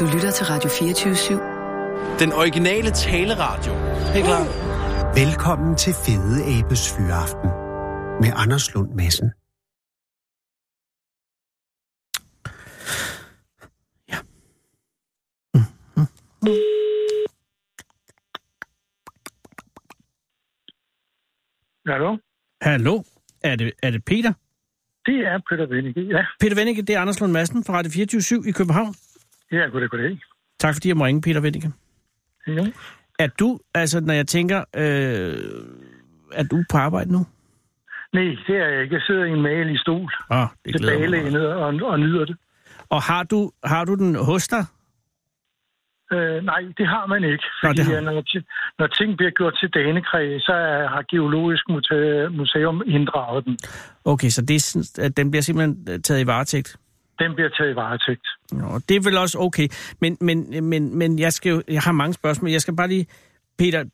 Du 0.00 0.04
lytter 0.14 0.30
til 0.30 0.46
Radio 0.46 0.68
24-7. 0.70 2.18
Den 2.22 2.32
originale 2.32 2.90
taleradio. 2.90 3.72
Helt 4.14 4.24
klar. 4.24 4.44
Velkommen 5.14 5.76
til 5.76 5.92
Fede 6.04 6.38
Abes 6.56 6.82
Fyraften 6.96 7.50
med 8.22 8.30
Anders 8.42 8.74
Lund 8.74 8.90
Madsen. 8.98 9.28
Ja. 14.12 14.18
Mm-hmm. 15.54 16.06
Hallo? 21.86 22.16
Hallo? 22.62 23.02
Er 23.44 23.56
det, 23.56 23.72
er 23.82 23.90
det 23.90 24.04
Peter? 24.04 24.32
Det 25.06 25.18
er 25.26 25.40
Peter 25.50 25.66
Wennicke, 25.70 26.00
ja. 26.00 26.22
Peter 26.40 26.56
Wennicke, 26.56 26.82
det 26.82 26.94
er 26.94 27.00
Anders 27.00 27.20
Lund 27.20 27.32
Madsen 27.32 27.64
fra 27.64 27.78
Radio 27.78 27.90
24 27.90 28.48
i 28.48 28.52
København. 28.52 28.94
Ja, 29.52 29.58
goddag, 29.72 29.88
goddag. 29.90 30.18
Tak 30.58 30.74
fordi 30.74 30.88
jeg 30.88 30.96
må 30.96 31.04
ringe, 31.06 31.20
Peter 31.22 31.40
Wennicke. 31.40 31.72
Jo. 32.46 32.66
Er 33.18 33.26
du, 33.26 33.58
altså 33.74 34.00
når 34.00 34.14
jeg 34.14 34.26
tænker, 34.26 34.58
øh, 34.76 35.34
er 36.32 36.42
du 36.50 36.64
på 36.70 36.76
arbejde 36.76 37.12
nu? 37.12 37.26
Nej, 38.12 38.22
det 38.46 38.56
er 38.56 38.68
jeg 38.68 38.82
ikke. 38.82 38.94
Jeg 38.94 39.02
sidder 39.06 39.24
i 39.24 39.30
en 39.30 39.42
malig 39.42 39.80
stol. 39.80 40.12
Ah, 40.30 40.48
det. 40.64 40.76
Tilbagelænet 40.76 41.46
og, 41.46 41.66
og 41.82 42.00
nyder 42.00 42.24
det. 42.24 42.36
Og 42.88 43.02
har 43.02 43.22
du, 43.22 43.50
har 43.64 43.84
du 43.84 43.94
den 43.94 44.14
hos 44.14 44.48
dig? 44.48 44.64
Øh, 46.12 46.44
nej, 46.44 46.60
det 46.78 46.86
har 46.86 47.06
man 47.06 47.24
ikke. 47.24 47.44
Nå, 47.62 47.68
Fordi 47.68 47.76
det 47.78 47.84
har- 47.86 48.00
Nå, 48.00 48.10
når, 48.10 48.22
når 48.78 48.86
ting 48.86 49.16
bliver 49.16 49.30
gjort 49.30 49.54
til 49.60 49.68
danekræ, 49.70 50.38
så 50.38 50.52
er, 50.52 50.88
har 50.88 51.04
Geologisk 51.10 51.64
Museum 52.38 52.82
inddraget 52.86 53.44
den. 53.44 53.58
Okay, 54.04 54.28
så 54.28 54.42
det, 54.42 55.16
den 55.16 55.30
bliver 55.30 55.42
simpelthen 55.42 55.86
øh, 55.90 56.00
taget 56.00 56.20
i 56.20 56.26
varetægt? 56.26 56.76
Den 57.18 57.34
bliver 57.34 57.48
taget 57.48 57.72
i 57.72 57.76
varetægt. 57.76 58.26
Nå, 58.52 58.80
det 58.88 58.96
er 58.96 59.00
vel 59.00 59.16
også 59.16 59.38
okay. 59.38 59.68
Men, 60.00 60.16
men, 60.20 60.64
men, 60.64 60.98
men 60.98 61.18
jeg, 61.18 61.32
skal 61.32 61.50
jo, 61.50 61.62
jeg 61.68 61.82
har 61.82 61.92
mange 61.92 62.14
spørgsmål. 62.14 62.50
Jeg 62.50 62.60
skal 62.60 62.76
bare 62.76 62.88
lige... 62.88 63.06
Peter, 63.58 63.84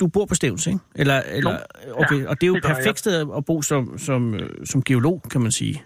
du 0.00 0.06
bor 0.06 0.24
på 0.26 0.34
Stævns, 0.34 0.66
ikke? 0.66 0.78
Eller, 0.94 1.20
eller, 1.20 1.58
okay, 1.94 2.22
Ja, 2.22 2.28
og 2.28 2.40
det 2.40 2.46
er 2.46 2.48
jo 2.48 2.56
et 2.56 2.62
perfekt 2.62 2.98
sted 2.98 3.26
at 3.36 3.44
bo 3.44 3.62
som, 3.62 3.98
som, 3.98 4.34
øh, 4.34 4.66
som 4.66 4.82
geolog, 4.82 5.22
kan 5.30 5.40
man 5.40 5.52
sige. 5.52 5.82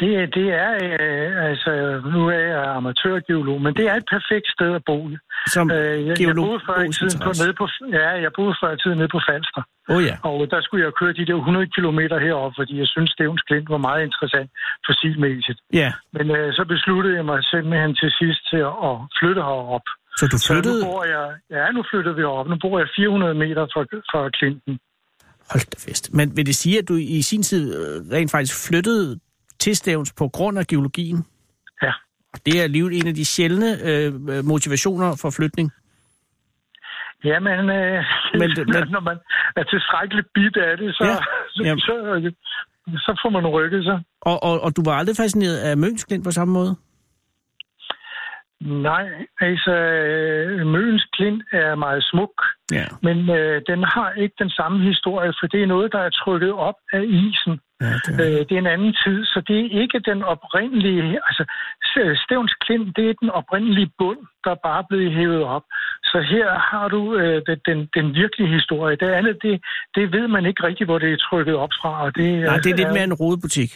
Det, 0.00 0.10
er- 0.20 0.30
det 0.38 0.46
er, 0.64 0.70
øh, 0.86 1.30
altså, 1.50 1.70
nu 2.14 2.20
er 2.36 2.42
jeg 2.54 2.64
amatørgeolog, 2.78 3.58
men 3.66 3.72
det 3.78 3.84
er 3.90 3.94
et 4.02 4.08
perfekt 4.16 4.46
sted 4.56 4.70
at 4.78 4.82
bo. 4.90 4.98
Som 5.54 5.64
Øh, 5.70 5.76
jeg, 5.76 6.06
jeg 6.08 6.16
geolog. 6.16 6.44
boede 6.46 6.60
før 6.68 6.78
i 6.88 6.92
tiden 6.98 7.18
på, 7.26 7.30
nede 7.42 7.54
på, 7.60 7.64
ja, 7.98 8.08
jeg 8.24 8.30
boede 8.38 8.54
før 8.60 8.70
i 8.76 8.78
tiden 8.82 8.98
nede 9.00 9.10
på 9.16 9.20
Falster. 9.28 9.62
Oh, 9.94 10.00
ja. 10.08 10.14
Og 10.30 10.36
der 10.52 10.60
skulle 10.64 10.82
jeg 10.86 10.92
køre 11.00 11.12
de 11.20 11.26
der 11.30 11.36
100 11.36 11.66
km 11.76 12.00
herop, 12.26 12.52
fordi 12.58 12.74
jeg 12.82 12.88
synes, 12.94 13.10
Stævns 13.14 13.42
Klint 13.48 13.68
var 13.74 13.80
meget 13.88 14.02
interessant 14.08 14.48
fossilmæssigt. 14.86 15.60
Ja, 15.82 15.90
Men 16.16 16.26
øh, 16.36 16.48
så 16.58 16.62
besluttede 16.74 17.14
jeg 17.18 17.24
mig 17.30 17.38
simpelthen 17.52 17.92
til 18.00 18.10
sidst 18.20 18.40
til 18.50 18.62
at, 18.88 18.94
flytte 19.18 19.42
herop. 19.48 19.86
så 20.18 20.24
du 20.32 20.38
Så 20.38 20.46
flyttede... 20.48 20.80
nu 20.84 20.86
bor 20.90 21.04
jeg, 21.14 21.26
ja, 21.56 21.64
nu 21.76 21.80
flyttede 21.90 22.14
vi 22.18 22.22
herop. 22.26 22.46
Nu 22.52 22.56
bor 22.64 22.76
jeg 22.82 22.88
400 22.96 23.34
meter 23.44 23.62
fra, 23.74 23.82
fra 24.12 24.20
Klinten. 24.38 24.74
Hold 25.52 25.64
da 25.74 25.76
fest. 25.90 26.04
Men 26.18 26.26
vil 26.36 26.46
det 26.46 26.54
sige, 26.64 26.78
at 26.78 26.88
du 26.88 26.94
i 27.18 27.22
sin 27.22 27.42
tid 27.42 27.64
øh, 27.80 27.96
rent 28.16 28.30
faktisk 28.30 28.54
flyttede 28.68 29.18
til 29.64 29.76
Stævns 29.76 30.12
på 30.20 30.28
grund 30.28 30.58
af 30.58 30.66
geologien? 30.66 31.18
Ja. 31.82 31.92
Det 32.46 32.52
er 32.58 32.62
alligevel 32.62 32.92
en 33.00 33.06
af 33.08 33.14
de 33.14 33.24
sjældne 33.24 33.68
øh, 33.88 34.44
motivationer 34.44 35.08
for 35.22 35.30
flytning. 35.38 35.68
Jamen, 37.24 37.70
øh, 37.78 38.04
Men 38.40 38.48
men- 38.72 38.88
når 38.96 39.00
man 39.10 39.16
er 39.56 39.62
tilstrækkeligt 39.62 40.28
bit 40.34 40.56
af 40.56 40.76
det, 40.76 40.88
så, 40.96 41.04
Ja, 41.04 41.16
så, 41.48 41.60
så, 41.86 42.30
så 43.06 43.20
får 43.22 43.30
man 43.30 43.46
rykket 43.46 43.84
sig. 43.84 43.98
Og, 44.20 44.42
og, 44.42 44.60
og 44.60 44.76
du 44.76 44.82
var 44.84 44.92
aldrig 44.98 45.16
fascineret 45.16 45.58
af 45.58 45.76
Møns 45.76 46.04
Klint 46.04 46.24
på 46.24 46.30
samme 46.30 46.52
måde? 46.54 46.76
Nej, 48.60 49.06
altså, 49.40 49.72
øh, 49.72 50.66
Møns 50.66 51.04
Klint 51.12 51.42
er 51.52 51.74
meget 51.74 52.04
smuk. 52.10 52.42
Ja. 52.72 52.86
Men 53.02 53.30
øh, 53.30 53.62
den 53.66 53.82
har 53.82 54.12
ikke 54.12 54.34
den 54.38 54.50
samme 54.50 54.78
historie, 54.90 55.32
for 55.40 55.46
det 55.46 55.62
er 55.62 55.66
noget, 55.66 55.92
der 55.92 55.98
er 55.98 56.10
trykket 56.10 56.52
op 56.52 56.74
af 56.92 57.02
isen. 57.04 57.60
ja 57.80 57.94
det 58.06 58.12
Øh, 58.20 58.40
det 58.48 58.52
er 58.52 58.58
en 58.58 58.74
anden 58.76 58.94
tid, 59.04 59.24
så 59.24 59.42
det 59.48 59.58
er 59.58 59.80
ikke 59.82 59.98
den 59.98 60.22
oprindelige... 60.22 61.20
Altså, 61.28 61.44
Stævns 62.24 62.54
Klint, 62.54 62.96
det 62.96 63.10
er 63.10 63.14
den 63.20 63.30
oprindelige 63.30 63.90
bund, 63.98 64.18
der 64.44 64.54
bare 64.66 64.78
er 64.78 64.86
blevet 64.88 65.12
hævet 65.12 65.42
op. 65.42 65.62
Så 66.04 66.18
her 66.32 66.48
har 66.70 66.88
du 66.88 67.16
øh, 67.16 67.42
den, 67.46 67.58
den, 67.68 67.88
den 67.96 68.14
virkelige 68.14 68.54
historie. 68.54 68.96
Det 68.96 69.06
andet, 69.06 69.36
det, 69.42 69.60
det 69.94 70.12
ved 70.12 70.28
man 70.28 70.46
ikke 70.46 70.66
rigtigt, 70.66 70.88
hvor 70.88 70.98
det 70.98 71.12
er 71.12 71.16
trykket 71.16 71.54
op 71.54 71.72
fra. 71.80 72.04
Og 72.04 72.16
det, 72.16 72.42
Nej, 72.42 72.56
det 72.56 72.72
er 72.72 72.76
lidt 72.76 72.92
mere 72.92 73.04
en 73.04 73.14
rodebutik. 73.14 73.70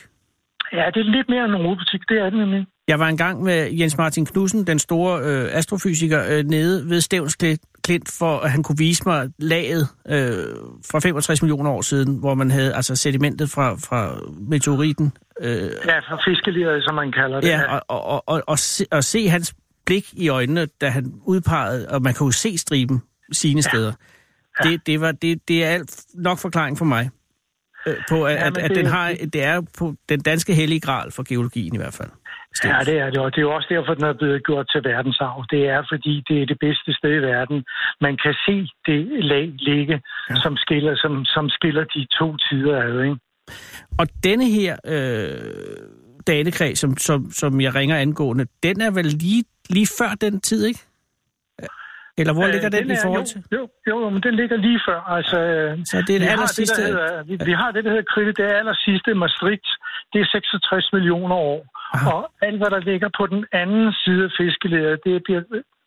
Ja, 0.72 0.84
det 0.94 1.00
er 1.00 1.10
lidt 1.16 1.28
mere 1.28 1.44
en 1.44 1.56
rodebutik, 1.56 2.02
det 2.08 2.18
er 2.18 2.30
det 2.30 2.38
nemlig. 2.38 2.66
Jeg 2.88 2.98
var 2.98 3.08
engang 3.08 3.42
med 3.42 3.70
Jens 3.72 3.96
Martin 3.98 4.26
Knudsen, 4.26 4.66
den 4.66 4.78
store 4.78 5.20
øh, 5.22 5.48
astrofysiker, 5.52 6.24
øh, 6.28 6.44
nede 6.44 6.90
ved 6.90 7.00
Stævns 7.00 7.36
Kli- 7.44 7.80
Klint, 7.84 8.10
for 8.18 8.38
at 8.38 8.50
han 8.50 8.62
kunne 8.62 8.78
vise 8.78 9.02
mig 9.06 9.28
laget 9.38 9.88
øh, 10.08 10.44
fra 10.90 10.98
65 10.98 11.42
millioner 11.42 11.70
år 11.70 11.82
siden, 11.82 12.16
hvor 12.16 12.34
man 12.34 12.50
havde 12.50 12.74
altså 12.74 12.96
sedimentet 12.96 13.50
fra, 13.50 13.74
fra 13.74 14.18
meteoriten. 14.40 15.12
Øh, 15.40 15.50
Ja, 15.86 15.98
fra 15.98 16.30
fiskeleret, 16.30 16.84
som 16.84 16.94
man 16.94 17.12
kalder 17.12 17.40
det. 17.40 17.48
ja, 17.48 17.62
og, 17.74 17.82
og, 17.88 18.04
og, 18.04 18.22
og, 18.26 18.42
og, 18.46 18.58
se, 18.58 18.86
og 18.90 19.04
se 19.04 19.28
hans 19.28 19.54
blik 19.86 20.08
i 20.12 20.28
øjnene, 20.28 20.66
da 20.80 20.88
han 20.88 21.12
udpegede, 21.24 21.88
og 21.88 22.02
man 22.02 22.14
kunne 22.14 22.26
jo 22.26 22.32
se 22.32 22.58
striben 22.58 23.02
sine 23.32 23.62
steder. 23.62 23.92
Det, 24.62 24.86
det, 24.86 25.00
var, 25.00 25.12
det, 25.12 25.48
det 25.48 25.64
er 25.64 25.68
alt 25.68 26.04
nok 26.14 26.38
forklaring 26.38 26.78
for 26.78 26.84
mig. 26.84 27.10
Øh, 27.86 27.96
på 28.08 28.24
at, 28.26 28.34
Ja, 28.34 28.46
at, 28.46 28.58
at 28.58 28.68
det- 28.70 28.76
den 28.76 28.86
har 28.86 29.14
det 29.32 29.42
er 29.44 29.60
på 29.78 29.94
den 30.08 30.20
danske 30.20 30.54
hellige 30.54 30.80
gral 30.80 31.10
for 31.12 31.22
geologien 31.28 31.74
i 31.74 31.76
hvert 31.78 31.94
fald. 31.94 32.08
Ja, 32.64 32.78
det 32.84 32.98
er 32.98 33.10
det, 33.10 33.18
og 33.18 33.30
det 33.32 33.38
er 33.38 33.42
jo 33.42 33.54
også 33.54 33.68
derfor, 33.70 33.94
den 33.94 34.04
er 34.04 34.12
blevet 34.12 34.44
gjort 34.46 34.66
til 34.72 34.80
verdensarv. 34.84 35.44
Det 35.50 35.68
er, 35.68 35.82
fordi 35.92 36.24
det 36.28 36.42
er 36.42 36.46
det 36.46 36.58
bedste 36.60 36.92
sted 36.98 37.10
i 37.10 37.22
verden. 37.32 37.64
Man 38.00 38.16
kan 38.22 38.34
se 38.46 38.56
det 38.86 39.24
lag 39.24 39.46
ligge, 39.58 40.02
ja. 40.30 40.34
som, 40.34 40.56
skiller, 40.56 40.96
som, 40.96 41.24
som 41.24 41.48
skiller 41.48 41.84
de 41.84 42.06
to 42.18 42.36
tider 42.36 42.76
ad. 42.82 43.02
Ikke? 43.02 43.16
Og 43.98 44.06
denne 44.24 44.46
her 44.50 44.76
øh, 44.86 45.40
danekreds, 46.26 46.78
som, 46.78 46.96
som, 46.96 47.30
som 47.30 47.60
jeg 47.60 47.74
ringer 47.74 47.96
angående, 47.96 48.46
den 48.62 48.80
er 48.80 48.90
vel 48.90 49.04
lige, 49.06 49.44
lige 49.70 49.88
før 49.98 50.10
den 50.20 50.40
tid, 50.40 50.66
ikke? 50.66 50.80
Eller 52.20 52.32
hvor 52.32 52.46
øh, 52.46 52.52
ligger 52.54 52.68
den, 52.68 52.82
den 52.82 52.90
i 52.90 52.94
er- 52.94 53.02
forhold 53.04 53.22
jo, 53.22 53.26
til? 53.32 53.44
Jo, 53.52 53.62
jo, 53.88 53.94
jo, 54.02 54.08
men 54.14 54.22
den 54.22 54.34
ligger 54.40 54.56
lige 54.56 54.80
før. 54.88 55.00
Altså, 55.16 55.38
Så 55.90 55.96
det 56.06 56.14
er 56.14 56.18
det 56.18 56.22
har 56.28 56.32
aller 56.32 56.46
det, 56.46 56.56
sidste... 56.60 56.82
der 56.82 56.88
hedder, 56.88 57.22
vi, 57.28 57.34
vi 57.50 57.52
har 57.52 57.70
det, 57.74 57.84
der 57.84 57.90
hedder 57.94 58.08
kridt. 58.14 58.36
Det 58.36 58.44
er 58.50 58.54
aller 58.60 58.76
sidste 58.86 59.14
Maastricht. 59.14 59.68
Det 60.12 60.18
er 60.20 60.26
66 60.26 60.92
millioner 60.92 61.36
år. 61.36 61.60
Aha. 61.94 62.10
Og 62.10 62.22
alt, 62.42 62.58
hvad 62.60 62.70
der 62.70 62.80
ligger 62.90 63.08
på 63.18 63.26
den 63.26 63.44
anden 63.52 63.92
side 64.04 64.24
af 64.24 64.30
fiskeledet, 64.38 65.00
det 65.04 65.22
bliver 65.26 65.42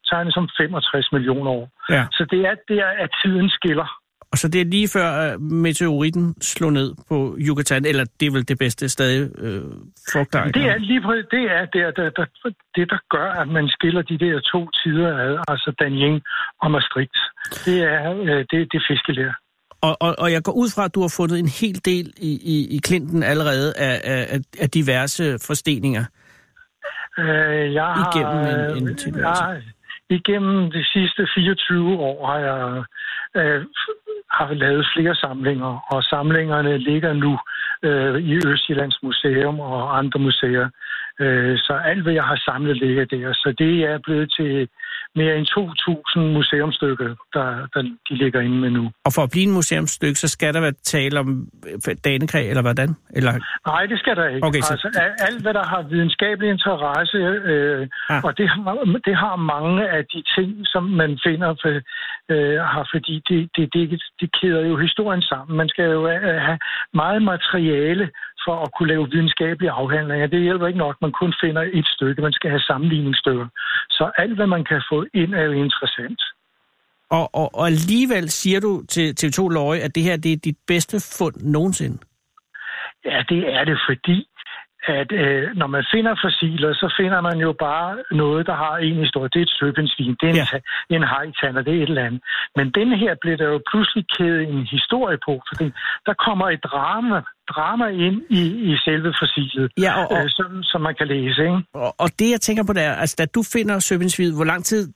tegnet 0.09 0.33
som 0.33 0.49
65 0.57 1.11
millioner 1.11 1.51
år. 1.51 1.65
Ja. 1.89 2.03
Så 2.11 2.25
det 2.31 2.41
er 2.49 2.55
der, 2.69 2.85
at 3.03 3.09
tiden 3.23 3.49
skiller. 3.49 3.89
Og 4.31 4.37
så 4.37 4.47
det 4.47 4.61
er 4.61 4.65
lige 4.65 4.87
før 4.87 5.37
meteoritten 5.37 6.41
slog 6.41 6.73
ned 6.73 6.95
på 7.09 7.35
Yucatan, 7.47 7.85
eller 7.85 8.05
det 8.19 8.25
er 8.27 8.31
vel 8.31 8.47
det 8.47 8.57
bedste 8.59 8.89
stadig 8.89 9.31
øh, 9.37 9.61
forklaring. 10.13 10.53
Det 10.53 10.65
er 10.73 10.77
lige 10.77 11.01
på, 11.01 11.13
det 11.35 11.43
er 11.57 11.65
der, 11.65 11.91
der, 11.91 12.09
der, 12.09 12.25
det, 12.75 12.89
der 12.89 12.97
gør, 13.09 13.29
at 13.41 13.47
man 13.47 13.67
skiller 13.67 14.01
de 14.01 14.17
der 14.17 14.39
to 14.53 14.69
tider 14.83 15.17
ad, 15.27 15.43
altså 15.47 15.73
Danjing 15.79 16.21
og 16.61 16.71
Maastricht. 16.71 17.17
Det 17.65 17.77
er 17.83 18.11
øh, 18.21 18.45
det, 18.51 18.59
det 18.73 18.81
fiskelærer. 18.89 19.33
Og, 19.81 19.97
og, 19.99 20.15
og 20.19 20.31
jeg 20.31 20.43
går 20.43 20.51
ud 20.51 20.69
fra, 20.75 20.85
at 20.85 20.95
du 20.95 21.01
har 21.01 21.13
fundet 21.17 21.39
en 21.39 21.47
hel 21.61 21.77
del 21.85 22.13
i, 22.17 22.31
i, 22.53 22.75
i 22.75 22.79
Clinton 22.87 23.23
allerede 23.23 23.73
af, 23.77 24.01
af, 24.03 24.21
af- 24.35 24.39
af 24.63 24.69
diverse 24.69 25.23
forsteninger. 25.47 26.05
Øh, 27.19 27.73
jeg 27.73 27.85
har, 27.85 28.03
Igennem 28.17 28.39
en- 28.77 28.83
en 28.83 28.89
øh, 28.89 28.95
tilværelse. 28.97 29.43
jeg, 29.43 29.61
igennem 30.09 30.71
de 30.71 30.83
sidste 30.93 31.27
24 31.35 31.99
år 31.99 32.27
har 32.31 32.39
jeg 32.49 32.83
øh, 33.39 33.65
har 34.31 34.53
lavet 34.53 34.87
flere 34.95 35.15
samlinger, 35.15 35.71
og 35.93 36.03
samlingerne 36.03 36.77
ligger 36.77 37.13
nu 37.13 37.39
øh, 37.83 38.15
i 38.21 38.33
Østjyllands 38.47 38.99
Museum 39.03 39.59
og 39.59 39.97
andre 39.97 40.19
museer. 40.19 40.69
Øh, 41.19 41.57
så 41.57 41.73
alt, 41.85 42.03
hvad 42.03 42.13
jeg 42.13 42.23
har 42.23 42.35
samlet, 42.45 42.77
ligger 42.77 43.05
der. 43.05 43.33
Så 43.33 43.53
det 43.57 43.83
er 43.83 43.97
blevet 44.05 44.33
til 44.39 44.69
mere 45.15 45.33
end 45.37 45.45
2.000 45.47 46.19
museumstykker, 46.37 47.09
der, 47.33 47.45
der 47.73 47.81
de 48.09 48.13
ligger 48.23 48.39
inde 48.41 48.57
med 48.63 48.69
nu. 48.69 48.91
Og 49.05 49.11
for 49.15 49.21
at 49.23 49.29
blive 49.31 49.45
en 49.45 49.51
museumsstykke, 49.59 50.19
så 50.19 50.27
skal 50.27 50.53
der 50.53 50.61
være 50.61 50.71
tale 50.83 51.19
om 51.19 51.47
øh, 51.87 51.95
danekræ, 52.05 52.49
eller 52.49 52.61
hvordan? 52.61 52.89
Eller, 53.17 53.31
Nej, 53.67 53.85
det 53.85 53.99
skal 53.99 54.15
der 54.15 54.27
ikke. 54.27 54.47
Okay, 54.47 54.61
så- 54.61 54.73
altså, 54.73 54.89
alt, 55.27 55.41
hvad 55.41 55.53
der 55.53 55.65
har 55.65 55.81
videnskabelig 55.81 56.49
interesse, 56.49 57.17
øh, 57.51 57.87
Ah. 58.09 58.23
og 58.23 58.37
det 58.37 58.49
har, 58.49 58.99
det 59.05 59.15
har 59.15 59.35
mange 59.35 59.89
af 59.89 60.03
de 60.13 60.23
ting, 60.35 60.49
som 60.73 60.83
man 60.83 61.19
finder, 61.27 61.49
for, 61.61 61.69
øh, 62.33 62.59
har, 62.73 62.87
fordi 62.93 63.15
det, 63.29 63.49
det, 63.55 63.73
det, 63.73 64.01
det 64.21 64.29
kæder 64.41 64.61
jo 64.71 64.77
historien 64.77 65.21
sammen. 65.21 65.57
Man 65.57 65.69
skal 65.69 65.85
jo 65.85 66.07
øh, 66.07 66.41
have 66.47 66.59
meget 66.93 67.21
materiale 67.23 68.09
for 68.45 68.55
at 68.65 68.69
kunne 68.77 68.87
lave 68.93 69.09
videnskabelige 69.11 69.71
afhandlinger. 69.71 70.27
Det 70.27 70.41
hjælper 70.41 70.67
ikke 70.67 70.79
nok, 70.85 70.95
man 71.01 71.11
kun 71.11 71.33
finder 71.43 71.63
et 71.73 71.87
stykke. 71.95 72.21
Man 72.21 72.33
skal 72.33 72.49
have 72.49 72.59
sammenligningsstykker. 72.71 73.47
Så 73.97 74.11
alt, 74.17 74.35
hvad 74.35 74.47
man 74.47 74.63
kan 74.63 74.81
få 74.91 75.05
ind, 75.13 75.31
er 75.35 75.43
jo 75.49 75.51
interessant. 75.51 76.21
og, 77.17 77.25
og, 77.41 77.47
og 77.59 77.65
alligevel 77.67 78.29
siger 78.29 78.59
du 78.59 78.71
til 78.89 79.07
TV2 79.19 79.49
Løje, 79.57 79.79
at 79.79 79.95
det 79.95 80.03
her 80.03 80.17
det 80.17 80.33
er 80.33 80.37
dit 80.43 80.57
bedste 80.67 80.97
fund 81.17 81.35
nogensinde. 81.55 81.97
Ja, 83.05 83.23
det 83.29 83.53
er 83.55 83.63
det, 83.63 83.77
fordi 83.89 84.27
at 84.99 85.11
øh, 85.11 85.43
når 85.55 85.67
man 85.67 85.83
finder 85.93 86.15
fossiler, 86.23 86.73
så 86.73 86.93
finder 86.99 87.21
man 87.21 87.37
jo 87.47 87.51
bare 87.59 87.97
noget, 88.11 88.47
der 88.47 88.55
har 88.55 88.77
en 88.77 88.95
historie. 89.05 89.29
Det 89.33 89.39
er 89.39 89.43
et 89.49 89.57
søbensvin, 89.59 90.15
det 90.21 90.25
er 90.29 90.29
en, 90.29 90.35
Ja. 90.35 90.47
ja. 90.89 90.95
en 90.95 91.03
hejtand, 91.13 91.57
og 91.57 91.65
det 91.65 91.73
er 91.73 91.83
et 91.83 91.89
eller 91.89 92.05
andet. 92.05 92.21
Men 92.55 92.67
den 92.79 92.89
her 93.01 93.15
bliver 93.21 93.37
der 93.37 93.47
jo 93.53 93.59
pludselig 93.71 94.05
kædet 94.17 94.41
en 94.49 94.65
historie 94.75 95.17
på, 95.27 95.33
fordi 95.49 95.67
der 96.07 96.13
kommer 96.25 96.49
et 96.49 96.63
drama, 96.63 97.21
drama 97.51 97.85
ind 97.87 98.21
i, 98.29 98.41
i 98.71 98.77
selve 98.85 99.13
fossilet, 99.21 99.71
Ja, 99.77 99.91
og, 99.99 100.11
og, 100.11 100.23
øh, 100.23 100.29
som, 100.29 100.63
som 100.63 100.81
man 100.81 100.95
kan 100.95 101.07
læse. 101.07 101.41
Ikke? 101.41 101.61
og, 101.73 101.95
og 101.97 102.09
det, 102.19 102.31
jeg 102.31 102.41
tænker 102.41 102.63
på, 102.63 102.73
det 102.73 102.83
er, 102.83 102.93
altså, 102.93 103.15
da 103.19 103.25
du 103.25 103.43
finder 103.53 103.79
søbindsvid, 103.79 104.33
hvor 104.33 104.43
lang 104.43 104.65
tid 104.65 104.93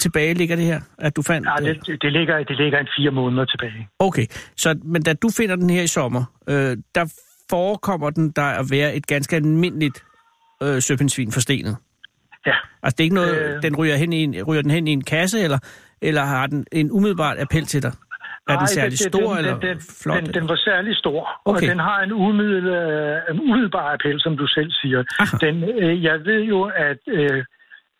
tilbage 0.00 0.34
ligger 0.34 0.56
det 0.56 0.64
her, 0.64 0.80
at 0.98 1.16
du 1.16 1.22
fandt? 1.22 1.48
Ja, 1.48 1.68
øh, 1.68 1.74
det, 1.74 1.86
det, 1.86 2.02
det, 2.02 2.12
ligger, 2.12 2.42
det 2.42 2.56
ligger 2.56 2.78
en 2.78 2.88
fire 2.96 3.10
måneder 3.10 3.44
tilbage. 3.44 3.88
Okay, 3.98 4.26
så, 4.56 4.78
men 4.84 5.02
da 5.02 5.12
du 5.12 5.28
finder 5.36 5.56
den 5.56 5.70
her 5.70 5.82
i 5.82 5.86
sommer, 5.86 6.24
øh, 6.48 6.76
der 6.94 7.14
forekommer 7.50 8.10
den 8.10 8.30
der 8.30 8.42
at 8.42 8.66
være 8.70 8.94
et 8.94 9.06
ganske 9.06 9.36
almindeligt 9.36 10.04
øh, 10.62 10.82
søpindsvin 10.82 11.32
forstenet. 11.32 11.76
Ja. 12.46 12.54
Altså 12.82 12.94
det 12.96 13.00
er 13.00 13.04
ikke 13.04 13.14
noget, 13.14 13.36
øh... 13.38 13.56
Øh. 13.56 13.62
den 13.62 13.76
ryger, 13.76 13.96
hen 13.96 14.12
i 14.12 14.22
en, 14.22 14.42
ryger 14.42 14.62
den 14.62 14.70
hen 14.70 14.88
i 14.88 14.90
en 14.92 15.04
kasse, 15.04 15.40
eller, 15.40 15.58
eller 16.02 16.24
har 16.24 16.46
den 16.46 16.66
en 16.72 16.90
umiddelbart 16.90 17.38
appel 17.38 17.66
til 17.66 17.82
dig? 17.82 17.92
Er 18.48 18.58
den 18.58 18.66
særlig 18.66 18.90
det- 18.98 19.12
stor 19.12 19.28
den, 19.34 19.38
eller 19.38 19.58
den, 19.58 19.68
den, 19.68 19.80
flot? 20.02 20.16
Den, 20.22 20.34
den 20.34 20.48
var 20.48 20.56
særlig 20.56 20.96
stor, 20.96 21.20
Okay. 21.44 21.56
og 21.56 21.70
den 21.70 21.78
har 21.78 21.98
en, 22.06 22.12
umiddel, 22.12 22.66
øh, 22.66 23.18
en 23.30 23.40
umiddelbar 23.40 23.92
appel, 23.94 24.20
som 24.20 24.36
du 24.36 24.46
selv 24.46 24.70
siger. 24.80 25.00
Aha. 25.20 25.36
Den, 25.46 25.56
øh, 25.82 26.04
jeg 26.04 26.24
ved 26.24 26.40
jo, 26.42 26.60
at 26.88 26.98
øh, 27.06 27.44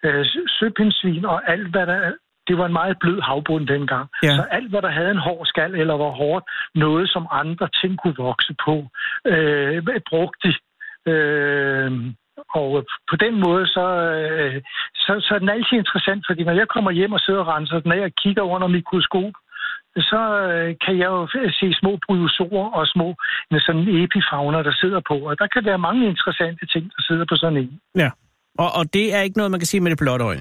øh, 0.04 0.24
søpindsvin 0.58 1.24
og 1.24 1.50
alt, 1.52 1.68
hvad 1.68 1.86
der... 1.86 2.12
Det 2.48 2.58
var 2.58 2.66
en 2.66 2.72
meget 2.72 2.96
blød 3.00 3.20
havbund 3.20 3.66
dengang. 3.66 4.08
Ja. 4.22 4.34
Så 4.36 4.42
alt, 4.50 4.70
hvad 4.70 4.82
der 4.82 4.88
havde 4.90 5.10
en 5.10 5.24
hård 5.28 5.46
skal 5.46 5.74
eller 5.74 5.94
var 5.94 6.10
hårdt, 6.10 6.44
noget 6.74 7.10
som 7.10 7.26
andre 7.30 7.68
ting 7.80 7.98
kunne 8.02 8.14
vokse 8.18 8.54
på, 8.66 8.74
øh, 9.26 9.82
brugte 10.10 10.48
de. 10.48 10.54
Øh, 11.12 11.90
og 12.54 12.84
på 13.10 13.16
den 13.24 13.34
måde, 13.46 13.66
så, 13.66 13.86
øh, 14.20 14.62
så, 14.94 15.12
så 15.26 15.34
er 15.34 15.38
den 15.38 15.48
altid 15.48 15.76
interessant, 15.78 16.24
fordi 16.28 16.44
når 16.44 16.52
jeg 16.52 16.68
kommer 16.68 16.90
hjem 16.90 17.12
og 17.12 17.20
sidder 17.20 17.40
og 17.40 17.46
renser 17.48 17.80
den 17.80 17.92
af 17.92 18.00
og 18.04 18.12
kigger 18.22 18.42
under 18.42 18.66
mikroskop, 18.68 19.32
så 20.02 20.20
øh, 20.48 20.74
kan 20.86 20.98
jeg 20.98 21.06
jo 21.06 21.24
f- 21.24 21.50
se 21.60 21.66
små 21.80 21.98
bryozoer 22.06 22.68
og 22.78 22.86
små 22.86 23.14
med 23.50 23.60
sådan 23.60 23.82
epifagner, 24.02 24.62
der 24.62 24.72
sidder 24.80 25.00
på. 25.08 25.14
Og 25.14 25.38
der 25.38 25.46
kan 25.46 25.64
være 25.64 25.78
mange 25.78 26.06
interessante 26.08 26.66
ting, 26.66 26.84
der 26.96 27.02
sidder 27.08 27.24
på 27.28 27.36
sådan 27.36 27.56
en. 27.58 27.80
Ja. 27.96 28.10
Og, 28.58 28.68
og 28.78 28.84
det 28.94 29.14
er 29.14 29.20
ikke 29.20 29.36
noget, 29.38 29.50
man 29.50 29.60
kan 29.60 29.66
sige 29.66 29.80
med 29.80 29.90
det 29.90 29.98
blotte 29.98 30.24
øje. 30.24 30.40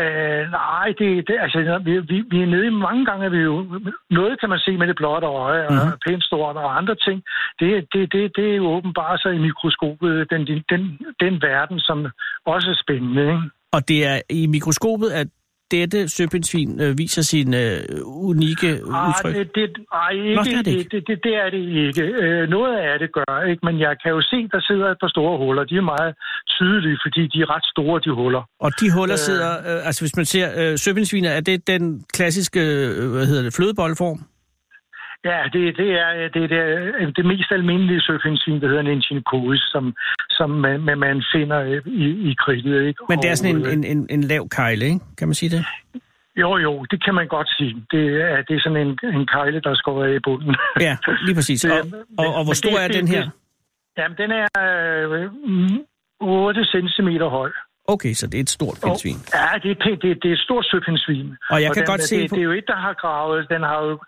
Øh, 0.00 0.42
nej, 0.50 0.86
det, 0.98 1.08
det, 1.28 1.36
altså, 1.44 1.58
vi, 1.84 1.92
vi, 1.98 2.16
vi 2.30 2.42
er 2.42 2.46
nede 2.46 2.66
i 2.66 2.70
mange 2.70 3.04
gange, 3.06 3.24
er 3.26 3.28
vi 3.30 3.38
jo, 3.38 3.80
noget 4.10 4.40
kan 4.40 4.48
man 4.48 4.58
se 4.58 4.76
med 4.76 4.86
det 4.88 4.96
blotte 4.96 5.26
øje, 5.26 5.66
og 5.66 5.72
Mhm. 5.72 5.82
mm-hmm. 5.82 5.98
pænt 6.06 6.24
stort, 6.24 6.56
og 6.56 6.76
andre 6.78 6.94
ting, 7.06 7.22
det, 7.60 7.68
det, 7.92 8.12
det, 8.12 8.32
det 8.36 8.50
er 8.52 8.56
jo 8.56 8.66
åbenbart 8.76 9.20
så 9.22 9.28
i 9.28 9.38
mikroskopet, 9.38 10.30
den, 10.30 10.46
den, 10.46 10.62
den, 10.70 10.98
den 11.20 11.42
verden, 11.42 11.80
som 11.80 12.06
også 12.46 12.70
er 12.70 12.78
spændende. 12.84 13.22
Ikke? 13.22 13.42
Og 13.72 13.88
det 13.88 14.06
er 14.06 14.20
i 14.30 14.46
mikroskopet, 14.46 15.10
at 15.10 15.26
dette 15.74 15.98
søpindsvin 16.16 16.70
øh, 16.84 16.98
viser 16.98 17.22
sin 17.22 17.54
øh, 17.54 17.76
unikke 18.30 18.70
Ah, 18.94 19.08
udtryk. 19.08 19.34
det, 19.34 19.46
det, 19.54 19.70
ej, 20.04 20.10
ikke, 20.28 20.34
Nå, 20.34 20.42
det 20.44 20.52
er 20.52 20.56
det 20.56 20.64
det, 20.66 20.78
ikke. 20.80 20.90
det, 20.96 21.02
det, 21.08 21.16
det 21.26 21.34
er 21.44 21.48
det 21.54 21.62
ikke. 21.86 22.02
Øh, 22.24 22.48
noget 22.56 22.74
af 22.88 22.98
det 23.02 23.10
gør, 23.18 23.34
ikke? 23.50 23.60
men 23.66 23.74
jeg 23.86 23.92
kan 24.02 24.10
jo 24.16 24.20
se, 24.32 24.38
der 24.54 24.60
sidder 24.68 24.86
et 24.94 24.98
par 25.02 25.08
store 25.16 25.34
huller. 25.42 25.64
De 25.64 25.76
er 25.82 25.86
meget 25.94 26.12
tydelige, 26.56 26.98
fordi 27.04 27.22
de 27.32 27.38
er 27.44 27.48
ret 27.54 27.66
store, 27.74 27.96
de 28.04 28.10
huller. 28.20 28.42
Og 28.60 28.70
de 28.80 28.86
huller 28.96 29.14
Øh. 29.14 29.26
sidder, 29.28 29.50
øh, 29.68 29.86
altså 29.88 30.00
hvis 30.04 30.16
man 30.16 30.24
ser 30.34 30.46
øh, 30.60 30.78
søpindsviner, 30.78 31.30
er 31.30 31.40
det 31.40 31.66
den 31.66 31.84
klassiske, 32.16 32.60
øh, 32.60 33.10
hvad 33.14 33.26
hedder 33.26 33.42
det, 33.42 33.54
flødebolleform? 33.54 34.18
Ja, 35.24 35.38
det, 35.52 35.76
det 35.76 35.90
er 36.00 36.28
det, 36.34 36.50
det, 36.50 36.58
er 36.58 37.10
det 37.16 37.24
mest 37.26 37.52
almindelige 37.52 38.00
søfindsvin, 38.00 38.60
der 38.60 38.66
hedder 38.68 38.80
en 38.80 38.86
enchinocoris, 38.86 39.60
som, 39.60 39.94
som 40.30 40.50
man, 40.50 40.80
man- 40.80 40.98
man 40.98 41.24
finder 41.34 41.60
øh, 41.60 41.82
i, 41.86 42.30
i 42.30 42.34
kridtet. 42.38 42.82
Ikke? 42.88 43.02
Men 43.08 43.18
det 43.18 43.30
er 43.30 43.34
sådan 43.34 43.56
en, 43.56 43.66
øh, 43.66 43.72
en, 43.72 43.84
en, 43.84 44.06
en 44.10 44.22
lav 44.22 44.48
kejle, 44.48 44.84
ikke? 44.84 45.00
Kan 45.18 45.28
man 45.28 45.34
sige 45.34 45.50
det? 45.56 45.64
Jo, 46.36 46.56
jo, 46.56 46.84
det 46.90 47.04
kan 47.04 47.14
man 47.14 47.26
godt 47.28 47.48
sige. 47.58 47.74
Det 47.90 48.04
er, 48.22 48.42
det 48.42 48.56
er 48.56 48.60
sådan 48.64 48.86
en, 48.86 48.98
en 49.18 49.26
kejle, 49.26 49.60
der 49.60 49.70
er 49.70 49.74
skåret 49.74 50.08
af 50.10 50.14
i 50.16 50.18
bunden. 50.24 50.56
Ja, 50.80 50.96
lige 51.26 51.34
præcis. 51.34 51.64
Og, 51.72 51.78
og, 52.18 52.34
og 52.34 52.44
hvor 52.44 52.54
stor 52.54 52.70
det- 52.70 52.84
er 52.84 52.88
den 52.88 53.08
her? 53.08 53.22
det- 53.22 53.30
Jamen, 53.98 54.16
den 54.18 54.30
er 54.30 54.46
øh, 54.66 55.30
mm, 55.44 55.78
8 56.20 56.64
cm 56.64 57.08
høj. 57.38 57.50
Okay, 57.88 58.12
så 58.14 58.26
det 58.26 58.38
er 58.38 58.42
et 58.42 58.50
stort 58.50 58.76
pindsvin. 58.84 59.18
Ja, 59.34 59.46
det 59.62 59.70
er, 59.70 59.96
det, 60.02 60.22
det 60.22 60.28
er 60.28 60.32
et 60.32 60.38
stort 60.48 60.64
søpindsvin. 60.70 61.28
Og 61.50 61.62
jeg 61.62 61.70
kan 61.74 61.82
den, 61.82 61.86
godt 61.92 62.02
se 62.02 62.22
det, 62.22 62.30
på- 62.30 62.34
det 62.36 62.40
er 62.40 62.44
jo 62.44 62.52
et, 62.52 62.64
der 62.66 62.76
har 62.86 62.94
gravet. 63.02 63.46
Den 63.50 63.62
har 63.62 63.78
jo 63.88 63.98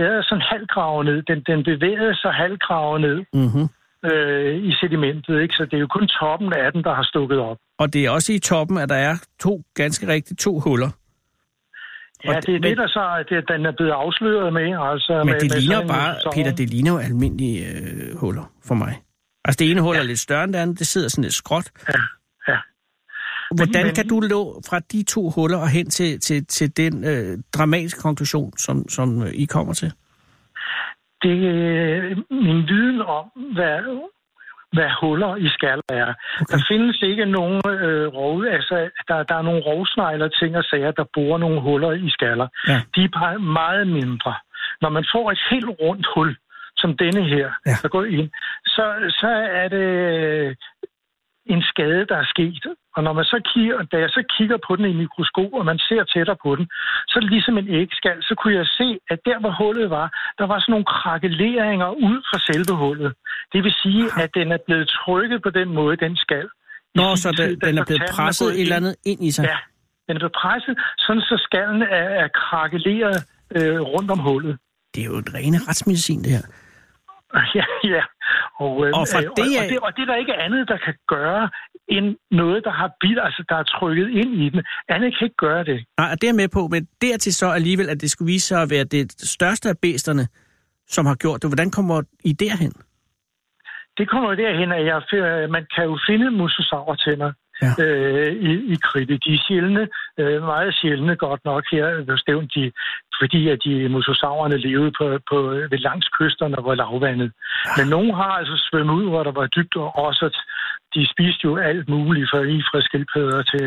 været 0.00 0.24
sådan 0.28 0.42
halvgravet 0.52 1.04
ned. 1.06 1.22
Den, 1.22 1.38
den 1.50 1.64
bevægede 1.64 2.14
sig 2.22 2.32
halvgravet 2.32 3.00
ned 3.00 3.18
Mm-hmm. 3.32 3.66
øh, 4.10 4.56
i 4.68 4.72
sedimentet. 4.80 5.40
Ikke? 5.42 5.54
Så 5.54 5.64
det 5.64 5.74
er 5.74 5.78
jo 5.78 5.86
kun 5.86 6.08
toppen 6.20 6.52
af 6.52 6.72
den, 6.72 6.82
der 6.84 6.94
har 6.94 7.02
stukket 7.12 7.38
op. 7.38 7.56
Og 7.78 7.92
det 7.92 8.00
er 8.06 8.10
også 8.10 8.32
i 8.32 8.38
toppen, 8.38 8.78
at 8.78 8.88
der 8.88 8.94
er 9.10 9.14
to, 9.40 9.62
ganske 9.74 10.08
rigtigt, 10.08 10.40
to 10.40 10.60
huller. 10.60 10.90
Ja, 12.24 12.36
Og 12.36 12.46
det 12.46 12.48
er 12.48 12.52
men- 12.52 12.62
det, 12.62 12.76
der 12.76 12.86
så 12.88 13.24
det, 13.28 13.44
den 13.48 13.66
er 13.66 13.72
blevet 13.76 13.92
afsløret 13.92 14.52
med. 14.52 14.62
Altså 14.92 15.12
Men 15.18 15.26
med, 15.26 15.40
det 15.40 15.50
med 15.50 15.60
ligner 15.60 15.74
sådan 15.76 15.88
bare, 15.88 16.14
sæson. 16.14 16.32
Peter, 16.34 16.52
det 16.54 16.70
ligner 16.70 16.92
jo 16.92 16.98
almindelige 16.98 17.66
øh, 17.68 18.16
huller 18.16 18.52
for 18.68 18.74
mig. 18.74 18.94
Altså 19.44 19.56
det 19.58 19.70
ene 19.70 19.80
hul 19.80 19.96
er 19.96 20.02
lidt 20.02 20.18
større 20.18 20.44
end 20.44 20.52
det 20.52 20.58
andet, 20.58 20.78
det 20.78 20.86
sidder 20.86 21.08
sådan 21.08 21.22
lidt 21.24 21.34
skråt. 21.34 21.70
Ja, 21.88 21.92
ja. 21.94 22.00
Hvordan 23.56 23.84
men- 23.86 23.94
kan 23.94 24.08
du 24.08 24.20
nå 24.20 24.60
fra 24.68 24.78
de 24.92 25.02
to 25.02 25.30
huller 25.30 25.58
og 25.58 25.68
hen 25.68 25.90
til, 25.90 26.20
til, 26.20 26.46
til 26.46 26.76
den 26.76 27.04
øh, 27.04 27.38
dramatiske 27.56 28.00
konklusion, 28.00 28.52
som, 28.58 28.88
som 28.88 29.22
øh, 29.22 29.28
I 29.34 29.44
kommer 29.44 29.74
til? 29.74 29.92
Det 31.22 31.36
er 31.48 32.14
min 32.30 32.60
viden 32.68 33.00
om, 33.02 33.24
hvad, 33.54 33.78
hvad 34.72 34.90
huller 35.00 35.36
i 35.36 35.48
skaller 35.48 35.82
er. 35.88 36.14
Okay. 36.40 36.52
Der 36.52 36.64
findes 36.70 37.02
ikke 37.02 37.24
nogen 37.26 37.60
øh, 37.68 38.06
rov, 38.06 38.44
altså 38.44 38.90
der, 39.08 39.22
der 39.22 39.34
er 39.34 39.42
nogle 39.42 39.60
rovsnegler, 39.60 40.28
ting 40.28 40.56
og 40.56 40.64
sager, 40.64 40.90
der 40.90 41.04
borer 41.14 41.38
nogle 41.38 41.60
huller 41.60 41.92
i 41.92 42.10
skaller. 42.10 42.48
Ja. 42.68 42.80
De 42.94 43.00
er 43.04 43.08
bare 43.20 43.38
meget 43.38 43.88
mindre. 43.88 44.34
Når 44.82 44.88
man 44.88 45.04
får 45.14 45.30
et 45.30 45.40
helt 45.50 45.68
rundt 45.82 46.06
hul, 46.14 46.36
som 46.76 46.96
denne 46.96 47.24
her, 47.34 47.48
Ja. 47.66 47.76
der 47.82 47.88
går 47.88 48.04
ind, 48.04 48.30
så, 48.66 48.84
så 49.20 49.28
er 49.62 49.68
det 49.68 49.88
en 51.54 51.62
skade, 51.70 52.06
der 52.10 52.16
er 52.22 52.28
sket. 52.34 52.64
Og 52.96 53.00
når 53.06 53.12
man 53.18 53.24
så 53.24 53.38
kigger, 53.52 53.78
da 53.92 53.96
jeg 54.04 54.10
så 54.18 54.22
kigger 54.36 54.58
på 54.66 54.76
den 54.76 54.84
i 54.92 54.94
mikroskop, 55.02 55.52
og 55.58 55.64
man 55.70 55.78
ser 55.88 56.02
tættere 56.04 56.38
på 56.46 56.50
den, 56.56 56.66
så 57.08 57.14
er 57.16 57.20
det 57.20 57.30
ligesom 57.36 57.58
en 57.58 57.68
ægskal. 57.80 58.18
Så 58.28 58.34
kunne 58.38 58.54
jeg 58.60 58.66
se, 58.80 58.88
at 59.12 59.18
der, 59.28 59.38
hvor 59.40 59.52
hullet 59.60 59.90
var, 59.90 60.06
der 60.38 60.46
var 60.46 60.58
sådan 60.58 60.72
nogle 60.74 60.88
krakeleringer 60.96 61.90
ud 62.08 62.18
fra 62.28 62.38
selve 62.48 62.74
hullet. 62.82 63.12
Det 63.52 63.60
vil 63.64 63.74
sige, 63.82 64.04
at 64.22 64.30
den 64.38 64.52
er 64.56 64.60
blevet 64.66 64.88
trykket 64.98 65.38
på 65.42 65.50
den 65.50 65.68
måde, 65.78 65.96
den 65.96 66.16
skal. 66.16 66.46
Nå, 66.94 67.16
så 67.16 67.30
tid, 67.32 67.44
den, 67.44 67.58
da 67.58 67.66
den 67.66 67.78
er 67.78 67.84
blevet 67.84 68.02
presset 68.16 68.46
gået 68.46 68.54
et 68.54 68.62
eller 68.62 68.76
andet 68.76 68.96
ind 69.10 69.20
i 69.28 69.30
sig? 69.30 69.44
Ja, 69.44 69.58
den 70.06 70.16
er 70.16 70.20
blevet 70.22 70.36
presset, 70.42 70.74
sådan 70.98 71.22
så 71.30 71.36
skallen 71.46 71.82
er, 71.82 72.08
er 72.22 72.28
krakeleret 72.28 73.18
øh, 73.56 73.80
rundt 73.80 74.10
om 74.10 74.18
hullet. 74.18 74.58
Det 74.94 75.00
er 75.00 75.04
jo 75.04 75.16
et 75.24 75.34
rene 75.34 75.58
retsmedicin, 75.68 76.22
det 76.24 76.32
her. 76.36 76.46
Ja, 77.58 77.64
ja. 77.94 78.02
Og, 78.64 78.72
øh, 78.86 78.90
Og 78.98 79.04
fra 79.12 79.20
øh, 79.20 79.30
det 79.36 79.46
og, 79.58 79.62
og, 79.62 79.68
det, 79.70 79.78
og 79.86 79.90
det 79.96 80.02
er 80.02 80.06
der 80.12 80.16
ikke 80.24 80.34
andet, 80.34 80.68
der 80.68 80.78
kan 80.86 80.94
gøre, 81.08 81.50
end 81.88 82.16
noget, 82.30 82.64
der 82.64 82.70
har 82.70 82.90
bil, 83.00 83.18
altså 83.18 83.44
der 83.48 83.56
er 83.56 83.62
trykket 83.62 84.08
ind 84.20 84.30
i 84.44 84.48
den. 84.48 84.60
Andet 84.88 85.18
kan 85.18 85.24
ikke 85.24 85.36
gøre 85.46 85.64
det. 85.64 85.78
Nej, 85.98 86.14
det 86.20 86.28
er 86.28 86.32
med 86.32 86.48
på, 86.48 86.68
men 86.74 86.88
dertil 87.02 87.34
så 87.34 87.46
alligevel, 87.58 87.88
at 87.88 88.00
det 88.00 88.10
skulle 88.10 88.32
vise 88.32 88.46
sig 88.46 88.62
at 88.62 88.70
være 88.70 88.84
det 88.84 89.12
største 89.12 89.68
af 89.68 89.78
bæsterne, 89.82 90.24
som 90.86 91.06
har 91.06 91.14
gjort 91.14 91.42
det. 91.42 91.50
Hvordan 91.50 91.70
kommer 91.70 92.02
I 92.24 92.32
derhen? 92.32 92.72
Det 93.98 94.08
kommer 94.10 94.34
derhen, 94.34 94.72
at 94.72 94.84
jeg, 94.86 95.00
man 95.50 95.66
kan 95.74 95.84
jo 95.84 95.98
finde 96.08 96.30
mosasaurtænder 96.30 97.32
Ja. 97.62 97.72
øh, 97.84 98.32
i, 98.50 98.52
i 98.74 98.76
kridtet. 98.88 99.24
De 99.24 99.30
er 99.34 99.42
sjældne, 99.48 99.82
øh, 100.20 100.42
meget 100.52 100.74
sjældne 100.80 101.16
godt 101.16 101.42
nok 101.44 101.64
her 101.72 101.86
ved 102.08 102.18
Stævn, 102.18 102.46
de, 102.54 102.72
fordi 103.20 103.40
at 103.52 103.58
de 103.64 103.88
mosasaurerne 103.88 104.56
levede 104.68 104.92
på, 104.98 105.04
på, 105.30 105.36
ved 105.72 105.78
langs 105.88 106.08
kysterne, 106.18 106.56
hvor 106.64 106.74
lavvandet. 106.74 107.30
Men 107.78 107.86
nogle 107.94 108.14
har 108.20 108.32
altså 108.40 108.56
svømmet 108.70 108.94
ud, 108.94 109.06
hvor 109.12 109.22
der 109.22 109.32
var 109.40 109.46
dybt, 109.46 109.76
og 109.76 109.88
også 110.06 110.26
de 110.94 111.02
spiste 111.12 111.42
jo 111.44 111.56
alt 111.56 111.88
muligt, 111.88 112.30
fra 112.30 112.40
i 112.56 112.58
fra 112.70 112.80
skildpadder 112.80 113.42
til, 113.52 113.64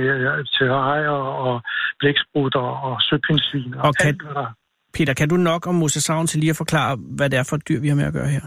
til 0.56 0.68
rejer 0.82 1.18
og 1.48 1.62
blæksprutter 2.00 2.66
og 2.88 2.96
søpindsvin 3.02 3.74
og, 3.78 3.82
Og 3.88 3.94
kan- 3.96 4.08
alt, 4.08 4.22
hvad 4.24 4.34
der 4.34 4.50
Peter, 4.94 5.14
kan 5.14 5.30
du 5.30 5.36
nok 5.38 5.68
om 5.68 5.76
mosasauren 5.76 6.28
til 6.28 6.40
lige 6.40 6.50
at 6.50 6.56
forklare, 6.58 6.98
hvad 7.18 7.30
det 7.30 7.40
er 7.40 7.44
for 7.50 7.56
et 7.56 7.68
dyr, 7.70 7.80
vi 7.82 7.88
har 7.88 7.96
med 7.96 8.06
at 8.06 8.14
gøre 8.14 8.28
her? 8.28 8.42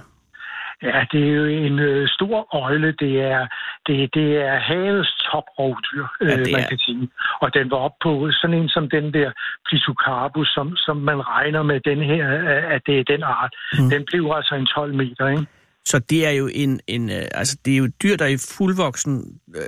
Ja, 0.90 1.00
det 1.12 1.22
er 1.28 1.32
jo 1.40 1.44
en 1.44 1.78
øh, 1.78 2.08
stor 2.08 2.36
øjle. 2.64 2.92
Det 3.02 3.14
er, 3.32 3.42
det, 3.86 4.14
det 4.14 4.28
er 4.48 4.56
havets 4.70 5.12
toprovdyr, 5.26 6.06
Ja, 6.20 6.26
ja, 6.26 6.38
øh, 6.40 6.46
man 6.56 6.64
kan 6.68 6.78
sige. 6.78 7.08
Og 7.42 7.54
den 7.54 7.70
var 7.70 7.76
op 7.76 7.96
på 8.02 8.30
sådan 8.40 8.56
en 8.60 8.68
som 8.68 8.84
den 8.90 9.06
der 9.16 9.28
Phytocarpus, 9.66 10.48
som, 10.56 10.76
som 10.76 10.96
man 10.96 11.18
regner 11.34 11.62
med 11.62 11.80
den 11.90 12.00
her, 12.10 12.24
øh, 12.40 12.74
at 12.74 12.82
det 12.86 12.94
er 13.00 13.04
den 13.12 13.22
art. 13.22 13.52
Mm. 13.72 13.84
Mm. 13.84 13.90
Den 13.90 14.02
blev 14.10 14.32
altså 14.36 14.54
en 14.54 14.66
12 14.66 14.94
meter, 14.94 15.28
ikke? 15.28 15.46
Så 15.84 15.98
det 15.98 16.26
er 16.26 16.30
jo 16.30 16.46
en, 16.54 16.80
en 16.86 17.10
øh, 17.10 17.40
altså 17.40 17.58
det 17.64 17.72
er 17.72 17.78
jo 17.78 17.84
et 17.84 18.02
dyr, 18.02 18.16
der 18.16 18.26
i 18.26 18.36
fuldvoksen 18.56 19.40
øh, 19.56 19.62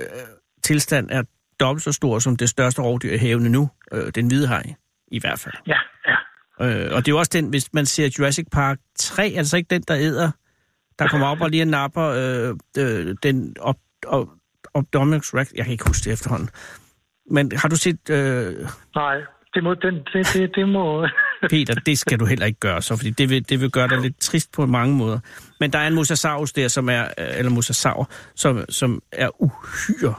tilstand 0.63 1.09
er 1.11 1.23
dobbelt 1.59 1.83
så 1.83 1.91
stor 1.91 2.19
som 2.19 2.35
det 2.35 2.49
største 2.49 2.81
rovdyr 2.81 3.13
i 3.13 3.17
havene 3.17 3.49
nu, 3.49 3.69
øh, 3.93 4.11
den 4.15 4.27
hvide 4.27 4.47
haj, 4.47 4.63
i 5.07 5.19
hvert 5.19 5.39
fald. 5.39 5.53
Ja, 5.67 5.79
ja. 6.07 6.15
Øh, 6.61 6.95
og 6.95 7.05
det 7.05 7.07
er 7.07 7.15
jo 7.15 7.19
også 7.19 7.31
den, 7.33 7.49
hvis 7.49 7.73
man 7.73 7.85
ser 7.85 8.09
Jurassic 8.19 8.45
Park 8.51 8.77
3, 8.99 9.33
altså 9.37 9.57
ikke 9.57 9.67
den, 9.69 9.83
der 9.87 9.95
æder 9.97 10.31
der 10.99 11.07
kommer 11.07 11.27
op 11.27 11.41
og 11.41 11.49
lige 11.49 11.65
napper 11.65 12.03
øh, 12.03 12.55
øh, 12.77 13.15
den 13.23 13.55
op, 13.59 13.77
op, 14.07 14.27
Opdomics 14.73 15.33
Rex. 15.33 15.51
Jeg 15.55 15.65
kan 15.65 15.71
ikke 15.71 15.87
huske 15.87 16.05
det 16.05 16.13
efterhånden. 16.13 16.49
Men 17.31 17.51
har 17.55 17.69
du 17.69 17.75
set... 17.75 18.09
Øh... 18.09 18.53
Nej, 18.95 19.17
det 19.53 19.63
må... 19.63 19.73
Den, 19.73 19.95
det, 20.13 20.27
det, 20.33 20.55
det 20.55 20.69
må... 20.69 21.07
Peter, 21.53 21.73
det 21.85 21.97
skal 21.97 22.19
du 22.19 22.25
heller 22.25 22.45
ikke 22.45 22.59
gøre 22.59 22.81
så, 22.81 22.97
fordi 22.97 23.09
det 23.09 23.29
vil, 23.29 23.49
det 23.49 23.61
vil 23.61 23.71
gøre 23.71 23.87
dig 23.87 24.01
lidt 24.01 24.19
trist 24.19 24.53
på 24.55 24.65
mange 24.65 24.95
måder. 24.95 25.19
Men 25.59 25.73
der 25.73 25.79
er 25.79 25.87
en 25.87 25.95
mosasaurus 25.95 26.53
der, 26.53 26.67
som 26.67 26.89
er, 26.89 27.03
eller 27.17 27.51
mosasaur, 27.51 28.09
som, 28.35 28.65
som 28.69 29.01
er 29.11 29.29
uhyre 29.41 30.15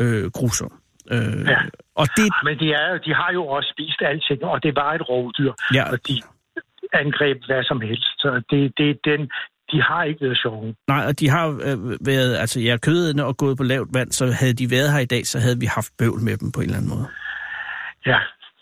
øh, 0.00 0.30
grusom. 0.30 0.72
Øh, 1.10 1.46
ja. 1.46 1.58
Og 1.94 2.06
det... 2.16 2.32
Men 2.44 2.58
de, 2.58 2.72
er, 2.72 2.98
de 2.98 3.14
har 3.14 3.32
jo 3.32 3.46
også 3.46 3.72
spist 3.74 4.02
alting, 4.02 4.44
og 4.44 4.62
det 4.62 4.76
var 4.76 4.94
et 4.94 5.08
rovdyr, 5.08 5.52
ja. 5.74 5.90
og 5.92 5.98
de 6.08 6.22
angreb 6.92 7.38
hvad 7.46 7.62
som 7.64 7.80
helst. 7.80 8.10
Så 8.18 8.42
det, 8.50 8.72
det 8.78 8.98
den, 9.04 9.30
de 9.72 9.82
har 9.82 10.04
ikke 10.04 10.20
været 10.24 10.38
sjove. 10.38 10.74
Nej, 10.88 11.06
og 11.06 11.20
de 11.20 11.28
har 11.28 11.46
øh, 11.48 12.06
været, 12.06 12.36
altså 12.36 12.60
ja, 12.60 12.76
kødende 12.76 13.24
og 13.24 13.36
gået 13.36 13.56
på 13.56 13.62
lavt 13.62 13.88
vand, 13.94 14.12
så 14.12 14.26
havde 14.26 14.52
de 14.52 14.70
været 14.70 14.92
her 14.92 14.98
i 14.98 15.04
dag, 15.04 15.26
så 15.26 15.38
havde 15.38 15.58
vi 15.60 15.66
haft 15.66 15.92
bøvl 15.98 16.20
med 16.20 16.36
dem 16.36 16.52
på 16.52 16.60
en 16.60 16.66
eller 16.66 16.76
anden 16.76 16.90
måde. 16.90 17.06
Ja, 18.06 18.18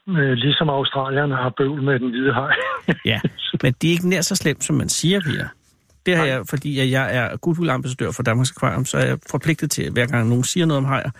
øh, 0.09 0.33
ligesom 0.33 0.69
australierne 0.69 1.37
har 1.37 1.55
bøvl 1.57 1.83
med 1.83 1.99
den 2.00 2.11
hvide 2.11 2.35
haj. 2.35 2.55
ja, 3.05 3.21
men 3.62 3.73
det 3.73 3.88
er 3.88 3.93
ikke 3.93 4.09
nær 4.09 4.21
så 4.21 4.37
slemt, 4.37 4.65
som 4.65 4.77
man 4.77 4.88
siger, 4.88 5.21
vi 5.31 5.37
er. 5.37 5.49
Det 6.07 6.17
har 6.17 6.25
jeg, 6.25 6.43
fordi 6.50 6.93
jeg 6.93 7.17
er 7.17 7.37
goodwill-ambassadør 7.37 8.11
for 8.17 8.23
Danmarks 8.23 8.53
Akvarium, 8.57 8.85
så 8.85 8.99
er 8.99 9.07
jeg 9.07 9.19
forpligtet 9.31 9.71
til, 9.71 9.93
hver 9.93 10.07
gang 10.07 10.29
nogen 10.29 10.45
siger 10.45 10.67
noget 10.67 10.79
om 10.79 10.85
hajer, 10.85 11.11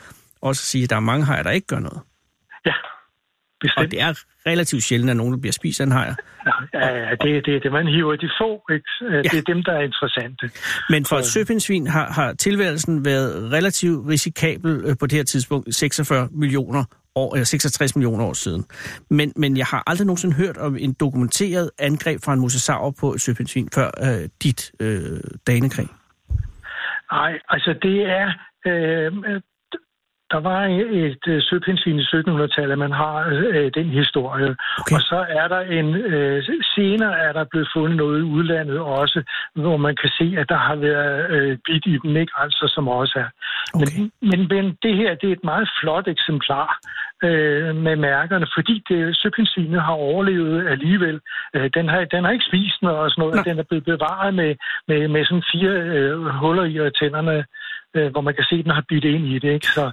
også 0.43 0.61
at 0.63 0.69
sige, 0.73 0.85
at 0.85 0.91
der 0.91 0.97
er 0.97 1.01
mange 1.01 1.25
hajer, 1.25 1.43
der 1.43 1.51
ikke 1.51 1.67
gør 1.67 1.79
noget. 1.79 2.01
Ja, 2.67 2.75
bestemt. 3.61 3.85
Og 3.85 3.91
det 3.91 4.01
er 4.01 4.13
relativt 4.51 4.83
sjældent, 4.83 5.11
at 5.11 5.17
nogen 5.17 5.33
der 5.33 5.41
bliver 5.41 5.53
spist 5.53 5.81
af 5.81 5.85
en 5.85 5.93
hajer. 5.93 6.15
Ja, 6.75 6.87
ja 6.99 7.11
det, 7.11 7.47
det 7.47 7.57
er 7.57 7.61
det, 7.61 7.73
man 7.73 7.87
hiver 7.87 8.17
de 8.17 8.31
få. 8.41 8.51
Ikke? 8.73 8.89
Det 9.01 9.33
ja. 9.33 9.39
er 9.39 9.43
dem, 9.43 9.63
der 9.63 9.73
er 9.73 9.81
interessante. 9.81 10.51
Men 10.91 11.05
for 11.05 11.17
et 11.17 11.25
søpindsvin 11.25 11.87
har, 11.87 12.13
har 12.13 12.33
tilværelsen 12.33 13.05
været 13.05 13.53
relativt 13.53 14.09
risikabel 14.09 14.81
øh, 14.85 14.97
på 15.01 15.07
det 15.07 15.17
her 15.17 15.25
tidspunkt, 15.25 15.75
46 15.75 16.29
millioner 16.33 16.85
år, 17.15 17.35
eller 17.35 17.45
66 17.45 17.97
millioner 17.97 18.25
år 18.25 18.33
siden. 18.33 18.65
Men, 19.11 19.33
men 19.37 19.57
jeg 19.57 19.67
har 19.67 19.83
aldrig 19.87 20.07
nogensinde 20.07 20.37
hørt 20.37 20.57
om 20.57 20.77
en 20.77 20.93
dokumenteret 20.93 21.71
angreb 21.79 22.21
fra 22.25 22.33
en 22.33 22.41
mosasaur 22.41 22.95
på 23.01 23.13
et 23.15 23.21
søpindsvin 23.21 23.69
før 23.75 23.91
øh, 24.03 24.29
dit 24.43 24.73
øh, 24.81 25.21
danekrig. 25.47 25.89
Nej, 27.13 27.33
altså 27.49 27.75
det 27.83 27.99
er... 28.03 28.33
Øh, 28.67 29.13
der 30.31 30.41
var 30.41 30.61
et 31.09 31.25
øh, 31.29 31.43
søpindsvin 31.43 31.99
i 31.99 32.03
1700-tallet, 32.03 32.79
man 32.79 32.93
har 32.93 33.17
øh, 33.29 33.71
den 33.75 33.89
historie. 34.01 34.57
Okay. 34.81 34.95
Og 34.95 35.01
så 35.01 35.27
er 35.29 35.49
der 35.49 35.61
en, 35.61 35.95
øh, 35.95 36.43
senere 36.75 37.19
er 37.19 37.33
der 37.33 37.45
blevet 37.45 37.69
fundet 37.75 37.97
noget 37.97 38.19
i 38.19 38.23
udlandet 38.23 38.79
også, 38.79 39.23
hvor 39.55 39.77
man 39.77 39.97
kan 39.97 40.11
se, 40.19 40.35
at 40.39 40.49
der 40.49 40.57
har 40.57 40.77
været 40.77 41.31
øh, 41.31 41.59
bit 41.67 41.87
i 41.87 41.99
dem, 42.03 42.17
ikke? 42.17 42.33
Altså 42.37 42.73
som 42.75 42.89
også 42.89 43.15
er. 43.25 43.29
Okay. 43.75 43.85
Men, 43.99 44.13
men, 44.31 44.41
men 44.49 44.65
det 44.83 44.97
her, 44.97 45.15
det 45.15 45.29
er 45.29 45.33
et 45.33 45.45
meget 45.45 45.71
flot 45.81 46.09
eksemplar 46.09 46.79
øh, 47.25 47.77
med 47.77 47.97
mærkerne, 47.97 48.47
fordi 48.57 48.85
det, 48.89 49.17
søpindsvinet 49.17 49.83
har 49.83 49.93
overlevet 49.93 50.69
alligevel. 50.69 51.21
Øh, 51.55 51.71
den, 51.75 51.89
har, 51.89 52.05
den 52.05 52.25
har 52.25 52.31
ikke 52.31 52.51
spist 52.51 52.83
noget 52.83 52.99
og 52.99 53.11
sådan 53.11 53.23
noget, 53.23 53.37
Nå. 53.37 53.43
den 53.51 53.59
er 53.59 53.67
blevet 53.69 53.85
bevaret 53.85 54.35
med, 54.35 54.55
med, 54.89 55.09
med 55.09 55.25
sådan 55.25 55.49
fire 55.53 55.73
øh, 55.97 56.25
huller 56.41 56.65
i 56.65 56.91
tænderne 56.99 57.45
øh, 57.97 58.11
hvor 58.13 58.21
man 58.21 58.35
kan 58.35 58.45
se, 58.45 58.55
at 58.55 58.65
den 58.65 58.79
har 58.79 58.85
bidt 58.89 59.05
ind 59.05 59.27
i 59.27 59.39
det. 59.39 59.53
Ikke? 59.53 59.67
Så 59.67 59.85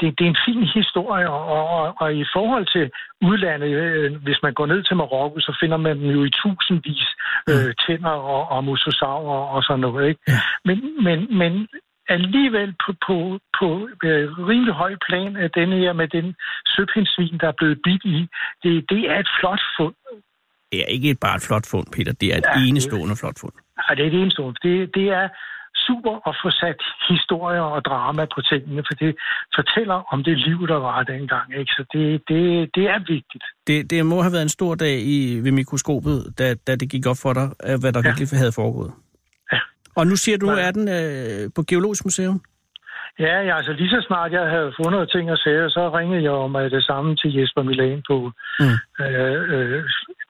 det, 0.00 0.18
det 0.18 0.24
er 0.24 0.32
en 0.34 0.44
fin 0.46 0.62
historie, 0.80 1.30
og, 1.30 1.44
og, 1.56 1.94
og 2.00 2.14
i 2.14 2.24
forhold 2.34 2.66
til 2.74 2.90
udlandet, 3.28 3.70
øh, 3.82 4.22
hvis 4.22 4.38
man 4.42 4.54
går 4.54 4.66
ned 4.66 4.82
til 4.82 4.96
Marokko, 4.96 5.40
så 5.40 5.56
finder 5.60 5.76
man 5.76 5.98
jo 5.98 6.24
i 6.24 6.30
tusindvis 6.30 7.06
øh, 7.50 7.74
tænder 7.86 8.16
og, 8.34 8.48
og 8.48 8.64
mososaurer 8.64 9.42
og 9.54 9.62
sådan 9.62 9.80
noget. 9.80 10.08
Ikke? 10.08 10.20
Ja. 10.28 10.40
Men, 10.64 11.04
men, 11.04 11.38
men 11.38 11.68
alligevel 12.08 12.74
på, 12.86 12.90
på, 13.06 13.38
på 13.58 13.88
øh, 14.04 14.24
rimelig 14.48 14.74
høj 14.74 14.94
plan 15.08 15.36
af 15.36 15.50
denne 15.50 15.76
her 15.76 15.92
med 15.92 16.08
den 16.08 16.34
søpindsvin, 16.66 17.38
der 17.40 17.48
er 17.48 17.56
blevet 17.58 17.78
bidt 17.84 18.04
i, 18.04 18.28
det, 18.62 18.90
det 18.90 19.10
er 19.10 19.18
et 19.18 19.30
flot 19.40 19.62
fund. 19.76 19.94
Det 20.72 20.80
er 20.80 20.86
ikke 20.86 21.16
bare 21.20 21.36
et 21.36 21.46
flot 21.48 21.66
fund, 21.70 21.86
Peter. 21.96 22.12
Det 22.12 22.28
er 22.34 22.38
et 22.38 22.44
ja, 22.54 22.68
enestående 22.68 23.14
det, 23.14 23.18
flot 23.18 23.38
fund. 23.40 23.52
Ja, 23.88 23.94
det 23.94 24.02
er 24.02 24.10
et 24.10 24.20
enestående. 24.22 24.58
Det, 24.62 24.94
det 24.94 25.08
er 25.08 25.28
super 25.86 26.14
at 26.28 26.34
få 26.42 26.50
sat 26.50 26.80
historier 27.10 27.66
og 27.74 27.84
drama 27.84 28.24
på 28.34 28.40
tingene, 28.50 28.82
for 28.88 28.94
det 29.02 29.16
fortæller 29.54 29.98
om 30.12 30.24
det 30.24 30.38
liv, 30.38 30.68
der 30.72 30.78
var 30.88 31.02
dengang. 31.02 31.46
Ikke? 31.60 31.72
Så 31.76 31.82
det, 31.92 32.22
det, 32.28 32.70
det 32.74 32.84
er 32.94 32.98
vigtigt. 32.98 33.44
Det, 33.66 33.90
det 33.90 34.06
må 34.06 34.22
have 34.22 34.32
været 34.32 34.42
en 34.42 34.56
stor 34.58 34.74
dag 34.74 34.96
i, 35.00 35.40
ved 35.44 35.52
mikroskopet, 35.52 36.34
da, 36.38 36.54
da 36.66 36.76
det 36.76 36.90
gik 36.90 37.06
op 37.06 37.16
for 37.22 37.32
dig, 37.32 37.46
hvad 37.80 37.92
der 37.92 38.00
ja. 38.04 38.08
virkelig 38.08 38.38
havde 38.38 38.52
foregået. 38.60 38.92
Ja. 39.52 39.58
Og 39.96 40.06
nu 40.06 40.16
siger 40.16 40.38
du, 40.38 40.50
at 40.50 40.74
den 40.74 40.88
øh, 40.88 41.50
på 41.56 41.62
Geologisk 41.68 42.04
Museum? 42.04 42.40
Ja, 43.18 43.34
ja, 43.48 43.56
altså 43.56 43.72
lige 43.72 43.90
så 43.90 44.00
snart 44.06 44.32
jeg 44.32 44.50
havde 44.50 44.72
fundet 44.82 45.10
ting 45.10 45.30
at 45.30 45.38
sige, 45.38 45.70
så 45.70 45.90
ringede 45.98 46.22
jeg 46.22 46.30
om 46.30 46.52
det 46.70 46.84
samme 46.84 47.16
til 47.16 47.34
Jesper 47.36 47.62
Milan 47.62 48.02
på, 48.10 48.32
mm. 48.60 48.76
øh, 49.04 49.40
øh, 49.54 49.84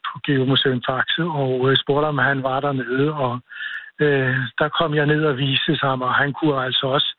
på 0.07 0.15
Geomuseum 0.27 0.83
Faxe, 0.89 1.23
og 1.23 1.71
øh, 1.71 1.77
spurgte 1.77 2.07
om 2.07 2.19
han 2.19 2.43
var 2.43 2.61
dernede, 2.61 3.13
og 3.13 3.41
øh, 4.00 4.35
der 4.59 4.69
kom 4.79 4.95
jeg 4.95 5.07
ned 5.07 5.25
og 5.25 5.37
viste 5.38 5.76
sig 5.76 5.91
og 5.91 6.15
han 6.15 6.33
kunne 6.33 6.65
altså 6.65 6.87
også 6.87 7.11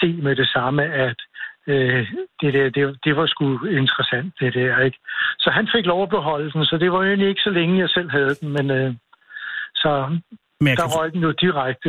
se 0.00 0.12
med 0.22 0.36
det 0.36 0.48
samme, 0.48 0.82
at 0.82 1.16
øh, 1.66 2.06
det, 2.40 2.54
der, 2.54 2.70
det, 2.70 2.98
det 3.04 3.16
var 3.16 3.26
sgu 3.26 3.66
interessant, 3.66 4.34
det 4.40 4.54
der, 4.54 4.80
ikke? 4.80 4.98
Så 5.38 5.50
han 5.50 5.68
fik 5.74 5.86
lov 5.86 6.02
at 6.02 6.08
beholde 6.08 6.50
den, 6.52 6.64
så 6.64 6.76
det 6.78 6.92
var 6.92 6.98
jo 6.98 7.08
egentlig 7.08 7.28
ikke 7.28 7.46
så 7.48 7.50
længe, 7.50 7.78
jeg 7.78 7.88
selv 7.88 8.10
havde 8.10 8.34
den, 8.40 8.48
men 8.48 8.70
øh, 8.70 8.94
så 9.74 10.18
men 10.60 10.76
der 10.76 10.98
røg 10.98 11.12
den 11.12 11.22
jo 11.22 11.30
direkte 11.30 11.88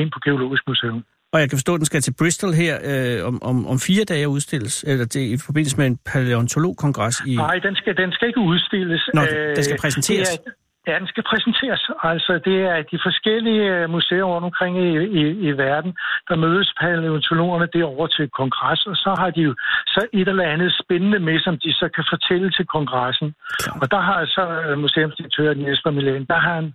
ind 0.00 0.10
på 0.10 0.20
Geologisk 0.24 0.62
Museum. 0.68 1.04
Og 1.32 1.40
jeg 1.40 1.48
kan 1.50 1.58
forstå, 1.58 1.74
at 1.74 1.78
den 1.78 1.86
skal 1.86 2.00
til 2.00 2.14
Bristol 2.18 2.52
her 2.52 2.74
øh, 2.90 3.26
om, 3.28 3.42
om, 3.42 3.66
om 3.66 3.78
fire 3.78 4.04
dage 4.04 4.28
udstilles, 4.28 4.84
eller 4.90 5.04
det, 5.04 5.20
i 5.20 5.36
forbindelse 5.46 5.76
med 5.76 5.86
en 5.86 5.98
paleontologkongres 6.12 7.16
i... 7.26 7.36
Nej, 7.36 7.58
den 7.66 7.74
skal, 7.76 7.96
den 7.96 8.12
skal 8.12 8.28
ikke 8.28 8.40
udstilles. 8.40 9.02
Nå, 9.14 9.20
den 9.56 9.64
skal 9.64 9.78
præsenteres. 9.80 10.28
Det 10.28 10.46
er, 10.46 10.50
Ja, 10.86 10.98
den 10.98 11.08
skal 11.12 11.24
præsenteres. 11.30 11.82
Altså, 12.02 12.32
det 12.44 12.58
er 12.72 12.78
de 12.92 12.98
forskellige 13.06 13.64
øh, 13.76 13.90
museer 13.90 14.22
rundt 14.22 14.44
omkring 14.44 14.74
i, 14.86 14.88
i, 15.20 15.22
i 15.48 15.50
verden, 15.64 15.92
der 16.28 16.36
mødes 16.36 16.74
paleontologerne 16.80 17.68
derovre 17.72 18.08
til 18.16 18.30
kongres, 18.38 18.86
og 18.86 18.96
så 18.96 19.14
har 19.18 19.30
de 19.30 19.40
jo 19.40 19.54
så 19.86 20.06
et 20.12 20.28
eller 20.28 20.52
andet 20.54 20.70
spændende 20.82 21.18
med, 21.18 21.40
som 21.40 21.54
de 21.64 21.72
så 21.72 21.86
kan 21.96 22.04
fortælle 22.12 22.50
til 22.50 22.66
kongressen. 22.66 23.34
Og 23.80 23.90
der 23.90 24.00
har 24.00 24.18
så 24.36 24.44
øh, 24.66 24.78
museumsdirektøren 24.78 25.66
Jesper 25.68 25.90
Milan, 25.90 26.24
der 26.32 26.38
har 26.46 26.54
han, 26.60 26.68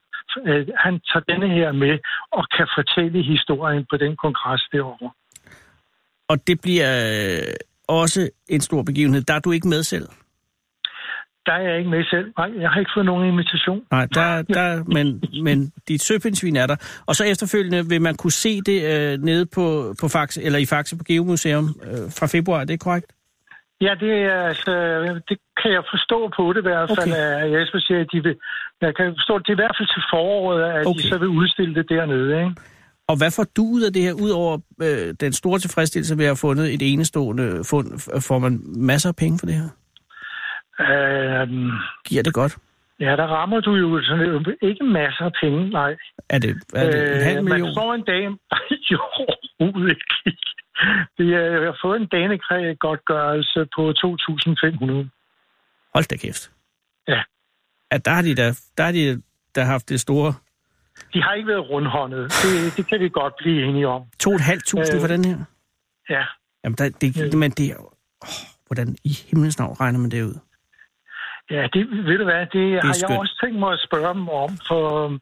øh, 0.48 0.68
han 0.86 0.94
tager 1.10 1.24
denne 1.32 1.50
her 1.58 1.72
med 1.72 1.94
og 2.32 2.44
kan 2.58 2.68
fortælle 2.78 3.24
historien 3.24 3.86
på 3.92 3.98
den 3.98 4.16
kongres 4.16 4.64
derovre. 4.72 5.10
Og 6.30 6.38
det 6.48 6.58
bliver 6.62 6.92
øh, 7.14 7.54
også 7.88 8.30
en 8.50 8.62
stor 8.62 8.82
begivenhed. 8.84 9.22
Der 9.22 9.34
er 9.34 9.40
du 9.40 9.52
ikke 9.52 9.68
med 9.68 9.84
selv? 9.84 10.08
Der 11.46 11.54
er 11.54 11.62
jeg 11.70 11.78
ikke 11.78 11.90
med 11.90 12.04
selv. 12.04 12.34
Nej, 12.38 12.50
jeg 12.60 12.70
har 12.70 12.80
ikke 12.80 12.92
fået 12.96 13.06
nogen 13.06 13.28
invitation. 13.28 13.82
Nej, 13.92 14.08
der, 14.14 14.42
der, 14.42 14.84
men, 14.84 15.24
men 15.44 15.72
dit 15.88 16.02
søpindsvin 16.02 16.56
er 16.56 16.68
der. 16.68 16.76
Og 17.06 17.16
så 17.16 17.24
efterfølgende 17.24 17.90
vil 17.90 18.02
man 18.02 18.16
kunne 18.16 18.32
se 18.32 18.62
det 18.62 18.80
øh, 18.94 19.24
nede 19.24 19.46
på, 19.46 19.94
på 20.02 20.08
Faxe, 20.08 20.44
eller 20.44 20.60
i 20.60 20.66
Faxe 20.66 20.98
på 20.98 21.04
Geomuseum 21.04 21.66
øh, 21.84 22.12
fra 22.18 22.28
februar, 22.28 22.60
er 22.62 22.66
det 22.66 22.80
korrekt? 22.80 23.14
Ja, 23.82 23.94
det, 24.00 24.14
er, 24.34 24.42
altså, 24.42 24.72
det 25.30 25.38
kan 25.62 25.72
jeg 25.72 25.84
forstå 25.94 26.32
på 26.38 26.54
det 26.54 26.60
i 26.60 26.68
hvert 26.70 26.90
fald. 26.90 27.12
Okay. 27.12 27.52
Jeg 27.52 27.62
Jesper 27.62 27.80
siger, 27.80 28.00
at 28.00 28.08
de 28.14 28.24
vil, 28.24 28.36
jeg 28.82 28.96
kan 28.96 29.06
forstå, 29.20 29.36
at 29.36 29.42
det 29.46 29.50
er 29.50 29.58
i 29.60 29.64
hvert 29.64 29.76
fald 29.80 29.90
til 29.96 30.04
foråret, 30.14 30.64
at 30.64 30.86
okay. 30.88 31.02
de 31.02 31.08
så 31.08 31.18
vil 31.18 31.28
udstille 31.28 31.76
det 31.76 31.90
dernede. 31.90 32.40
Ikke? 32.40 32.56
Og 33.08 33.18
hvad 33.18 33.32
får 33.32 33.46
du 33.58 33.64
ud 33.64 33.82
af 33.82 33.94
det 33.94 34.02
her, 34.02 34.14
udover 34.14 34.58
øh, 34.82 35.14
den 35.20 35.34
store 35.34 35.60
tilfredsstillelse 35.60 36.18
ved 36.18 36.26
at 36.26 36.30
have 36.30 36.36
fundet 36.48 36.74
et 36.74 36.94
enestående 36.94 37.64
fund? 37.70 37.88
Får 38.22 38.40
man 38.40 38.62
masser 38.66 39.10
af 39.10 39.16
penge 39.16 39.40
for 39.40 39.46
det 39.46 39.56
her? 39.56 39.70
Øhm, 40.80 41.72
Giver 42.06 42.24
det 42.24 42.34
godt? 42.34 42.58
Ja, 43.00 43.16
der 43.16 43.28
rammer 43.28 43.60
du 43.60 43.76
jo 43.76 44.02
sådan, 44.02 44.56
ikke 44.62 44.84
masser 44.84 45.26
af 45.26 45.32
penge, 45.42 45.70
nej. 45.70 45.96
Er 46.30 46.40
det, 46.40 46.50
er 46.74 46.92
det 46.92 47.16
en 47.16 47.22
halv 47.22 47.38
øh, 47.38 47.44
million? 47.44 47.68
Man 47.68 47.76
får 47.78 47.94
en 47.94 48.04
dag... 48.04 48.24
jo, 48.92 49.00
ikke. 49.90 50.38
Det 51.18 51.34
er, 51.34 51.42
jeg 51.42 51.62
har 51.72 51.78
fået 51.84 52.02
en 52.02 52.08
danekræg 52.08 52.80
godtgørelse 52.80 53.68
på 53.76 53.82
2.500. 53.90 55.10
Hold 55.94 56.08
da 56.10 56.18
kæft. 56.18 56.52
Ja. 57.08 57.22
At 57.92 58.06
der 58.06 58.12
har 58.12 58.22
de 58.22 58.36
da, 58.36 58.48
der 58.78 58.84
har 58.84 58.92
de 58.92 59.22
der 59.56 59.64
haft 59.64 59.90
det 59.90 60.00
store... 60.00 60.34
De 61.14 61.22
har 61.22 61.34
ikke 61.34 61.48
været 61.48 61.70
rundhåndet. 61.70 62.24
Det, 62.44 62.78
det 62.78 62.88
kan 62.90 63.00
vi 63.00 63.10
godt 63.10 63.34
blive 63.38 63.66
enige 63.66 63.88
om. 63.88 64.02
2.500 64.24 64.96
øh, 64.96 65.02
for 65.02 65.08
den 65.08 65.26
her? 65.26 65.38
Ja. 66.10 66.24
Jamen, 66.64 66.76
der, 66.78 66.90
det, 66.90 67.16
det, 67.16 67.38
men 67.38 67.52
det 67.52 67.66
er. 67.72 67.78
Oh, 68.22 68.28
hvordan 68.68 68.96
i 69.04 69.10
himlens 69.30 69.60
navn 69.60 69.76
regner 69.80 70.00
man 70.00 70.12
det 70.12 70.24
ud? 70.24 70.40
Ja, 71.52 71.68
det 71.74 71.82
ved 72.08 72.18
du 72.18 72.24
hvad, 72.24 72.40
det, 72.40 72.52
det 72.54 72.84
har 72.84 72.94
skønt. 72.94 73.10
jeg 73.10 73.20
også 73.20 73.38
tænkt 73.44 73.60
mig 73.60 73.72
at 73.74 73.80
spørge 73.88 74.14
dem 74.14 74.30
om, 74.30 74.50
for 74.68 75.06
øhm, 75.06 75.20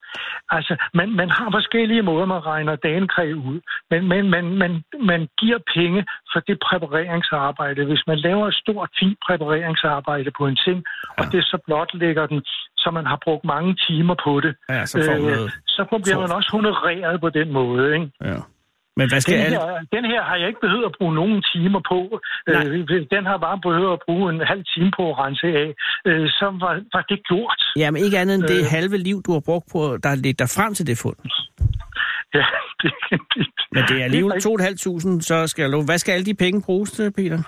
altså, 0.49 0.73
man, 0.93 1.09
man 1.21 1.29
har 1.29 1.47
forskellige 1.51 2.01
måder, 2.01 2.25
man 2.25 2.45
regner 2.45 2.75
dagenkræ 2.75 3.33
ud, 3.33 3.59
men, 3.91 4.07
men 4.07 4.29
man, 4.29 4.45
man, 4.57 4.83
man 5.11 5.21
giver 5.39 5.59
penge 5.75 6.05
for 6.33 6.39
det 6.39 6.57
præpareringsarbejde. 6.67 7.85
Hvis 7.85 8.03
man 8.07 8.17
laver 8.17 8.47
et 8.47 8.53
stort, 8.53 8.89
fint 8.99 9.17
præpareringsarbejde 9.25 10.31
på 10.37 10.47
en 10.47 10.55
ting, 10.65 10.77
ja. 10.83 11.23
og 11.23 11.31
det 11.31 11.43
så 11.43 11.57
blot 11.65 11.91
lægger 11.93 12.25
den, 12.25 12.39
så 12.77 12.91
man 12.91 13.05
har 13.05 13.19
brugt 13.23 13.45
mange 13.45 13.75
timer 13.87 14.15
på 14.23 14.39
det, 14.39 14.55
Ja, 14.69 14.85
så 14.85 14.97
får 15.05 15.17
noget. 15.17 15.51
så 15.67 15.99
bliver 16.03 16.19
man 16.19 16.31
også 16.31 16.49
honoreret 16.51 17.21
på 17.21 17.29
den 17.29 17.51
måde, 17.51 17.93
ikke? 17.93 18.11
Ja. 18.21 18.39
Men 18.97 19.05
hvad 19.09 19.21
skal 19.21 19.33
Den 19.37 19.45
alle... 19.45 19.57
her, 19.57 19.79
den 19.95 20.05
her 20.11 20.21
har 20.29 20.35
jeg 20.41 20.47
ikke 20.47 20.61
behøvet 20.65 20.85
at 20.85 20.95
bruge 20.97 21.13
nogen 21.21 21.39
timer 21.53 21.81
på. 21.91 21.99
Nej. 22.47 22.65
Øh, 22.67 23.05
den 23.15 23.23
har 23.31 23.37
bare 23.47 23.59
behøvet 23.67 23.93
at 23.97 24.01
bruge 24.07 24.33
en 24.33 24.41
halv 24.51 24.63
time 24.73 24.91
på 24.97 25.03
at 25.11 25.15
rense 25.23 25.47
af. 25.63 25.69
Øh, 26.09 26.27
så 26.39 26.45
var, 26.63 26.73
var 26.95 27.03
det 27.11 27.19
gjort. 27.29 27.59
Jamen 27.81 28.03
ikke 28.05 28.17
andet 28.21 28.35
end 28.35 28.43
det 28.53 28.59
Øh. 28.59 28.65
halve 28.75 28.97
liv, 28.97 29.17
du 29.25 29.31
har 29.37 29.43
brugt 29.49 29.67
på, 29.73 29.79
der 30.03 30.15
ledt 30.15 30.39
dig 30.39 30.49
frem 30.57 30.73
til 30.73 30.87
det 30.87 30.97
fund. 31.03 31.19
Ja, 32.37 32.45
det, 32.81 32.91
det, 33.35 33.47
Men 33.75 33.83
det 33.89 33.95
er 34.01 34.03
alligevel 34.03 34.31
rigtigt. 34.33 34.87
2.500, 34.87 35.21
så 35.29 35.47
skal 35.47 35.61
jeg 35.63 35.69
love. 35.71 35.85
Hvad 35.85 35.97
skal 35.97 36.11
alle 36.13 36.25
de 36.25 36.33
penge 36.33 36.61
bruges 36.65 36.91
til, 36.91 37.11
Peter? 37.11 37.39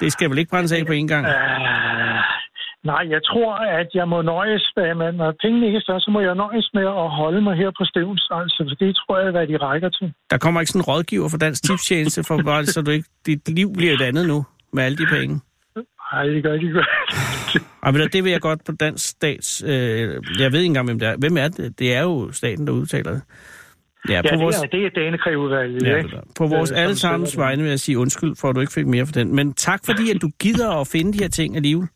Det 0.00 0.12
skal 0.12 0.30
vel 0.30 0.38
ikke 0.38 0.50
brændes 0.50 0.72
af 0.72 0.86
på 0.86 0.92
en 0.92 1.08
gang? 1.08 1.26
Øh, 1.26 1.32
nej, 2.84 3.02
jeg 3.14 3.20
tror, 3.24 3.52
at 3.54 3.88
jeg 3.94 4.08
må 4.08 4.22
nøjes 4.22 4.72
med, 4.76 4.94
men 4.94 5.14
når 5.14 5.34
pengene 5.42 5.66
ikke 5.66 5.76
er 5.76 5.80
større, 5.80 6.00
så 6.00 6.10
må 6.10 6.20
jeg 6.20 6.34
nøjes 6.34 6.70
med 6.74 6.86
at 7.04 7.10
holde 7.20 7.40
mig 7.40 7.56
her 7.56 7.70
på 7.78 7.84
stævns. 7.84 8.28
Altså, 8.30 8.66
for 8.68 8.76
det 8.84 8.96
tror 8.96 9.18
jeg, 9.18 9.30
hvad 9.30 9.46
de 9.46 9.56
rækker 9.56 9.88
til. 9.88 10.12
Der 10.30 10.38
kommer 10.38 10.60
ikke 10.60 10.72
sådan 10.72 10.80
en 10.80 10.88
rådgiver 10.90 11.28
for 11.28 11.38
Dansk 11.38 11.62
Tipstjeneste, 11.64 12.24
for 12.24 12.42
bare, 12.42 12.64
så 12.66 12.82
du 12.82 12.90
ikke, 12.90 13.08
dit 13.26 13.48
liv 13.48 13.72
bliver 13.76 13.92
et 13.92 14.00
andet 14.00 14.28
nu, 14.28 14.46
med 14.72 14.82
alle 14.84 14.98
de 14.98 15.06
penge. 15.06 15.40
Nej, 16.12 16.26
det 16.26 16.42
gør. 16.42 16.52
Og 17.82 17.94
ved 17.94 18.00
du, 18.00 18.08
det 18.12 18.24
vil 18.24 18.32
jeg 18.32 18.40
godt 18.40 18.60
på 18.66 18.72
dansk 18.72 19.08
stats... 19.08 19.64
Øh, 19.66 19.70
jeg 20.38 20.52
ved 20.52 20.60
ikke 20.60 20.66
engang, 20.66 20.86
hvem 20.86 20.98
det 20.98 21.08
er. 21.08 21.16
Hvem 21.18 21.36
er 21.36 21.48
det? 21.48 21.78
Det 21.78 21.94
er 21.94 22.02
jo 22.02 22.32
staten, 22.32 22.66
der 22.66 22.72
udtaler 22.72 23.10
det. 23.10 23.22
Ja, 24.08 24.14
Ja, 24.14 24.22
på 24.22 24.28
det 24.30 24.40
vores, 24.40 24.56
er, 24.56 24.66
det 24.66 24.84
er 24.86 24.90
Danekrævudvalget, 24.90 25.82
ja, 25.82 25.96
ikke? 25.96 26.08
på 26.36 26.46
vores 26.46 26.70
allesammens 26.70 27.38
vegne 27.38 27.62
vil 27.62 27.70
jeg 27.70 27.80
sige 27.80 27.98
undskyld, 27.98 28.36
for 28.40 28.48
at 28.48 28.56
du 28.56 28.60
ikke 28.60 28.72
fik 28.72 28.86
mere 28.86 29.06
for 29.06 29.12
den. 29.12 29.34
Men 29.34 29.52
tak 29.54 29.80
fordi, 29.84 30.10
at 30.10 30.22
du 30.22 30.30
gider 30.40 30.80
at 30.80 30.86
finde 30.86 31.12
de 31.12 31.18
her 31.18 31.28
ting 31.28 31.56
alligevel. 31.56 31.88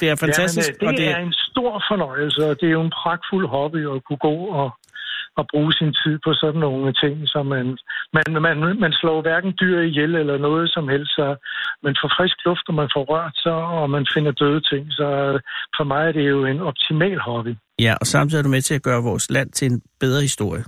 Det 0.00 0.06
er 0.10 0.16
fantastisk. 0.26 0.70
Jamen, 0.70 0.82
øh, 0.82 0.88
og 0.88 0.92
det, 0.92 1.00
det 1.00 1.08
er 1.16 1.22
en 1.28 1.36
stor 1.50 1.72
fornøjelse, 1.90 2.40
og 2.50 2.60
det 2.60 2.66
er 2.68 2.74
jo 2.78 2.82
en 2.88 2.94
pragtfuld 3.02 3.46
hobby 3.48 3.82
at 3.94 4.04
kunne 4.06 4.22
gå 4.28 4.36
og, 4.60 4.68
og 5.38 5.44
bruge 5.52 5.72
sin 5.72 5.92
tid 6.02 6.14
på 6.24 6.30
sådan 6.42 6.60
nogle 6.60 6.92
ting, 7.02 7.16
så 7.32 7.42
man, 7.42 7.66
man, 8.16 8.42
man, 8.46 8.56
man 8.84 8.92
slår 9.00 9.22
hverken 9.22 9.52
dyr 9.60 9.78
ihjel 9.80 10.14
eller 10.14 10.38
noget 10.38 10.70
som 10.70 10.88
helst, 10.88 11.10
så 11.18 11.26
man 11.82 11.94
får 12.00 12.10
frisk 12.16 12.36
luft, 12.46 12.66
og 12.68 12.74
man 12.74 12.88
får 12.94 13.04
rørt 13.12 13.36
sig, 13.44 13.58
og 13.78 13.90
man 13.90 14.06
finder 14.14 14.32
døde 14.32 14.60
ting, 14.70 14.84
så 14.98 15.06
for 15.76 15.84
mig 15.84 16.02
er 16.08 16.12
det 16.12 16.28
jo 16.28 16.44
en 16.44 16.60
optimal 16.60 17.18
hobby. 17.20 17.54
Ja, 17.78 17.94
og 18.00 18.06
samtidig 18.06 18.38
er 18.38 18.42
du 18.42 18.48
med 18.56 18.62
til 18.62 18.74
at 18.74 18.82
gøre 18.82 19.02
vores 19.02 19.30
land 19.30 19.50
til 19.50 19.66
en 19.72 19.82
bedre 20.00 20.22
historie. 20.22 20.64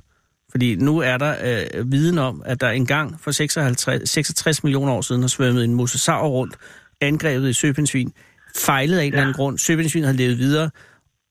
Fordi 0.51 0.77
nu 0.77 0.99
er 0.99 1.17
der 1.19 1.33
øh, 1.49 1.93
viden 1.93 2.19
om, 2.19 2.43
at 2.45 2.61
der 2.61 2.71
engang 2.71 3.21
for 3.21 3.31
56, 3.31 4.11
66 4.11 4.65
millioner 4.65 4.93
år 4.93 5.01
siden 5.01 5.23
har 5.23 5.29
svømmet 5.29 5.65
en 5.65 5.75
mosasaur 5.75 6.29
rundt, 6.29 6.57
angrebet 7.01 7.49
i 7.49 7.53
søpindsvin, 7.53 8.13
fejlet 8.65 8.99
af 8.99 9.05
en 9.05 9.13
eller 9.13 9.23
anden 9.23 9.35
grund. 9.35 9.59
Søpindsvin 9.59 10.05
har 10.05 10.13
levet 10.13 10.39
videre, 10.39 10.71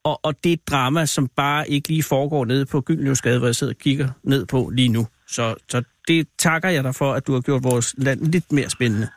og, 0.03 0.19
og 0.23 0.33
det 0.43 0.49
er 0.49 0.53
et 0.53 0.67
drama, 0.69 1.05
som 1.05 1.27
bare 1.35 1.69
ikke 1.69 1.89
lige 1.89 2.03
foregår 2.03 2.45
nede 2.45 2.65
på 2.65 2.81
Gyldenløvsgade, 2.81 3.37
hvor 3.39 3.47
jeg 3.47 3.55
sidder 3.55 3.73
og 3.73 3.77
kigger 3.77 4.09
ned 4.23 4.45
på 4.45 4.69
lige 4.73 4.89
nu. 4.89 5.07
Så, 5.27 5.55
så 5.69 5.83
det 6.07 6.27
takker 6.37 6.69
jeg 6.69 6.83
dig 6.83 6.95
for, 6.95 7.13
at 7.13 7.27
du 7.27 7.33
har 7.33 7.41
gjort 7.41 7.63
vores 7.63 7.95
land 7.97 8.25
lidt 8.25 8.51
mere 8.51 8.69
spændende. 8.69 9.07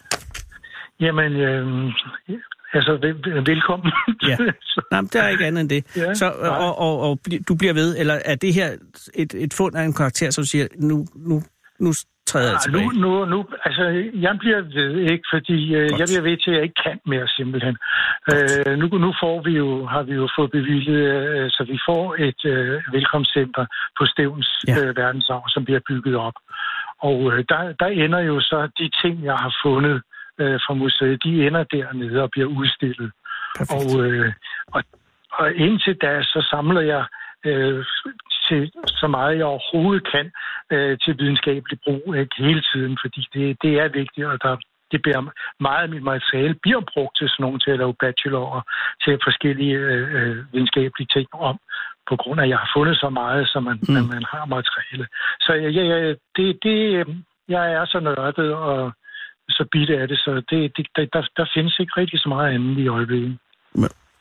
Jamen, 1.00 1.32
øh, 1.32 1.92
altså, 2.72 2.92
vel, 3.02 3.46
velkommen. 3.46 3.92
Ja. 4.22 4.36
Nej, 4.92 5.00
men 5.00 5.10
der 5.12 5.22
er 5.22 5.28
ikke 5.28 5.46
andet 5.46 5.60
end 5.60 5.70
det. 5.70 5.96
Ja, 5.96 6.14
så, 6.14 6.30
og, 6.30 6.78
og, 6.78 7.00
og 7.00 7.18
du 7.48 7.54
bliver 7.54 7.72
ved, 7.72 7.98
eller 7.98 8.14
er 8.24 8.34
det 8.34 8.54
her 8.54 8.76
et, 9.14 9.34
et 9.34 9.54
fund 9.54 9.76
af 9.76 9.82
en 9.82 9.92
karakter, 9.92 10.30
som 10.30 10.44
siger, 10.44 10.66
nu, 10.76 11.06
nu, 11.14 11.42
nu 11.80 11.92
træder 12.30 12.48
jeg 12.52 12.54
Ah, 12.54 12.60
tilbage? 12.64 12.84
nu, 12.86 12.90
nu, 13.04 13.24
nu, 13.32 13.38
altså, 13.66 13.84
jeg 14.26 14.34
bliver 14.42 14.60
ved, 14.76 14.92
ikke, 15.12 15.26
fordi 15.34 15.58
øh, 15.78 15.88
jeg 16.00 16.06
bliver 16.10 16.24
ved 16.28 16.36
til, 16.36 16.50
at 16.50 16.56
jeg 16.56 16.62
ikke 16.68 16.82
kan 16.86 16.98
mere, 17.12 17.28
simpelthen. 17.38 17.76
Øh, 18.32 18.72
nu, 18.80 18.86
nu 19.04 19.10
får 19.22 19.36
vi 19.46 19.52
jo, 19.62 19.68
har 19.94 20.02
vi 20.02 20.14
jo 20.22 20.28
fået 20.36 20.50
bevilget, 20.50 21.02
øh, 21.12 21.50
så 21.50 21.62
vi 21.72 21.78
får 21.88 22.04
et 22.28 22.42
øh, 22.54 22.82
velkomstcenter 22.92 23.64
på 23.98 24.02
Stævns 24.12 24.50
ja. 24.68 24.74
øh, 24.80 24.96
verdensarv, 24.96 25.44
som 25.54 25.64
bliver 25.64 25.80
bygget 25.88 26.16
op. 26.16 26.36
Og 27.08 27.18
øh, 27.32 27.44
der, 27.50 27.60
der 27.80 27.86
ender 28.04 28.20
jo 28.30 28.40
så 28.40 28.58
de 28.78 28.86
ting, 29.02 29.24
jeg 29.24 29.36
har 29.44 29.52
fundet 29.64 30.02
øh, 30.40 30.58
fra 30.66 30.74
museet, 30.74 31.24
de 31.24 31.46
ender 31.46 31.64
dernede 31.64 32.22
og 32.22 32.30
bliver 32.30 32.48
udstillet. 32.60 33.10
Perfekt. 33.58 33.94
Og, 33.94 34.04
øh, 34.04 34.32
og, 34.74 34.82
og 35.32 35.54
indtil 35.54 35.94
da, 35.94 36.22
så 36.22 36.46
samler 36.50 36.80
jeg 36.80 37.04
øh, 37.46 37.84
til 38.48 38.72
så 38.86 39.06
meget 39.06 39.36
jeg 39.36 39.44
overhovedet 39.44 40.02
kan 40.12 40.26
øh, 40.72 40.98
til 41.04 41.18
videnskabelig 41.18 41.78
brug 41.84 42.16
ikke, 42.20 42.34
hele 42.38 42.62
tiden, 42.72 42.98
fordi 43.02 43.20
det, 43.34 43.56
det 43.62 43.72
er 43.82 43.88
vigtigt, 44.00 44.26
og 44.26 44.38
der, 44.42 44.56
det 44.92 45.02
bliver 45.02 45.22
meget 45.60 45.82
af 45.82 45.88
mit 45.88 46.02
materiale 46.02 46.54
bliver 46.62 46.82
brugt 46.92 47.16
til 47.18 47.28
sådan 47.28 47.42
nogle 47.44 47.58
til 47.58 47.70
at 47.70 47.78
lave 47.78 47.94
bachelor 48.02 48.44
og 48.56 48.62
til 49.04 49.18
forskellige 49.26 49.76
øh, 49.76 50.06
øh, 50.18 50.36
videnskabelige 50.52 51.12
ting 51.16 51.28
om, 51.32 51.56
på 52.08 52.16
grund 52.16 52.40
af, 52.40 52.44
at 52.44 52.50
jeg 52.50 52.58
har 52.58 52.70
fundet 52.76 52.96
så 52.96 53.08
meget, 53.08 53.48
så 53.48 53.60
man, 53.60 53.76
Mm. 53.88 53.94
man 54.14 54.24
har 54.32 54.44
materiale. 54.56 55.06
Så 55.40 55.52
jeg, 55.52 55.72
jeg, 55.74 56.16
det, 56.36 56.58
det, 56.62 56.78
øh, 56.98 57.06
jeg 57.48 57.72
er 57.72 57.84
så 57.84 58.00
nørdet 58.00 58.52
og 58.54 58.92
så 59.48 59.64
bitte 59.72 59.98
af 60.00 60.08
det, 60.08 60.18
så 60.18 60.42
det, 60.50 60.76
det, 60.76 60.86
der, 60.96 61.04
der, 61.12 61.22
der 61.36 61.46
findes 61.54 61.78
ikke 61.78 61.92
rigtig 61.96 62.20
så 62.20 62.28
meget 62.28 62.54
andet 62.54 62.78
i 62.78 62.88
øjeblikket. 62.88 63.38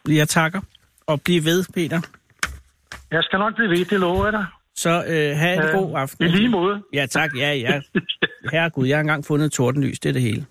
Jeg 0.07 0.27
takker. 0.27 0.61
Og 1.07 1.21
bliv 1.25 1.41
ved, 1.43 1.65
Peter. 1.73 1.99
Jeg 3.11 3.23
skal 3.23 3.39
nok 3.39 3.55
blive 3.55 3.69
ved, 3.69 3.85
det 3.85 3.99
lover 3.99 4.23
jeg 4.23 4.33
dig. 4.33 4.45
Så 4.75 4.89
øh, 4.89 5.37
have 5.37 5.53
en 5.53 5.63
Øh, 5.63 5.73
god 5.81 5.97
aften. 5.97 6.25
I 6.25 6.27
lige 6.27 6.49
måde. 6.49 6.83
Ja, 6.93 7.05
tak. 7.05 7.29
Ja, 7.37 7.53
ja. 7.53 7.81
Herregud, 8.51 8.87
jeg 8.87 8.97
har 8.97 9.01
engang 9.01 9.25
fundet 9.25 9.45
et 9.45 9.51
tordenlys. 9.51 9.99
Det 9.99 10.09
er 10.09 10.13
det 10.13 10.21
hele. 10.21 10.45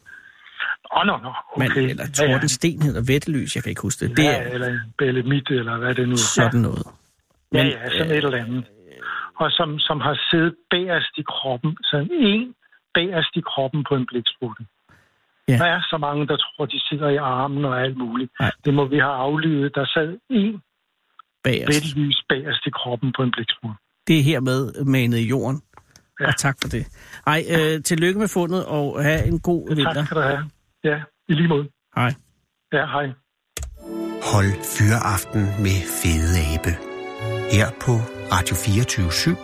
Åh, 0.95 1.01
oh, 1.01 1.07
no, 1.07 1.17
no, 1.17 1.33
Men, 1.57 1.71
okay. 1.71 1.89
eller 1.91 2.07
tordensten 2.15 2.83
hedder 2.83 3.03
vettelys. 3.13 3.55
Jeg 3.57 3.63
kan 3.63 3.71
ikke 3.71 3.83
huske 3.83 4.09
det. 4.09 4.19
Ja, 4.19 4.23
Det 4.23 4.37
er 4.37 4.55
eller 4.55 4.79
Belle 4.99 5.23
Mit, 5.23 5.51
eller 5.51 5.79
hvad 5.79 5.95
det 5.95 6.09
nu 6.09 6.13
er. 6.13 6.17
sådan 6.37 6.61
noget. 6.61 6.87
Ja, 7.53 7.63
Men, 7.63 7.67
ja, 7.73 7.91
sådan 7.99 8.11
et 8.11 8.17
eller 8.25 8.39
andet. 8.45 8.65
Og 9.41 9.51
som, 9.51 9.79
som 9.79 10.01
har 10.01 10.19
siddet 10.31 10.55
bagerst 10.71 11.13
i 11.19 11.23
kroppen, 11.29 11.77
sådan 11.83 12.11
en 12.13 12.55
bagerst 12.95 13.37
i 13.37 13.41
kroppen 13.41 13.85
på 13.89 13.95
en 13.95 14.07
bliksprutte. 14.07 14.63
Ja. 15.49 15.53
Der 15.59 15.65
er 15.65 15.81
så 15.91 15.97
mange, 15.99 16.27
der 16.27 16.37
tror, 16.37 16.67
de 16.67 16.81
sidder 16.89 17.09
i 17.09 17.17
armen 17.17 17.65
og 17.65 17.81
alt 17.83 17.97
muligt. 17.97 18.31
Nej. 18.41 18.51
Det 18.65 18.75
må 18.75 18.85
vi 18.85 18.99
have 18.99 19.13
aflydet. 19.27 19.75
Der 19.75 19.87
sad 19.87 20.19
en 20.31 20.63
Bagerst. 21.47 21.75
vettelys 21.75 22.19
bagerst 22.29 22.63
i 22.67 22.71
kroppen 22.79 23.09
på 23.17 23.23
en 23.23 23.31
bliksprutte. 23.37 23.77
Det 24.09 24.15
er 24.19 24.23
hermed 24.23 24.85
manet 24.85 25.19
i 25.19 25.29
jorden. 25.35 25.63
Ja. 26.21 26.27
Og 26.29 26.37
tak 26.37 26.57
for 26.63 26.69
det. 26.69 26.85
Ej, 27.27 27.41
øh, 27.57 27.83
tillykke 27.83 28.19
med 28.21 28.29
fundet, 28.29 28.65
og 28.77 29.03
have 29.03 29.23
en 29.27 29.39
god 29.41 29.63
vinter. 29.77 29.93
Tak 29.93 30.07
skal 30.07 30.17
du 30.17 30.23
have. 30.23 30.43
Ja, 30.85 30.97
i 31.29 31.33
lige 31.35 31.49
måde. 31.49 31.69
Hej. 31.97 32.13
Ja, 32.73 32.87
hej. 32.87 33.07
Hold 34.33 34.53
Fyraften 34.75 35.43
med 35.65 35.79
Fede 36.01 36.37
Abe. 36.55 36.73
Her 37.57 37.69
på 37.81 37.93
Radio 38.33 38.57
24 38.57 39.37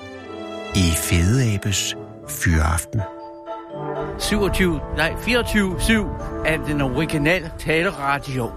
i 0.84 0.86
Fede 1.06 1.54
Abes 1.54 1.94
Fyraften. 2.28 3.00
27, 4.18 4.80
nej, 4.96 5.10
24-7 5.12 6.46
af 6.46 6.58
den 6.66 6.80
originale 6.80 7.50
taleradio. 7.58 8.50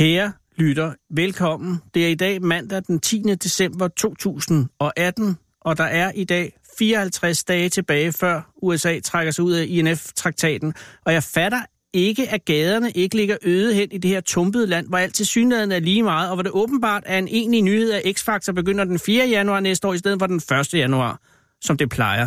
Kære 0.00 0.32
lytter, 0.56 0.94
velkommen. 1.10 1.78
Det 1.94 2.04
er 2.04 2.08
i 2.08 2.14
dag 2.14 2.42
mandag 2.42 2.82
den 2.86 3.00
10. 3.00 3.22
december 3.22 3.88
2018, 3.88 5.36
og 5.60 5.76
der 5.76 5.84
er 5.84 6.12
i 6.14 6.24
dag 6.24 6.58
54 6.78 7.44
dage 7.44 7.68
tilbage, 7.68 8.12
før 8.12 8.52
USA 8.62 9.00
trækker 9.00 9.30
sig 9.30 9.44
ud 9.44 9.52
af 9.52 9.66
INF-traktaten. 9.68 10.74
Og 11.04 11.12
jeg 11.12 11.22
fatter 11.22 11.60
ikke, 11.92 12.28
at 12.28 12.44
gaderne 12.44 12.90
ikke 12.90 13.16
ligger 13.16 13.36
øde 13.42 13.74
hen 13.74 13.92
i 13.92 13.98
det 13.98 14.10
her 14.10 14.20
tumpede 14.20 14.66
land, 14.66 14.88
hvor 14.88 14.98
alt 14.98 15.14
til 15.14 15.26
synligheden 15.26 15.72
er 15.72 15.80
lige 15.80 16.02
meget, 16.02 16.28
og 16.30 16.36
hvor 16.36 16.42
det 16.42 16.52
åbenbart 16.52 17.02
er 17.06 17.18
en 17.18 17.28
egentlig 17.28 17.62
nyhed, 17.62 17.92
at 17.92 18.02
X-Factor 18.18 18.52
begynder 18.52 18.84
den 18.84 18.98
4. 18.98 19.26
januar 19.26 19.60
næste 19.60 19.88
år, 19.88 19.94
i 19.94 19.98
stedet 19.98 20.18
for 20.18 20.26
den 20.26 20.36
1. 20.36 20.74
januar, 20.74 21.20
som 21.60 21.76
det 21.76 21.90
plejer. 21.90 22.26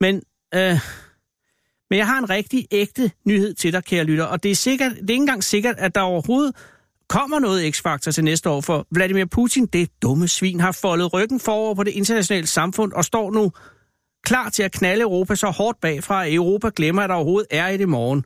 Men, 0.00 0.22
øh, 0.54 0.78
men 1.94 1.98
jeg 1.98 2.06
har 2.06 2.18
en 2.18 2.30
rigtig 2.30 2.66
ægte 2.70 3.10
nyhed 3.26 3.54
til 3.54 3.72
dig, 3.72 3.84
kære 3.84 4.04
lytter, 4.04 4.24
og 4.24 4.42
det 4.42 4.50
er, 4.50 4.54
sikkert, 4.54 4.92
det 4.92 5.10
er 5.10 5.12
ikke 5.12 5.14
engang 5.14 5.44
sikkert, 5.44 5.74
at 5.78 5.94
der 5.94 6.00
overhovedet 6.00 6.56
kommer 7.08 7.38
noget 7.38 7.74
X-faktor 7.74 8.10
til 8.10 8.24
næste 8.24 8.50
år, 8.50 8.60
for 8.60 8.86
Vladimir 8.90 9.24
Putin, 9.24 9.66
det 9.66 9.90
dumme 10.02 10.28
svin, 10.28 10.60
har 10.60 10.72
foldet 10.72 11.12
ryggen 11.12 11.40
forover 11.40 11.74
på 11.74 11.82
det 11.82 11.90
internationale 11.90 12.46
samfund 12.46 12.92
og 12.92 13.04
står 13.04 13.30
nu 13.30 13.52
klar 14.24 14.48
til 14.48 14.62
at 14.62 14.72
knalde 14.72 15.02
Europa 15.02 15.34
så 15.34 15.46
hårdt 15.46 15.80
bagfra, 15.80 16.26
at 16.26 16.34
Europa 16.34 16.70
glemmer, 16.76 17.02
at 17.02 17.08
der 17.08 17.14
overhovedet 17.14 17.46
er 17.50 17.68
et 17.68 17.80
i 17.80 17.84
morgen. 17.84 18.24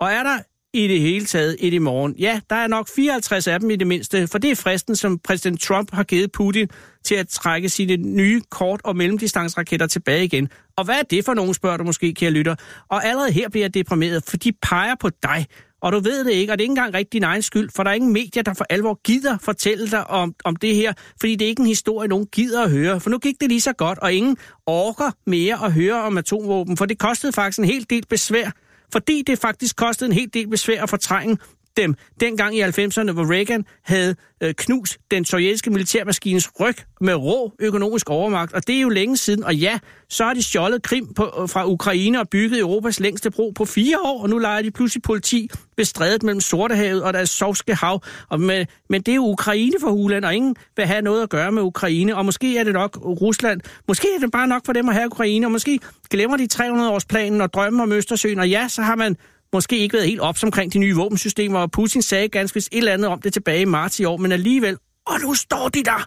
Og 0.00 0.10
er 0.10 0.22
der 0.22 0.38
i 0.74 0.88
det 0.88 1.00
hele 1.00 1.24
taget 1.24 1.56
et 1.60 1.72
i 1.72 1.78
morgen. 1.78 2.14
Ja, 2.18 2.40
der 2.50 2.56
er 2.56 2.66
nok 2.66 2.88
54 2.96 3.46
af 3.46 3.60
dem 3.60 3.70
i 3.70 3.76
det 3.76 3.86
mindste, 3.86 4.26
for 4.26 4.38
det 4.38 4.50
er 4.50 4.56
fristen, 4.56 4.96
som 4.96 5.18
præsident 5.18 5.60
Trump 5.60 5.92
har 5.92 6.04
givet 6.04 6.32
Putin 6.32 6.68
til 7.04 7.14
at 7.14 7.28
trække 7.28 7.68
sine 7.68 7.96
nye 7.96 8.42
kort- 8.50 8.80
og 8.84 8.96
mellemdistansraketter 8.96 9.86
tilbage 9.86 10.24
igen. 10.24 10.48
Og 10.76 10.84
hvad 10.84 10.98
er 10.98 11.02
det 11.02 11.24
for 11.24 11.34
nogen, 11.34 11.54
spørger 11.54 11.76
du 11.76 11.84
måske, 11.84 12.14
kære 12.14 12.30
lytter. 12.30 12.54
Og 12.88 13.06
allerede 13.06 13.32
her 13.32 13.48
bliver 13.48 13.64
jeg 13.64 13.74
deprimeret, 13.74 14.24
for 14.28 14.36
de 14.36 14.52
peger 14.62 14.94
på 15.00 15.10
dig. 15.22 15.46
Og 15.82 15.92
du 15.92 16.00
ved 16.00 16.24
det 16.24 16.32
ikke, 16.32 16.52
og 16.52 16.58
det 16.58 16.62
er 16.62 16.64
ikke 16.64 16.70
engang 16.70 16.94
rigtig 16.94 17.12
din 17.12 17.22
egen 17.22 17.42
skyld, 17.42 17.70
for 17.76 17.82
der 17.82 17.90
er 17.90 17.94
ingen 17.94 18.12
medier, 18.12 18.42
der 18.42 18.54
for 18.54 18.66
alvor 18.70 19.00
gider 19.04 19.38
fortælle 19.38 19.90
dig 19.90 20.10
om, 20.10 20.34
om 20.44 20.56
det 20.56 20.74
her, 20.74 20.92
fordi 21.20 21.36
det 21.36 21.44
er 21.44 21.48
ikke 21.48 21.60
en 21.60 21.66
historie, 21.66 22.08
nogen 22.08 22.26
gider 22.26 22.62
at 22.62 22.70
høre. 22.70 23.00
For 23.00 23.10
nu 23.10 23.18
gik 23.18 23.40
det 23.40 23.48
lige 23.48 23.60
så 23.60 23.72
godt, 23.72 23.98
og 23.98 24.12
ingen 24.12 24.36
orker 24.66 25.10
mere 25.26 25.64
at 25.64 25.72
høre 25.72 26.02
om 26.02 26.18
atomvåben, 26.18 26.76
for 26.76 26.86
det 26.86 26.98
kostede 26.98 27.32
faktisk 27.32 27.58
en 27.58 27.64
hel 27.64 27.86
del 27.90 28.06
besvær 28.10 28.50
fordi 28.92 29.22
det 29.26 29.38
faktisk 29.38 29.76
kostede 29.76 30.10
en 30.10 30.14
hel 30.14 30.30
del 30.34 30.48
besvær 30.48 30.82
at 30.82 30.90
fortrænge 30.90 31.38
dem 31.76 31.94
dengang 32.20 32.56
i 32.56 32.62
90'erne, 32.62 33.12
hvor 33.12 33.32
Reagan 33.32 33.64
havde 33.82 34.14
øh, 34.42 34.54
knust 34.54 34.98
den 35.10 35.24
sovjetiske 35.24 35.70
militærmaskines 35.70 36.60
ryg 36.60 36.76
med 37.00 37.14
rå 37.14 37.52
økonomisk 37.58 38.10
overmagt. 38.10 38.52
Og 38.52 38.66
det 38.66 38.76
er 38.76 38.80
jo 38.80 38.88
længe 38.88 39.16
siden. 39.16 39.44
Og 39.44 39.56
ja, 39.56 39.78
så 40.08 40.24
har 40.24 40.34
de 40.34 40.42
stjålet 40.42 40.82
Krim 40.82 41.14
på, 41.14 41.24
øh, 41.24 41.48
fra 41.48 41.68
Ukraine 41.68 42.20
og 42.20 42.28
bygget 42.28 42.60
Europas 42.60 43.00
længste 43.00 43.30
bro 43.30 43.52
på 43.56 43.64
fire 43.64 43.98
år, 44.00 44.22
og 44.22 44.28
nu 44.28 44.38
leger 44.38 44.62
de 44.62 44.70
pludselig 44.70 45.02
politi 45.02 45.50
ved 45.76 45.84
strædet 45.84 46.22
mellem 46.22 46.40
Sortehavet 46.40 47.02
og 47.02 47.12
deres 47.12 47.30
sovske 47.30 47.74
hav. 47.74 48.02
Og 48.28 48.40
med, 48.40 48.66
men 48.90 49.02
det 49.02 49.12
er 49.12 49.16
jo 49.16 49.26
Ukraine 49.26 49.74
for 49.80 49.90
Huland, 49.90 50.24
og 50.24 50.34
ingen 50.34 50.56
vil 50.76 50.86
have 50.86 51.02
noget 51.02 51.22
at 51.22 51.30
gøre 51.30 51.52
med 51.52 51.62
Ukraine. 51.62 52.16
Og 52.16 52.24
måske 52.24 52.58
er 52.58 52.64
det 52.64 52.72
nok 52.72 52.98
Rusland. 53.04 53.60
Måske 53.88 54.08
er 54.16 54.20
det 54.20 54.32
bare 54.32 54.48
nok 54.48 54.66
for 54.66 54.72
dem 54.72 54.88
at 54.88 54.94
have 54.94 55.06
Ukraine, 55.06 55.46
og 55.46 55.52
måske 55.52 55.80
glemmer 56.10 56.36
de 56.36 56.48
300-års 56.54 57.04
planen 57.04 57.40
og 57.40 57.52
drømmen 57.52 57.80
om 57.80 57.92
Østersøen. 57.92 58.38
Og 58.38 58.48
ja, 58.48 58.68
så 58.68 58.82
har 58.82 58.96
man 58.96 59.16
måske 59.54 59.78
ikke 59.78 59.92
været 59.92 60.06
helt 60.06 60.20
ops 60.20 60.42
omkring 60.42 60.72
de 60.72 60.78
nye 60.78 60.94
våbensystemer, 60.94 61.58
og 61.58 61.70
Putin 61.70 62.02
sagde 62.02 62.28
ganske 62.28 62.54
vist 62.54 62.68
et 62.72 62.78
eller 62.78 62.92
andet 62.92 63.08
om 63.08 63.20
det 63.20 63.32
tilbage 63.32 63.60
i 63.60 63.64
marts 63.64 64.00
i 64.00 64.04
år, 64.04 64.16
men 64.16 64.32
alligevel, 64.32 64.76
og 65.06 65.20
nu 65.20 65.34
står 65.34 65.68
de 65.68 65.82
der! 65.82 66.06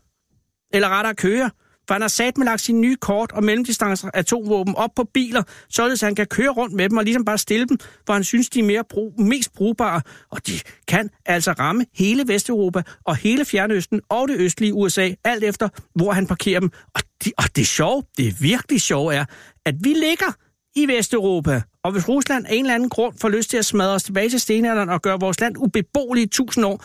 Eller 0.74 0.90
rettere 0.90 1.16
køre, 1.16 1.50
for 1.88 1.94
han 1.94 2.02
har 2.02 2.08
sat 2.08 2.38
med 2.38 2.46
lagt 2.46 2.62
sine 2.62 2.80
nye 2.80 2.96
kort 2.96 3.32
og 3.32 3.44
mellemdistancer 3.44 4.10
atomvåben 4.14 4.76
op 4.76 4.90
på 4.96 5.04
biler, 5.14 5.44
således 5.70 6.02
han 6.02 6.16
kan 6.16 6.26
køre 6.26 6.50
rundt 6.50 6.76
med 6.76 6.90
dem 6.90 6.98
og 6.98 7.04
ligesom 7.04 7.26
bare 7.26 7.38
stille 7.38 7.68
dem, 7.68 7.78
hvor 8.06 8.14
han 8.14 8.24
synes, 8.24 8.50
de 8.50 8.60
er 8.60 8.64
mere 8.64 8.84
brug, 8.90 9.22
mest 9.22 9.54
brugbare. 9.54 10.02
Og 10.32 10.48
de 10.48 10.54
kan 10.88 11.10
altså 11.26 11.52
ramme 11.52 11.86
hele 11.94 12.28
Vesteuropa 12.28 12.82
og 13.06 13.16
hele 13.16 13.46
Fjernøsten 13.46 14.02
og 14.10 14.28
det 14.28 14.40
østlige 14.40 14.74
USA, 14.74 15.10
alt 15.24 15.44
efter 15.44 15.70
hvor 15.96 16.12
han 16.12 16.28
parkerer 16.28 16.60
dem. 16.60 16.72
Og, 16.96 17.02
de, 17.26 17.32
og 17.38 17.56
det 17.56 17.68
sjove, 17.68 18.04
det 18.18 18.42
virkelig 18.42 18.82
sjove 18.82 19.16
er, 19.16 19.26
at 19.66 19.76
vi 19.84 19.90
ligger 19.90 20.34
i 20.78 20.88
Vesteuropa. 20.88 21.62
Og 21.84 21.92
hvis 21.92 22.10
Rusland 22.10 22.46
af 22.48 22.54
en 22.54 22.66
eller 22.66 22.76
anden 22.76 22.90
grund 22.90 23.16
får 23.22 23.30
lyst 23.30 23.50
til 23.50 23.58
at 23.58 23.66
smadre 23.66 23.94
os 23.94 24.04
tilbage 24.04 24.30
til 24.30 24.40
stenalderen 24.40 24.90
og 24.90 25.02
gøre 25.02 25.20
vores 25.20 25.40
land 25.40 25.58
ubeboeligt 25.58 26.26
i 26.26 26.38
tusind 26.38 26.66
år 26.66 26.84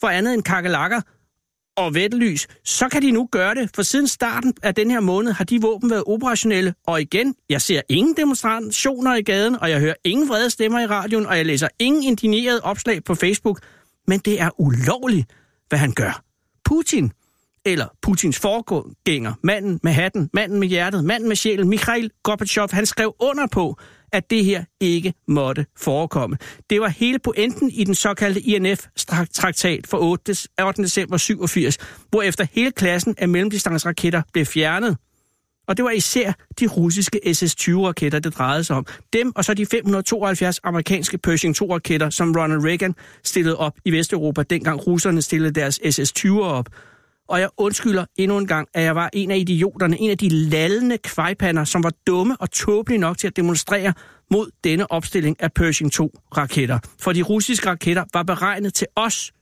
for 0.00 0.08
andet 0.08 0.34
end 0.34 0.42
kakelakker 0.42 1.00
og 1.76 1.94
vettelys, 1.94 2.48
så 2.64 2.88
kan 2.88 3.02
de 3.02 3.10
nu 3.10 3.28
gøre 3.32 3.54
det, 3.54 3.70
for 3.74 3.82
siden 3.82 4.08
starten 4.08 4.54
af 4.62 4.74
den 4.74 4.90
her 4.90 5.00
måned 5.00 5.32
har 5.32 5.44
de 5.44 5.60
våben 5.60 5.90
været 5.90 6.04
operationelle. 6.06 6.74
Og 6.86 7.00
igen, 7.00 7.34
jeg 7.48 7.60
ser 7.60 7.80
ingen 7.88 8.16
demonstrationer 8.16 9.14
i 9.14 9.22
gaden, 9.22 9.56
og 9.60 9.70
jeg 9.70 9.80
hører 9.80 9.94
ingen 10.04 10.28
vrede 10.28 10.50
stemmer 10.50 10.80
i 10.80 10.86
radioen, 10.86 11.26
og 11.26 11.36
jeg 11.36 11.46
læser 11.46 11.68
ingen 11.78 12.02
indignerede 12.02 12.60
opslag 12.62 13.04
på 13.04 13.14
Facebook. 13.14 13.60
Men 14.06 14.18
det 14.18 14.40
er 14.40 14.60
ulovligt, 14.60 15.30
hvad 15.68 15.78
han 15.78 15.92
gør. 15.92 16.22
Putin 16.64 17.12
eller 17.64 17.86
Putins 18.02 18.38
forgænger, 18.38 19.32
manden 19.42 19.80
med 19.82 19.92
hatten, 19.92 20.30
manden 20.32 20.60
med 20.60 20.68
hjertet, 20.68 21.04
manden 21.04 21.28
med 21.28 21.36
sjælen, 21.36 21.68
Mikhail 21.68 22.10
Gorbachev, 22.22 22.68
han 22.72 22.86
skrev 22.86 23.14
under 23.18 23.46
på, 23.46 23.76
at 24.12 24.30
det 24.30 24.44
her 24.44 24.64
ikke 24.80 25.14
måtte 25.28 25.66
forekomme. 25.78 26.36
Det 26.70 26.80
var 26.80 26.88
hele 26.88 27.18
pointen 27.18 27.70
i 27.70 27.84
den 27.84 27.94
såkaldte 27.94 28.40
INF-traktat 28.40 29.86
for 29.86 29.98
8. 29.98 30.36
8. 30.62 30.82
december 30.82 31.16
87, 31.16 31.78
hvor 32.10 32.22
efter 32.22 32.46
hele 32.52 32.72
klassen 32.72 33.14
af 33.18 33.28
mellemdistansraketter 33.28 34.22
blev 34.32 34.46
fjernet. 34.46 34.96
Og 35.66 35.76
det 35.76 35.84
var 35.84 35.90
især 35.90 36.32
de 36.60 36.66
russiske 36.66 37.20
SS-20-raketter, 37.32 38.18
det 38.18 38.34
drejede 38.34 38.64
sig 38.64 38.76
om. 38.76 38.86
Dem 39.12 39.32
og 39.36 39.44
så 39.44 39.54
de 39.54 39.66
572 39.66 40.60
amerikanske 40.64 41.18
Pershing 41.18 41.62
2-raketter, 41.62 42.10
som 42.10 42.34
Ronald 42.36 42.64
Reagan 42.64 42.94
stillede 43.24 43.56
op 43.56 43.72
i 43.84 43.90
Vesteuropa, 43.90 44.42
dengang 44.42 44.86
russerne 44.86 45.22
stillede 45.22 45.52
deres 45.52 45.80
SS-20'er 45.84 46.42
op 46.42 46.68
og 47.28 47.40
jeg 47.40 47.48
undskylder 47.56 48.04
endnu 48.16 48.38
en 48.38 48.46
gang, 48.46 48.68
at 48.74 48.82
jeg 48.82 48.94
var 48.94 49.10
en 49.12 49.30
af 49.30 49.36
idioterne, 49.36 50.00
en 50.00 50.10
af 50.10 50.18
de 50.18 50.28
lallende 50.28 50.98
kvejpander, 50.98 51.64
som 51.64 51.82
var 51.84 51.92
dumme 52.06 52.36
og 52.40 52.50
tåbelige 52.50 52.98
nok 52.98 53.18
til 53.18 53.26
at 53.26 53.36
demonstrere 53.36 53.92
mod 54.30 54.50
denne 54.64 54.90
opstilling 54.90 55.36
af 55.40 55.52
Pershing 55.52 55.94
2-raketter. 55.94 56.78
For 57.00 57.12
de 57.12 57.22
russiske 57.22 57.70
raketter 57.70 58.04
var 58.12 58.22
beregnet 58.22 58.74
til 58.74 58.86
os. 58.96 59.32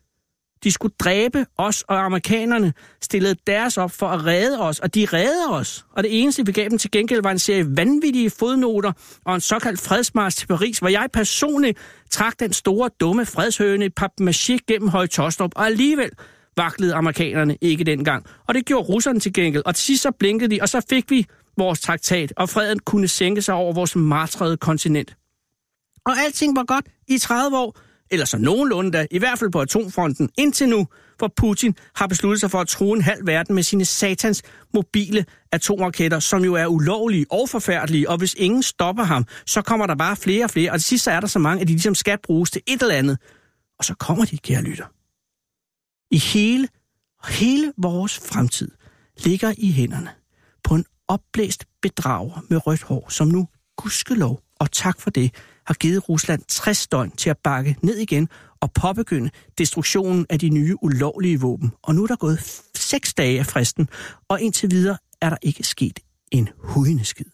De 0.65 0.73
skulle 0.73 0.95
dræbe 0.99 1.47
os, 1.59 1.83
og 1.83 2.05
amerikanerne 2.05 2.73
stillede 3.03 3.35
deres 3.47 3.79
op 3.79 3.91
for 3.91 4.07
at 4.07 4.27
redde 4.27 4.61
os, 4.61 4.79
og 4.79 4.95
de 4.95 5.07
redde 5.13 5.59
os. 5.59 5.87
Og 5.93 6.03
det 6.03 6.23
eneste, 6.23 6.47
vi 6.47 6.53
gav 6.53 6.69
dem 6.69 6.79
til 6.79 6.91
gengæld, 6.91 7.23
var 7.23 7.31
en 7.31 7.39
serie 7.39 7.77
vanvittige 7.77 8.31
fodnoter 8.31 8.93
og 9.25 9.35
en 9.35 9.41
såkaldt 9.41 9.81
fredsmars 9.81 10.35
til 10.35 10.47
Paris, 10.47 10.79
hvor 10.79 10.89
jeg 10.89 11.09
personligt 11.13 11.79
trak 12.11 12.41
den 12.41 12.53
store, 12.53 12.91
dumme 13.01 13.27
fredshøne 13.27 13.85
i 13.85 13.91
papmaché 14.01 14.59
gennem 14.69 14.89
Høje 14.89 15.07
Tostrup, 15.07 15.53
og 15.57 15.67
alligevel 15.67 16.11
vaklede 16.61 16.95
amerikanerne 16.95 17.57
ikke 17.61 17.85
dengang. 17.85 18.27
Og 18.49 18.55
det 18.55 18.67
gjorde 18.67 18.89
russerne 18.89 19.21
til 19.21 19.33
gengæld. 19.33 19.63
Og 19.67 19.75
til 19.75 19.85
sidst 19.85 20.03
så 20.03 20.11
blinkede 20.11 20.55
de, 20.55 20.59
og 20.63 20.69
så 20.69 20.81
fik 20.91 21.11
vi 21.11 21.27
vores 21.59 21.81
traktat, 21.81 22.33
og 22.37 22.49
freden 22.49 22.79
kunne 22.79 23.09
sænke 23.09 23.43
sig 23.43 23.55
over 23.55 23.73
vores 23.73 23.97
martrede 23.97 24.57
kontinent. 24.57 25.17
Og 26.07 26.13
alting 26.25 26.57
var 26.57 26.65
godt 26.65 26.87
i 27.09 27.19
30 27.19 27.59
år, 27.59 27.79
eller 28.11 28.27
så 28.27 28.39
nogenlunde 28.39 28.91
da, 28.91 29.07
i 29.11 29.19
hvert 29.19 29.39
fald 29.39 29.51
på 29.51 29.61
atomfronten, 29.61 30.31
indtil 30.39 30.69
nu, 30.69 30.87
hvor 31.19 31.33
Putin 31.37 31.75
har 31.95 32.07
besluttet 32.07 32.41
sig 32.41 32.51
for 32.51 32.59
at 32.59 32.69
true 32.69 32.97
en 32.97 33.03
halv 33.03 33.27
verden 33.27 33.55
med 33.55 33.63
sine 33.63 33.85
satans 33.85 34.43
mobile 34.75 35.25
atomraketter, 35.53 36.19
som 36.19 36.45
jo 36.45 36.55
er 36.55 36.67
ulovlige 36.67 37.27
og 37.31 37.49
forfærdelige, 37.49 38.11
og 38.11 38.19
hvis 38.19 38.35
ingen 38.35 38.63
stopper 38.63 39.03
ham, 39.05 39.25
så 39.47 39.63
kommer 39.63 39.87
der 39.87 39.95
bare 39.95 40.17
flere 40.17 40.45
og 40.45 40.51
flere, 40.51 40.73
og 40.73 40.81
til 40.81 40.87
sidst 40.87 41.05
så 41.05 41.11
er 41.11 41.21
der 41.21 41.27
så 41.27 41.39
mange, 41.39 41.61
at 41.61 41.69
de 41.69 41.73
ligesom 41.73 41.95
skal 41.95 42.19
bruges 42.23 42.51
til 42.51 42.63
et 42.67 42.83
eller 42.83 42.95
andet. 42.95 43.19
Og 43.79 43.85
så 43.85 43.95
kommer 43.95 44.25
de, 44.25 44.39
kære 44.39 44.63
lytter. 44.63 45.00
I 46.11 46.19
hele, 46.19 46.69
hele 47.29 47.73
vores 47.77 48.19
fremtid 48.19 48.71
ligger 49.25 49.55
i 49.59 49.73
hænderne 49.73 50.11
på 50.65 50.75
en 50.75 50.85
opblæst 51.09 51.65
bedrager 51.83 52.45
med 52.49 52.67
rødt 52.67 52.83
hår, 52.83 53.09
som 53.09 53.29
nu, 53.29 53.49
gudskelov 53.77 54.43
og 54.59 54.73
tak 54.73 55.01
for 55.01 55.11
det, 55.11 55.35
har 55.67 55.75
givet 55.75 56.09
Rusland 56.09 56.43
60 56.49 56.87
døgn 56.87 57.11
til 57.11 57.31
at 57.31 57.39
bakke 57.39 57.77
ned 57.83 57.97
igen 57.97 58.29
og 58.61 58.73
påbegynde 58.73 59.31
destruktionen 59.59 60.27
af 60.29 60.39
de 60.39 60.49
nye 60.49 60.77
ulovlige 60.83 61.41
våben. 61.41 61.73
Og 61.83 61.95
nu 61.95 62.03
er 62.03 62.07
der 62.07 62.17
gået 62.17 62.63
6 62.75 63.15
dage 63.15 63.39
af 63.39 63.47
fristen, 63.47 63.89
og 64.29 64.41
indtil 64.41 64.71
videre 64.71 64.99
er 65.21 65.31
der 65.31 65.37
ikke 65.43 65.63
sket 65.63 66.01
en 66.31 66.49
hudneskid. 66.59 67.27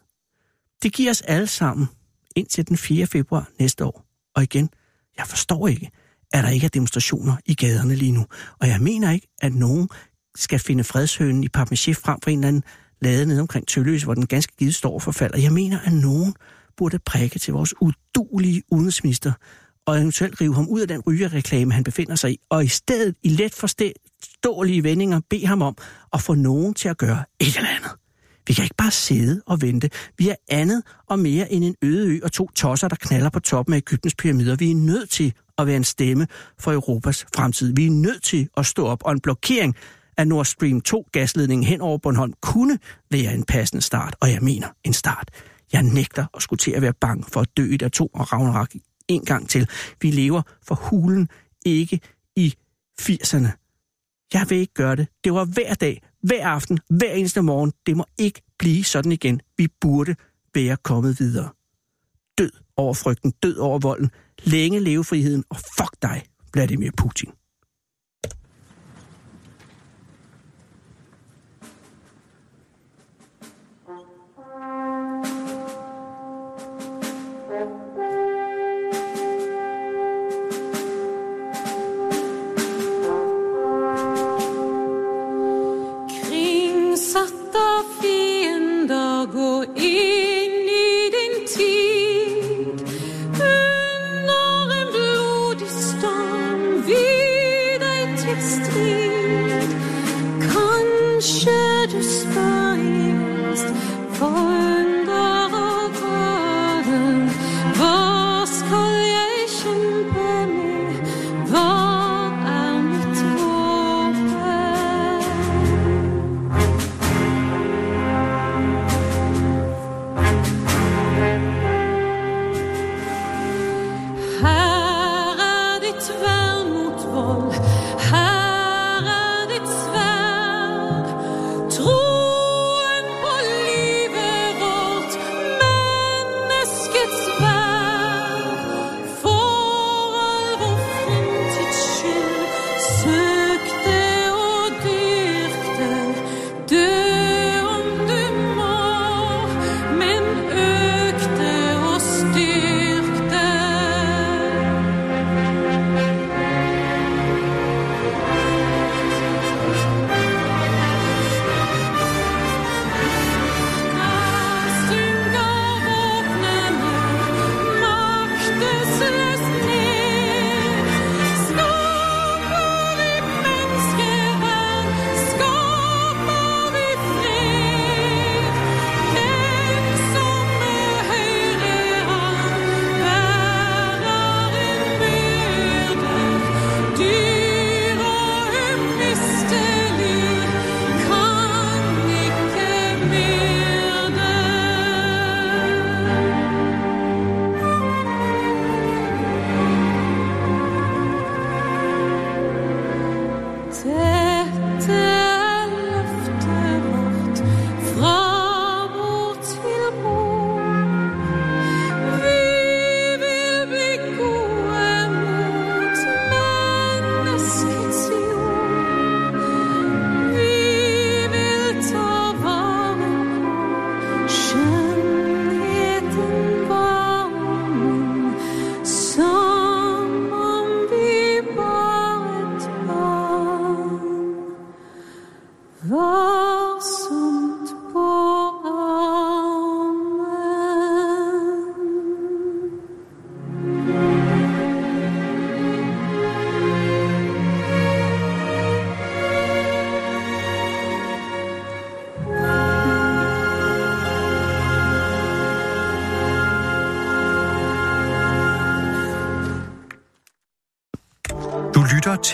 Det 0.83 0.93
giver 0.93 1.11
os 1.11 1.23
alle 1.23 1.47
sammen 1.47 1.89
indtil 2.37 2.69
den 2.69 2.77
4. 2.77 3.07
februar 3.07 3.49
næste 3.59 3.85
år. 3.85 4.05
Og 4.35 4.43
igen, 4.43 4.71
jeg 5.19 5.27
forstår 5.27 5.69
ikke, 5.69 5.91
at 6.33 6.45
der 6.45 6.51
ikke 6.51 6.65
er 6.65 6.69
demonstrationer 6.69 7.37
i 7.47 7.55
gaderne 7.55 7.95
lige 7.95 8.13
nu. 8.13 8.27
Og 8.61 8.69
jeg 8.69 8.81
mener 8.81 9.11
ikke, 9.11 9.29
at 9.43 9.55
nogen 9.55 9.89
skal 10.37 10.59
finde 10.59 10.85
fredshønen 10.85 11.45
i 11.45 11.49
papmaché 11.57 11.93
frem 11.93 12.19
for 12.23 12.31
en 12.31 12.39
eller 12.39 12.49
anden 12.49 12.63
lade 13.03 13.27
ned 13.27 13.41
omkring 13.41 13.67
Tølløs, 13.67 14.03
hvor 14.03 14.15
den 14.15 14.27
ganske 14.27 14.53
givet 14.59 14.75
står 14.75 14.99
for 14.99 15.13
fald. 15.13 15.33
Og 15.33 15.43
jeg 15.43 15.53
mener, 15.53 15.79
at 15.81 15.93
nogen 15.93 16.35
burde 16.77 16.99
prikke 16.99 17.39
til 17.39 17.53
vores 17.53 17.75
udulige 17.81 18.63
udenrigsminister, 18.71 19.33
og 19.87 19.99
eventuelt 19.99 20.41
rive 20.41 20.55
ham 20.55 20.69
ud 20.69 20.81
af 20.81 20.89
den 20.89 21.01
rygerreklame, 21.01 21.73
han 21.73 21.85
befinder 21.85 22.15
sig 22.15 22.31
i, 22.31 22.39
og 22.51 22.65
i 22.65 22.69
stedet 22.69 23.15
i 23.23 23.29
let 23.29 23.55
forståelige 23.55 24.85
vendinger 24.85 25.21
bede 25.31 25.47
ham 25.47 25.63
om 25.63 25.77
at 26.13 26.23
få 26.23 26.35
nogen 26.35 26.75
til 26.75 26.89
at 26.89 26.99
gøre 26.99 27.25
et 27.41 27.57
eller 27.57 27.69
andet. 27.69 27.91
Vi 28.47 28.53
kan 28.53 28.65
ikke 28.65 28.77
bare 28.77 28.91
sidde 28.91 29.43
og 29.47 29.63
vente. 29.63 29.91
Vi 30.19 30.29
er 30.29 30.35
andet 30.49 30.83
og 31.07 31.19
mere 31.19 31.53
end 31.53 31.65
en 31.65 31.75
øde 31.83 32.09
ø 32.09 32.21
og 32.23 32.33
to 32.33 32.51
tosser, 32.55 32.89
der 32.89 32.97
knaller 32.97 33.31
på 33.31 33.41
toppen 33.41 33.73
af 33.73 33.77
Ægyptens 33.77 34.15
pyramider. 34.15 34.57
Vi 34.57 34.71
er 34.71 34.75
nødt 34.75 35.11
til 35.11 35.35
at 35.59 35.67
være 35.67 35.77
en 35.77 35.85
stemme 35.85 36.27
for 36.59 36.73
Europas 36.73 37.27
fremtid. 37.37 37.73
Vi 37.77 37.87
er 37.87 37.91
nødt 37.91 38.23
til 38.23 38.49
at 38.57 38.67
stå 38.67 38.87
op, 38.87 39.03
og 39.05 39.13
en 39.13 39.21
blokering 39.21 39.77
af 40.17 40.29
Nord 40.29 40.45
Stream 40.45 40.83
2-gasledningen 40.89 41.67
hen 41.67 41.81
over 41.81 41.99
Bornholm 41.99 42.33
kunne 42.41 42.79
være 43.11 43.35
en 43.35 43.45
passende 43.45 43.83
start, 43.83 44.17
og 44.21 44.31
jeg 44.31 44.39
mener 44.43 44.69
en 44.85 44.93
start. 44.93 45.31
Jeg 45.73 45.83
nægter 45.83 46.27
at 46.35 46.43
skulle 46.43 46.59
til 46.59 46.71
at 46.71 46.83
være 46.83 46.93
bange 46.93 47.25
for 47.29 47.41
at 47.41 47.49
dø 47.57 47.71
i 47.71 47.75
et 47.75 47.83
atom 47.83 48.09
og 48.15 48.33
Ragnarok 48.33 48.75
en 49.09 49.25
gang 49.25 49.49
til. 49.49 49.69
Vi 50.03 50.11
lever 50.11 50.43
for 50.63 50.75
hulen 50.75 51.29
ikke 51.67 52.01
i 52.37 52.55
80'erne. 53.01 53.49
Jeg 54.35 54.47
vil 54.49 54.59
ikke 54.59 54.75
gøre 54.75 54.97
det. 54.97 55.09
Det 55.25 55.35
var 55.35 55.45
hver 55.45 55.75
dag, 55.75 56.03
hver 56.23 56.47
aften, 56.47 56.79
hver 56.91 57.13
eneste 57.13 57.43
morgen. 57.43 57.73
Det 57.87 57.97
må 57.97 58.05
ikke 58.19 58.43
blive 58.59 58.85
sådan 58.85 59.13
igen. 59.13 59.41
Vi 59.57 59.69
burde 59.81 60.15
være 60.55 60.77
kommet 60.77 61.21
videre. 61.21 61.49
Død 62.39 62.51
over 62.77 62.95
frygten, 62.95 63.31
død 63.43 63.57
over 63.57 63.79
volden. 63.79 64.11
Længe 64.47 64.81
leve 64.81 65.05
friheden, 65.05 65.45
og 65.51 65.57
fuck 65.57 66.03
dig, 66.03 66.23
Vladimir 66.53 66.91
Putin. 66.97 67.31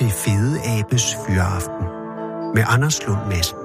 Til 0.02 0.10
Fede 0.10 0.60
Abes 0.64 1.14
Fyraften 1.26 1.84
med 2.54 2.64
Anders 2.66 3.06
Lund 3.06 3.28
Madsen. 3.28 3.56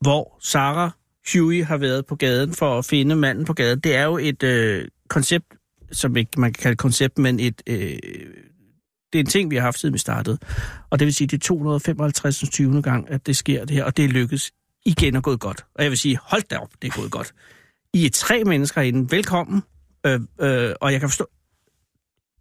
hvor 0.00 0.38
Sarah 0.42 0.90
Huey 1.32 1.64
har 1.64 1.76
været 1.76 2.06
på 2.06 2.16
gaden 2.16 2.54
for 2.54 2.78
at 2.78 2.84
finde 2.84 3.16
manden 3.16 3.44
på 3.44 3.52
gaden. 3.52 3.80
Det 3.80 3.96
er 3.96 4.04
jo 4.04 4.18
et 4.18 4.42
øh, 4.42 4.88
koncept, 5.08 5.46
som 5.92 6.16
ikke 6.16 6.40
man 6.40 6.52
kan 6.52 6.62
kalde 6.62 6.72
et 6.72 6.78
koncept, 6.78 7.18
men 7.18 7.40
et, 7.40 7.62
øh, 7.66 7.76
det 9.12 9.14
er 9.14 9.20
en 9.20 9.26
ting, 9.26 9.50
vi 9.50 9.56
har 9.56 9.62
haft 9.62 9.78
siden 9.78 9.92
vi 9.92 9.98
startede. 9.98 10.38
Og 10.90 10.98
det 10.98 11.04
vil 11.04 11.14
sige, 11.14 11.28
det 11.28 11.36
er 11.36 11.46
255. 11.46 12.44
20. 12.50 12.82
gang, 12.82 13.10
at 13.10 13.26
det 13.26 13.36
sker 13.36 13.64
det 13.64 13.76
her, 13.76 13.84
og 13.84 13.96
det 13.96 14.04
er 14.04 14.08
lykkedes 14.08 14.52
igen 14.84 15.16
og 15.16 15.22
gået 15.22 15.40
godt. 15.40 15.64
Og 15.74 15.82
jeg 15.82 15.90
vil 15.90 15.98
sige, 15.98 16.18
hold 16.22 16.42
da 16.42 16.56
op, 16.56 16.70
det 16.82 16.88
er 16.88 16.96
gået 17.00 17.10
godt. 17.10 17.34
I 17.94 18.06
er 18.06 18.10
tre 18.10 18.44
mennesker 18.44 18.80
inde. 18.80 19.10
Velkommen. 19.10 19.62
Øh, 20.06 20.20
øh, 20.40 20.74
og 20.80 20.92
jeg 20.92 21.00
kan 21.00 21.08
forstå... 21.08 21.26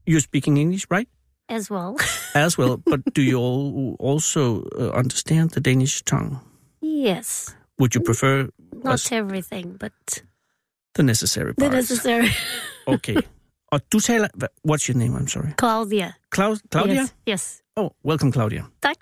You're 0.07 0.21
speaking 0.23 0.57
English, 0.57 0.85
right? 0.91 1.09
as 1.49 1.71
well. 1.71 1.95
As 2.35 2.57
well, 2.57 2.77
but 2.77 2.99
do 3.15 3.21
you 3.21 3.37
all 3.39 3.95
also 3.99 4.63
uh, 4.79 4.99
understand 4.99 5.49
the 5.49 5.61
Danish 5.61 6.03
tongue? 6.03 6.39
yes, 6.81 7.55
Would 7.79 7.95
you 7.95 8.01
prefer 8.05 8.49
not 8.83 8.93
us 8.93 9.11
everything, 9.11 9.77
but 9.79 10.23
the 10.95 11.03
necessary 11.03 11.53
the 11.57 11.61
parts? 11.69 11.75
necessary. 11.75 12.29
Okay. 12.87 13.15
Og 13.71 13.81
du 13.91 13.99
taler... 13.99 14.27
What's 14.63 14.87
your 14.89 14.97
name? 14.97 15.15
I'm 15.15 15.27
sorry. 15.27 15.53
Claudia. 15.57 16.13
Klaus, 16.29 16.61
Claudia? 16.71 17.01
Yes. 17.01 17.13
yes. 17.27 17.61
Oh, 17.75 17.89
welcome, 18.05 18.31
Claudia. 18.31 18.63
Tak. 18.81 18.95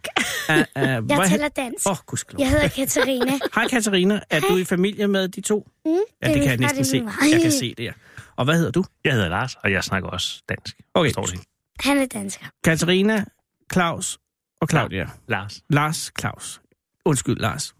Uh, 0.49 0.53
uh, 0.75 0.83
Jeg 1.09 1.29
taler 1.29 1.47
dansk. 1.47 1.87
Åh, 1.87 1.91
oh, 1.91 1.97
gudskelov. 2.05 2.39
Jeg 2.39 2.49
hedder 2.49 2.67
Katarina. 2.67 3.39
Hej, 3.55 3.67
Katarina. 3.67 4.19
Er 4.29 4.39
du 4.39 4.57
i 4.57 4.63
familie 4.63 5.07
med 5.07 5.27
de 5.27 5.41
to? 5.41 5.67
Mm, 5.85 5.91
Ja, 6.21 6.27
det 6.27 6.35
kan 6.41 6.43
jeg 6.49 6.57
næsten 6.57 6.77
det 6.77 6.87
se. 6.87 7.07
Jeg 7.31 7.41
kan 7.41 7.51
se 7.51 7.75
det, 7.77 7.83
ja. 7.83 7.91
Og 8.37 8.45
hvad 8.45 8.57
hedder 8.57 8.71
du? 8.71 8.83
Jeg 9.03 9.13
hedder 9.13 9.29
Lars, 9.29 9.55
og 9.55 9.71
jeg 9.71 9.83
snakker 9.83 10.09
også 10.09 10.43
dansk. 10.49 10.77
Okay. 10.93 11.13
Forstår 11.13 11.25
det? 11.25 11.45
Han 11.79 11.97
er 11.97 12.05
dansker. 12.05 12.45
Katarina, 12.63 13.25
Claus 13.73 14.19
og 14.61 14.67
Claudia. 14.69 15.09
Lars. 15.27 15.61
Lars, 15.69 16.11
Claus. 16.19 16.61
Undskyld, 17.05 17.37
Lars. 17.37 17.75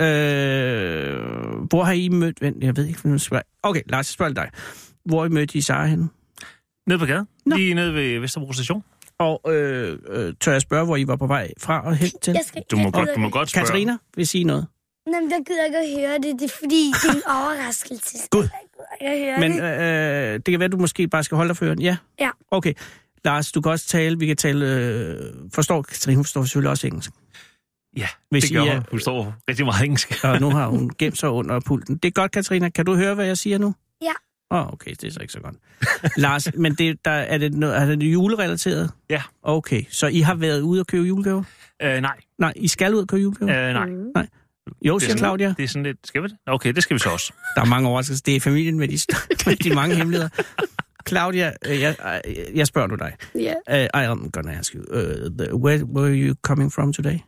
Øh, 0.00 0.06
hvor 1.68 1.84
har 1.84 1.92
I 1.92 2.08
mødt... 2.08 2.40
Vent, 2.40 2.64
jeg 2.64 2.76
ved 2.76 2.86
ikke, 2.86 3.00
hvad 3.00 3.18
spørger. 3.18 3.42
Okay, 3.62 3.82
Lars, 3.86 4.08
jeg 4.08 4.12
spørger 4.12 4.32
dig. 4.32 4.50
Hvor 5.04 5.18
har 5.20 5.26
I 5.26 5.28
mødt 5.28 5.54
I 5.54 5.60
Sara 5.60 5.86
henne? 5.86 6.08
Nede 6.86 6.98
på 6.98 7.06
gaden. 7.06 7.28
Nå. 7.46 7.56
Lige 7.56 7.74
nede 7.74 7.94
ved 7.94 8.18
Vesterbro 8.20 8.52
station. 8.52 8.84
Og 9.18 9.40
øh, 9.48 9.98
øh, 10.08 10.34
tør 10.40 10.52
jeg 10.52 10.60
spørge, 10.60 10.84
hvor 10.84 10.96
I 10.96 11.06
var 11.06 11.16
på 11.16 11.26
vej 11.26 11.50
fra 11.58 11.86
og 11.86 11.96
hen 11.96 12.10
til? 12.22 12.32
Jeg 12.32 12.42
skal, 12.46 12.62
Du 12.70 12.76
må, 12.76 12.82
jeg 12.82 12.92
godt, 12.92 13.08
du 13.14 13.20
må 13.20 13.28
godt 13.30 13.50
spørge. 13.50 13.66
Katarina, 13.66 13.96
vil 14.16 14.26
sige 14.26 14.44
noget. 14.44 14.66
Jamen, 15.06 15.30
jeg 15.30 15.40
gider 15.46 15.64
ikke 15.64 15.78
at 15.78 16.00
høre 16.00 16.14
det. 16.18 16.40
Det 16.40 16.50
er 16.50 16.54
fordi, 16.60 16.92
det 17.02 17.10
er 17.10 17.14
en 17.14 17.22
overraskelse. 17.42 18.18
Gud. 18.30 18.48
Jeg 19.00 19.16
gider 19.16 19.44
ikke 19.44 19.58
Men 19.58 19.60
øh, 19.60 20.32
det 20.34 20.44
kan 20.44 20.60
være, 20.60 20.68
du 20.68 20.76
måske 20.76 21.08
bare 21.08 21.24
skal 21.24 21.36
holde 21.36 21.48
dig 21.48 21.56
for 21.56 21.64
øren. 21.66 21.82
Ja? 21.82 21.96
Ja. 22.20 22.30
Okay. 22.50 22.72
Lars, 23.24 23.52
du 23.52 23.60
kan 23.60 23.72
også 23.72 23.86
tale, 23.86 24.18
vi 24.18 24.26
kan 24.26 24.36
tale, 24.36 24.66
øh, 24.66 25.16
forstår, 25.54 25.82
Katrine, 25.82 26.16
hun 26.16 26.24
forstår 26.24 26.44
selvfølgelig 26.44 26.70
også 26.70 26.86
engelsk. 26.86 27.10
Ja, 27.96 28.06
Hvis 28.30 28.44
det 28.44 28.50
I 28.50 28.54
gør 28.54 28.62
er- 28.62 28.74
hun. 28.74 28.84
Hun 28.90 29.00
står 29.00 29.34
rigtig 29.48 29.64
meget 29.66 29.84
engelsk. 29.84 30.24
Og 30.24 30.40
nu 30.40 30.50
har 30.50 30.66
hun 30.68 30.90
gemt 30.98 31.18
sig 31.18 31.30
under 31.30 31.60
pulten. 31.60 31.96
Det 31.96 32.08
er 32.08 32.12
godt, 32.12 32.32
Katrina. 32.32 32.68
Kan 32.68 32.86
du 32.86 32.94
høre, 32.94 33.14
hvad 33.14 33.26
jeg 33.26 33.38
siger 33.38 33.58
nu? 33.58 33.74
Ja. 34.02 34.12
Åh, 34.50 34.66
oh, 34.66 34.72
okay, 34.72 34.90
det 34.90 35.04
er 35.04 35.10
så 35.10 35.20
ikke 35.20 35.32
så 35.32 35.40
godt. 35.40 35.56
Lars, 36.16 36.48
men 36.54 36.74
det, 36.74 37.04
der, 37.04 37.10
er, 37.10 37.38
det 37.38 37.54
noget, 37.54 37.76
er 37.76 37.84
det 37.84 38.02
julerelateret? 38.12 38.90
Ja. 39.10 39.22
Okay, 39.42 39.82
så 39.90 40.06
I 40.06 40.20
har 40.20 40.34
været 40.34 40.60
ude 40.60 40.80
og 40.80 40.86
købe 40.86 41.04
julegaver? 41.08 41.42
Øh, 41.82 42.00
nej, 42.00 42.16
Nej, 42.38 42.52
I 42.56 42.68
skal 42.68 42.94
ud 42.94 43.00
og 43.00 43.08
købe 43.08 43.22
julegaver? 43.22 43.68
øh, 43.68 43.74
nej. 43.74 43.86
Mm. 43.86 44.12
Jo, 44.82 44.98
siger 44.98 45.16
Claudia. 45.16 45.54
det 45.56 45.64
er 45.64 45.68
sådan 45.68 45.82
lidt... 45.82 45.98
Skal 46.04 46.22
vi 46.22 46.28
det? 46.28 46.36
Okay, 46.46 46.72
det 46.72 46.82
skal 46.82 46.94
vi 46.94 46.98
så 46.98 47.10
også. 47.10 47.32
Der 47.56 47.60
er 47.62 47.66
mange 47.66 47.88
overraskelser. 47.88 48.22
Det 48.26 48.36
er 48.36 48.40
familien 48.40 48.78
med 48.78 48.88
de, 48.88 48.98
med 49.46 49.56
de 49.56 49.74
mange 49.74 49.96
hemmeligheder. 49.96 50.28
Claudia, 51.08 51.52
øh, 51.66 51.80
jeg, 51.80 51.96
øh, 52.26 52.34
jeg 52.58 52.66
spørger 52.66 52.88
nu 52.88 52.94
dig. 52.94 53.16
Yeah. 53.36 53.88
Uh, 53.94 54.14
I'm 54.14 54.30
gonna 54.30 54.52
ask 54.52 54.74
you, 54.74 54.80
uh, 54.90 55.30
the, 55.38 55.54
where 55.56 55.84
where 55.84 56.10
are 56.10 56.28
you 56.28 56.34
coming 56.42 56.72
from 56.72 56.92
today? 56.92 57.18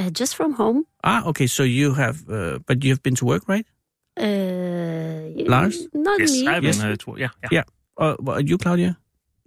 Uh, 0.00 0.06
just 0.20 0.36
from 0.36 0.52
home. 0.52 0.84
Ah, 1.04 1.28
okay, 1.28 1.46
so 1.46 1.62
you 1.62 1.94
have, 1.94 2.16
uh, 2.28 2.58
but 2.66 2.84
you 2.84 2.90
have 2.90 3.02
been 3.02 3.16
to 3.16 3.26
work, 3.26 3.42
right? 3.48 3.66
Uh, 4.20 5.48
Lars? 5.48 5.76
Not 5.94 6.20
Yes, 6.20 6.30
me. 6.32 6.48
I've 6.48 6.62
been 6.62 6.74
Yes. 6.74 6.84
uh, 6.84 6.96
to, 6.96 7.16
ja, 7.18 7.28
ja. 7.42 7.48
Yeah. 7.52 7.64
Uh, 8.00 8.32
are 8.32 8.40
you, 8.50 8.58
Claudia? 8.58 8.94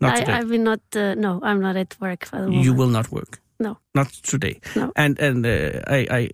Not 0.01 0.12
I, 0.13 0.19
today. 0.19 0.34
I've 0.34 0.49
been 0.49 0.63
not. 0.63 0.79
Uh, 0.95 1.15
no, 1.15 1.39
I'm 1.43 1.60
not 1.62 1.75
at 1.75 1.95
work 2.01 2.25
for 2.25 2.38
the 2.38 2.47
moment. 2.47 2.65
You 2.65 2.73
will 2.73 2.89
not 2.89 3.12
work. 3.12 3.39
No. 3.60 3.77
Not 3.93 4.08
today. 4.23 4.60
No. 4.75 4.91
And, 4.95 5.19
and 5.19 5.45
uh, 5.45 5.81
I, 5.88 6.08
I, 6.12 6.29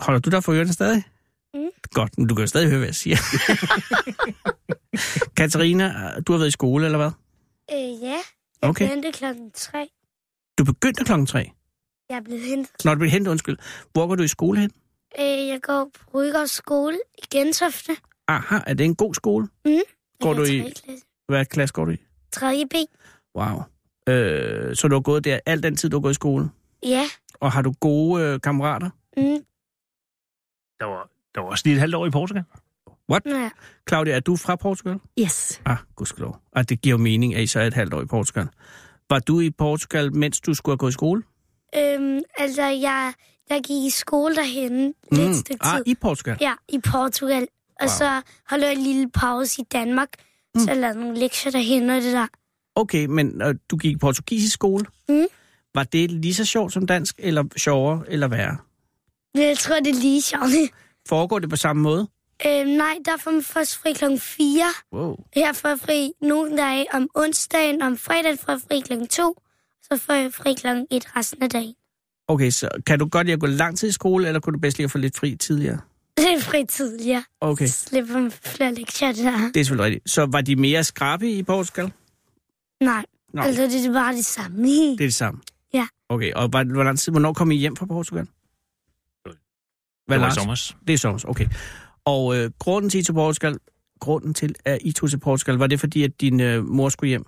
holder 0.00 0.20
du 0.20 0.30
dig 0.30 0.44
for 0.44 0.52
ørerne 0.52 0.72
stadig? 0.72 1.04
Mm. 1.54 1.68
Godt, 1.92 2.18
men 2.18 2.26
du 2.26 2.34
kan 2.34 2.42
jo 2.42 2.46
stadig 2.46 2.68
høre, 2.68 2.78
hvad 2.78 2.88
jeg 2.88 2.94
siger. 2.94 3.16
Katarina, 5.36 5.94
du 6.26 6.32
har 6.32 6.38
været 6.38 6.48
i 6.48 6.50
skole, 6.50 6.84
eller 6.84 6.98
hvad? 6.98 7.10
Øh, 7.72 8.02
ja, 8.02 8.08
jeg 8.62 8.70
Okay. 8.70 8.88
hentede 8.88 9.12
klokken 9.12 9.50
tre. 9.54 9.88
Du 10.58 10.64
begyndte 10.64 11.04
klokken 11.04 11.26
tre. 11.26 11.50
Jeg 12.10 12.16
er 12.16 12.20
blevet 12.20 12.42
hentet. 12.42 12.84
Når 12.84 12.94
du 12.94 12.98
blev 12.98 13.10
hentet, 13.10 13.30
undskyld. 13.30 13.56
Hvor 13.92 14.06
går 14.06 14.14
du 14.14 14.22
i 14.22 14.28
skole 14.28 14.60
hen? 14.60 14.70
Øh, 15.20 15.48
jeg 15.48 15.58
går 15.62 15.90
på 15.94 16.18
Rygårds 16.18 16.50
skole 16.50 16.98
i 17.18 17.22
Gentofte. 17.30 17.96
Aha, 18.28 18.58
er 18.66 18.74
det 18.74 18.84
en 18.84 18.94
god 18.94 19.14
skole? 19.14 19.48
Mm. 19.64 19.78
Går 20.20 20.34
du 20.34 20.42
i- 20.42 20.58
klasse. 20.58 21.04
Hvad 21.28 21.44
klasse 21.46 21.72
går 21.72 21.84
du 21.84 21.90
i? 21.90 21.96
3. 22.32 22.64
B. 22.70 22.74
Wow. 23.36 23.62
Øh, 24.08 24.76
så 24.76 24.88
du 24.88 24.94
har 24.94 25.00
gået 25.00 25.24
der 25.24 25.38
al 25.46 25.62
den 25.62 25.76
tid, 25.76 25.90
du 25.90 25.96
har 25.96 26.00
gået 26.02 26.12
i 26.12 26.14
skole? 26.14 26.50
Ja. 26.86 27.04
Og 27.34 27.52
har 27.52 27.62
du 27.62 27.74
gode 27.80 28.22
øh, 28.24 28.40
kammerater? 28.40 28.90
Mm. 29.16 29.44
Der 30.80 30.86
var, 30.86 31.08
der 31.34 31.40
var 31.40 31.48
også 31.48 31.62
lige 31.66 31.74
et 31.74 31.80
halvt 31.80 31.94
år 31.94 32.06
i 32.06 32.10
Portugal. 32.10 32.42
Ja. 33.26 33.50
Claudia, 33.88 34.14
er 34.14 34.20
du 34.20 34.36
fra 34.36 34.56
Portugal? 34.56 34.98
Yes. 35.20 35.60
Ah, 35.64 35.76
gudskelov. 35.96 36.36
Ah, 36.52 36.64
det 36.68 36.80
giver 36.80 36.92
jo 36.92 36.98
mening, 37.02 37.34
at 37.34 37.42
I 37.42 37.46
så 37.46 37.60
er 37.60 37.66
et 37.66 37.74
halvt 37.74 37.94
år 37.94 38.02
i 38.02 38.06
Portugal. 38.06 38.48
Var 39.10 39.18
du 39.18 39.40
i 39.40 39.50
Portugal, 39.50 40.14
mens 40.16 40.40
du 40.40 40.54
skulle 40.54 40.72
have 40.72 40.78
gået 40.78 40.90
i 40.90 40.92
skole? 40.92 41.22
Øhm, 41.78 42.20
altså, 42.38 42.62
jeg, 42.62 43.12
jeg 43.50 43.60
gik 43.66 43.84
i 43.86 43.90
skole 43.90 44.36
derhen 44.36 44.94
lidt 45.12 45.28
mm. 45.28 45.34
stykke 45.34 45.64
tid. 45.64 45.72
Ah, 45.74 45.80
i 45.86 45.94
Portugal? 45.94 46.36
Ja, 46.40 46.52
i 46.68 46.78
Portugal. 46.92 47.42
Og 47.80 47.84
Wow. 47.84 47.88
så 47.88 48.22
holdt 48.50 48.64
jeg 48.64 48.72
en 48.72 48.78
lille 48.82 49.10
pause 49.10 49.62
i 49.62 49.64
Danmark. 49.72 50.08
Mm. 50.54 50.60
Så 50.60 50.70
jeg 50.70 50.80
lavede 50.80 51.00
nogle 51.00 51.18
lektier 51.18 51.52
derhen 51.52 51.90
og 51.90 51.96
det 51.96 52.12
der. 52.12 52.26
Okay, 52.74 53.06
men 53.06 53.42
øh, 53.42 53.54
du 53.70 53.76
gik 53.76 53.92
i 53.92 53.96
portugisisk 53.96 54.54
skole? 54.54 54.84
Mm. 55.08 55.26
Var 55.74 55.84
det 55.84 56.10
lige 56.10 56.34
så 56.34 56.44
sjovt 56.44 56.72
som 56.72 56.86
dansk, 56.86 57.14
eller 57.18 57.44
sjovere, 57.56 58.04
eller 58.08 58.28
værre? 58.28 58.56
Jeg 59.34 59.58
tror, 59.58 59.76
det 59.76 59.86
er 59.86 60.00
lige 60.00 60.22
sjovt. 60.22 60.44
Foregår 61.08 61.38
det 61.38 61.50
på 61.50 61.56
samme 61.56 61.82
måde? 61.82 62.08
øhm, 62.46 62.68
nej, 62.68 62.98
der 63.04 63.16
får 63.20 63.30
man 63.30 63.42
først 63.42 63.76
fri 63.76 63.92
klokken 63.92 64.20
4. 64.20 64.64
Wow. 64.92 65.16
Her 65.34 65.52
får 65.52 65.68
jeg 65.68 65.78
fri 65.80 66.12
nogle 66.22 66.56
dage 66.56 66.86
om 66.94 67.08
onsdagen. 67.14 67.82
Om 67.82 67.96
fredagen 67.98 68.38
får 68.38 68.52
jeg 68.52 68.60
fri 68.68 68.80
klokken 68.80 69.08
2. 69.08 69.42
Så 69.82 70.00
får 70.06 70.12
jeg 70.12 70.32
fri 70.34 70.54
klokken 70.54 70.86
1 70.90 71.16
resten 71.16 71.42
af 71.42 71.50
dagen. 71.50 71.74
Okay, 72.28 72.50
så 72.50 72.68
kan 72.86 72.98
du 72.98 73.08
godt 73.08 73.26
lide 73.26 73.34
at 73.34 73.40
gå 73.40 73.46
lang 73.46 73.78
tid 73.78 73.88
i 73.88 73.92
skole, 73.92 74.26
eller 74.26 74.40
kunne 74.40 74.52
du 74.52 74.58
bedst 74.58 74.78
lide 74.78 74.84
at 74.84 74.90
få 74.90 74.98
lidt 74.98 75.16
fri 75.18 75.36
tidligere? 75.36 75.80
Lidt 76.18 76.44
fri 76.44 76.64
tidligere. 76.68 77.24
Okay, 77.40 77.66
Så 77.66 77.72
slipper 77.88 78.14
man 78.18 78.30
flere 78.30 78.74
lektier 78.74 79.12
der. 79.12 79.38
det 79.38 79.60
er 79.60 79.64
selvfølgelig 79.64 79.84
rigtigt. 79.84 80.10
Så 80.10 80.26
var 80.26 80.40
de 80.40 80.56
mere 80.56 80.84
skrabe 80.84 81.30
i 81.30 81.42
Portugal? 81.42 81.92
Nej, 82.80 83.04
Nå, 83.34 83.42
altså 83.42 83.62
det 83.62 83.86
er 83.86 83.92
bare 83.92 84.14
det 84.14 84.24
samme. 84.24 84.66
det 84.68 84.92
er 84.92 84.96
det 84.96 85.14
samme. 85.14 85.40
Ja. 85.74 85.86
Okay, 86.08 86.32
og 86.32 86.48
hvor 86.48 86.82
lang 86.82 86.98
tid, 86.98 87.12
hvornår 87.12 87.32
kom 87.32 87.50
I 87.50 87.56
hjem 87.56 87.76
fra 87.76 87.86
Portugal? 87.86 88.26
Hvad, 90.10 90.18
Det 90.18 90.22
var 90.22 90.26
i 90.26 90.46
Lars? 90.46 90.60
sommer. 90.60 90.82
Det 90.86 90.92
er 90.92 90.98
sommer, 90.98 91.20
okay. 91.28 91.46
Og 92.04 92.36
øh, 92.36 92.50
grunden 92.58 92.90
til, 92.90 92.98
at 92.98 93.02
I 93.02 93.06
tog 93.06 93.14
Portugal, 93.14 93.58
grunden 94.00 94.34
til, 94.34 94.54
at 94.64 94.78
I 94.80 94.92
tog 94.92 95.10
til 95.10 95.18
Portugal, 95.18 95.54
var 95.58 95.66
det 95.66 95.80
fordi, 95.80 96.02
at 96.04 96.20
din 96.20 96.40
øh, 96.40 96.64
mor 96.64 96.88
skulle 96.88 97.08
hjem? 97.08 97.24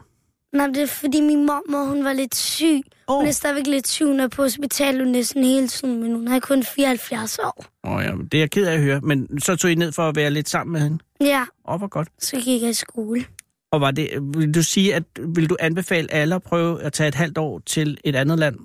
Nej, 0.53 0.67
det 0.67 0.79
er 0.83 0.87
fordi 0.87 1.21
min 1.21 1.47
mormor, 1.47 1.85
hun 1.85 2.05
var 2.05 2.13
lidt 2.13 2.35
syg. 2.35 2.81
Åh, 3.09 3.17
Hun 3.19 3.27
er 3.27 3.31
stadigvæk 3.33 3.67
lidt 3.67 3.89
syg, 3.89 4.07
hun 4.07 4.21
er 4.21 4.29
på 4.29 4.43
hospitalet 4.43 5.09
næsten 5.09 5.45
hele 5.45 5.69
tiden, 5.69 6.01
men 6.03 6.15
hun 6.15 6.29
er 6.29 6.41
kun 6.41 6.63
74 6.63 7.39
år. 7.39 7.65
oh, 7.83 8.03
ja, 8.05 8.11
det 8.13 8.35
er 8.35 8.39
jeg 8.39 8.51
ked 8.51 8.67
af 8.67 8.73
at 8.75 8.81
høre, 8.81 9.01
men 9.01 9.41
så 9.41 9.57
tog 9.57 9.71
I 9.73 9.75
ned 9.75 9.93
for 9.93 10.09
at 10.09 10.17
være 10.17 10.31
lidt 10.31 10.49
sammen 10.49 10.73
med 10.73 10.81
hende? 10.81 10.99
Ja, 11.21 11.41
Åh, 11.69 11.75
oh, 11.75 11.79
hvor 11.79 11.89
godt. 11.89 12.09
så 12.19 12.37
gik 12.37 12.63
jeg 12.63 12.71
i 12.71 12.73
skole. 12.73 13.25
Og 13.73 13.81
var 13.81 13.91
det, 13.91 14.09
vil 14.37 14.55
du 14.55 14.63
sige, 14.63 14.95
at 14.95 15.03
vil 15.29 15.51
du 15.51 15.57
anbefale 15.61 16.13
alle 16.13 16.35
at 16.35 16.43
prøve 16.43 16.83
at 16.83 16.93
tage 16.93 17.09
et 17.09 17.15
halvt 17.15 17.39
år 17.39 17.59
til 17.67 17.99
et 18.05 18.17
andet 18.17 18.39
land? 18.39 18.57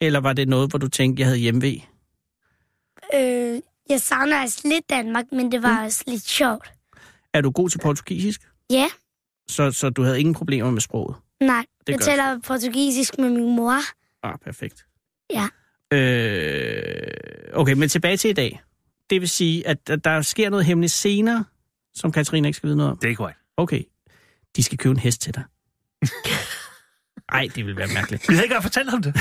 Eller 0.00 0.20
var 0.20 0.32
det 0.32 0.48
noget, 0.48 0.70
hvor 0.70 0.78
du 0.78 0.88
tænkte, 0.88 1.20
jeg 1.20 1.26
havde 1.26 1.38
hjemve? 1.38 1.80
Øh, 3.14 3.60
jeg 3.88 4.00
savner 4.00 4.36
altså 4.36 4.68
lidt 4.68 4.90
Danmark, 4.90 5.24
men 5.32 5.52
det 5.52 5.62
var 5.62 5.78
mm. 5.80 5.84
også 5.84 6.04
lidt 6.06 6.22
sjovt. 6.22 6.72
Er 7.34 7.40
du 7.40 7.50
god 7.50 7.70
til 7.70 7.78
portugisisk? 7.78 8.40
Ja, 8.70 8.86
Så, 9.48 9.70
så 9.72 9.90
du 9.90 10.02
havde 10.02 10.20
ingen 10.20 10.34
problemer 10.34 10.70
med 10.70 10.80
sproget? 10.80 11.16
nej. 11.40 11.64
Det 11.86 11.92
jeg 11.92 12.00
taler 12.00 12.38
portugisisk 12.46 13.18
med 13.18 13.30
min 13.30 13.56
mor. 13.56 13.76
Ah, 14.22 14.38
perfekt. 14.44 14.86
Ja. 15.30 15.48
Øh, 15.96 17.10
okay, 17.52 17.72
men 17.72 17.88
tilbage 17.88 18.16
til 18.16 18.30
i 18.30 18.32
dag. 18.32 18.62
Det 19.10 19.20
vil 19.20 19.28
sige, 19.28 19.68
at 19.68 19.88
der 20.04 20.22
sker 20.22 20.50
noget 20.50 20.64
hemmeligt 20.66 20.92
senere, 20.92 21.44
som 21.94 22.12
Katarina 22.12 22.48
ikke 22.48 22.56
skal 22.56 22.66
vide 22.66 22.76
noget 22.76 22.92
om. 22.92 22.98
Det 22.98 23.10
er 23.10 23.14
korrekt. 23.14 23.38
Okay, 23.56 23.82
de 24.56 24.62
skal 24.62 24.78
købe 24.78 24.90
en 24.90 24.98
hest 24.98 25.20
til 25.20 25.34
dig. 25.34 25.44
Ej, 27.32 27.48
det 27.54 27.66
vil 27.66 27.76
være 27.76 27.88
mærkeligt. 27.94 28.28
Jeg 28.28 28.34
havde 28.36 28.44
ikke 28.44 28.52
engang 28.52 28.62
fortalt 28.62 28.94
om 28.94 29.02
det. 29.02 29.14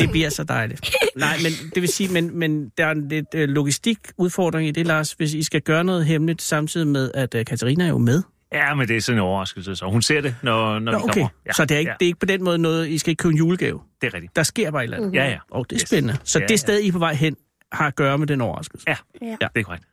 Det 0.00 0.10
bliver 0.10 0.28
så 0.28 0.44
dejligt. 0.44 0.94
Nej, 1.16 1.36
men 1.42 1.52
det 1.74 1.82
vil 1.82 1.88
sige, 1.88 2.12
men, 2.12 2.38
men 2.38 2.68
der 2.78 2.86
er 2.86 2.90
en 2.90 3.08
lidt 3.08 3.26
øh, 3.34 3.48
logistikudfordring 3.48 4.68
i 4.68 4.70
det, 4.70 4.86
Lars, 4.86 5.12
hvis 5.12 5.34
I 5.34 5.42
skal 5.42 5.60
gøre 5.62 5.84
noget 5.84 6.06
hemmeligt, 6.06 6.42
samtidig 6.42 6.86
med, 6.86 7.10
at 7.14 7.34
øh, 7.34 7.44
Katarina 7.44 7.84
er 7.84 7.88
jo 7.88 7.98
med. 7.98 8.22
Ja, 8.52 8.74
men 8.74 8.88
det 8.88 8.96
er 8.96 9.00
sådan 9.00 9.18
en 9.18 9.22
overraskelse, 9.22 9.76
så 9.76 9.86
hun 9.86 10.02
ser 10.02 10.20
det, 10.20 10.34
når, 10.42 10.78
når 10.78 10.92
Nå, 10.92 10.98
vi 10.98 11.02
okay. 11.04 11.12
kommer. 11.12 11.28
Ja, 11.46 11.52
Så 11.52 11.64
det 11.64 11.74
er, 11.74 11.78
ikke, 11.78 11.90
ja, 11.90 11.96
det 12.00 12.06
er 12.06 12.08
ikke 12.08 12.18
på 12.18 12.26
den 12.26 12.44
måde 12.44 12.58
noget, 12.58 12.88
I 12.88 12.98
skal 12.98 13.10
ikke 13.10 13.20
købe 13.22 13.32
en 13.32 13.38
julegave. 13.38 13.80
det 14.00 14.06
er 14.06 14.14
rigtigt. 14.14 14.36
Der 14.36 14.42
sker 14.42 14.70
bare 14.70 14.82
et 14.82 14.84
eller 14.84 14.96
andet. 14.96 15.14
Ja, 15.14 15.28
ja. 15.28 15.38
Og 15.50 15.66
det 15.70 15.76
er 15.76 15.80
Yes. 15.82 15.88
spændende. 15.88 16.16
Så 16.24 16.38
Ja, 16.38 16.46
det 16.46 16.60
sted, 16.60 16.80
I 16.80 16.88
er 16.88 16.92
på 16.92 16.98
vej 16.98 17.14
hen, 17.14 17.36
har 17.72 17.86
at 17.86 17.96
gøre 17.96 18.18
med 18.18 18.26
den 18.26 18.40
overraskelse. 18.40 18.84
Ja, 18.88 18.96
Ja. 19.22 19.26
det 19.40 19.48
er 19.54 19.62
korrekt. 19.62 19.84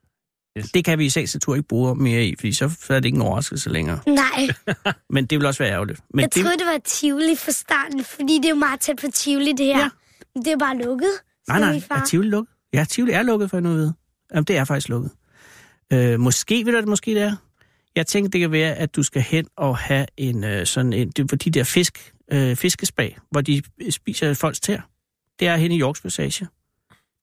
Det 0.74 0.86
kan 0.86 1.00
vi 1.00 1.06
i 1.06 1.10
sagens 1.10 1.36
natur 1.36 1.56
ikke 1.56 1.68
bruge 1.68 1.96
mere 1.96 2.26
i, 2.26 2.36
fordi 2.36 2.54
så 2.54 2.66
er 2.90 2.94
det 2.94 3.06
ikke 3.06 3.16
en 3.16 3.22
overraskelse 3.22 3.70
længere. 3.70 4.00
Nej, 4.08 4.48
Men 5.10 5.26
det 5.26 5.40
vil 5.40 5.46
også 5.48 5.64
være 5.64 5.74
ærgerligt. 5.74 6.00
Men 6.14 6.22
jeg 6.22 6.34
det, 6.34 6.42
troede, 6.42 6.58
det 6.58 6.66
var 6.66 6.78
Tivoli 6.86 7.36
fra 7.36 7.52
starten, 7.52 8.04
fordi 8.04 8.38
det 8.38 8.46
er 8.46 8.50
jo 8.50 8.56
meget 8.56 8.80
tæt 8.80 8.96
på 9.02 9.08
Tivoli, 9.14 9.52
det 9.52 9.66
her. 9.66 9.80
Ja. 9.80 9.90
Det 10.36 10.48
er 10.48 10.58
bare 10.58 10.78
lukket. 10.78 11.10
nej, 11.48 11.60
nej, 11.60 11.82
er 11.90 12.06
Tivoli 12.08 12.30
lukket? 12.30 12.54
Ja, 12.74 12.86
Tivoli 12.90 13.12
er 13.12 13.22
lukket, 13.22 13.50
for 13.50 13.58
jeg 13.58 13.62
nu 13.62 13.70
ved. 13.70 13.92
Jamen, 14.34 14.44
det 14.44 14.58
er 14.58 14.66
faktisk 14.66 14.90
lukket. 14.90 15.12
Øh, 15.94 16.20
måske 16.20 16.66
vil 16.66 16.74
det 16.74 16.88
måske 16.88 17.14
det 17.14 17.22
er. 17.22 17.36
Jeg 17.96 18.08
tænker, 18.08 18.30
det 18.30 18.42
kan 18.42 18.52
være, 18.52 18.76
at 18.76 18.96
du 18.96 19.04
skal 19.04 19.22
hen 19.22 19.48
og 19.58 19.78
have 19.78 20.06
en 20.18 20.44
øh, 20.44 20.66
sådan 20.66 20.94
en, 20.94 21.10
det 21.10 21.30
for 21.30 21.36
de 21.36 21.52
der 21.52 21.64
fisk, 21.64 22.14
øh, 22.32 22.56
fiskespag, 22.56 23.18
hvor 23.32 23.42
de 23.42 23.62
spiser 23.90 24.34
folks 24.34 24.60
tær. 24.60 24.90
Det 25.40 25.48
er 25.48 25.56
hen 25.56 25.72
i 25.72 25.80
Yorks 25.80 26.02
Passage. 26.02 26.48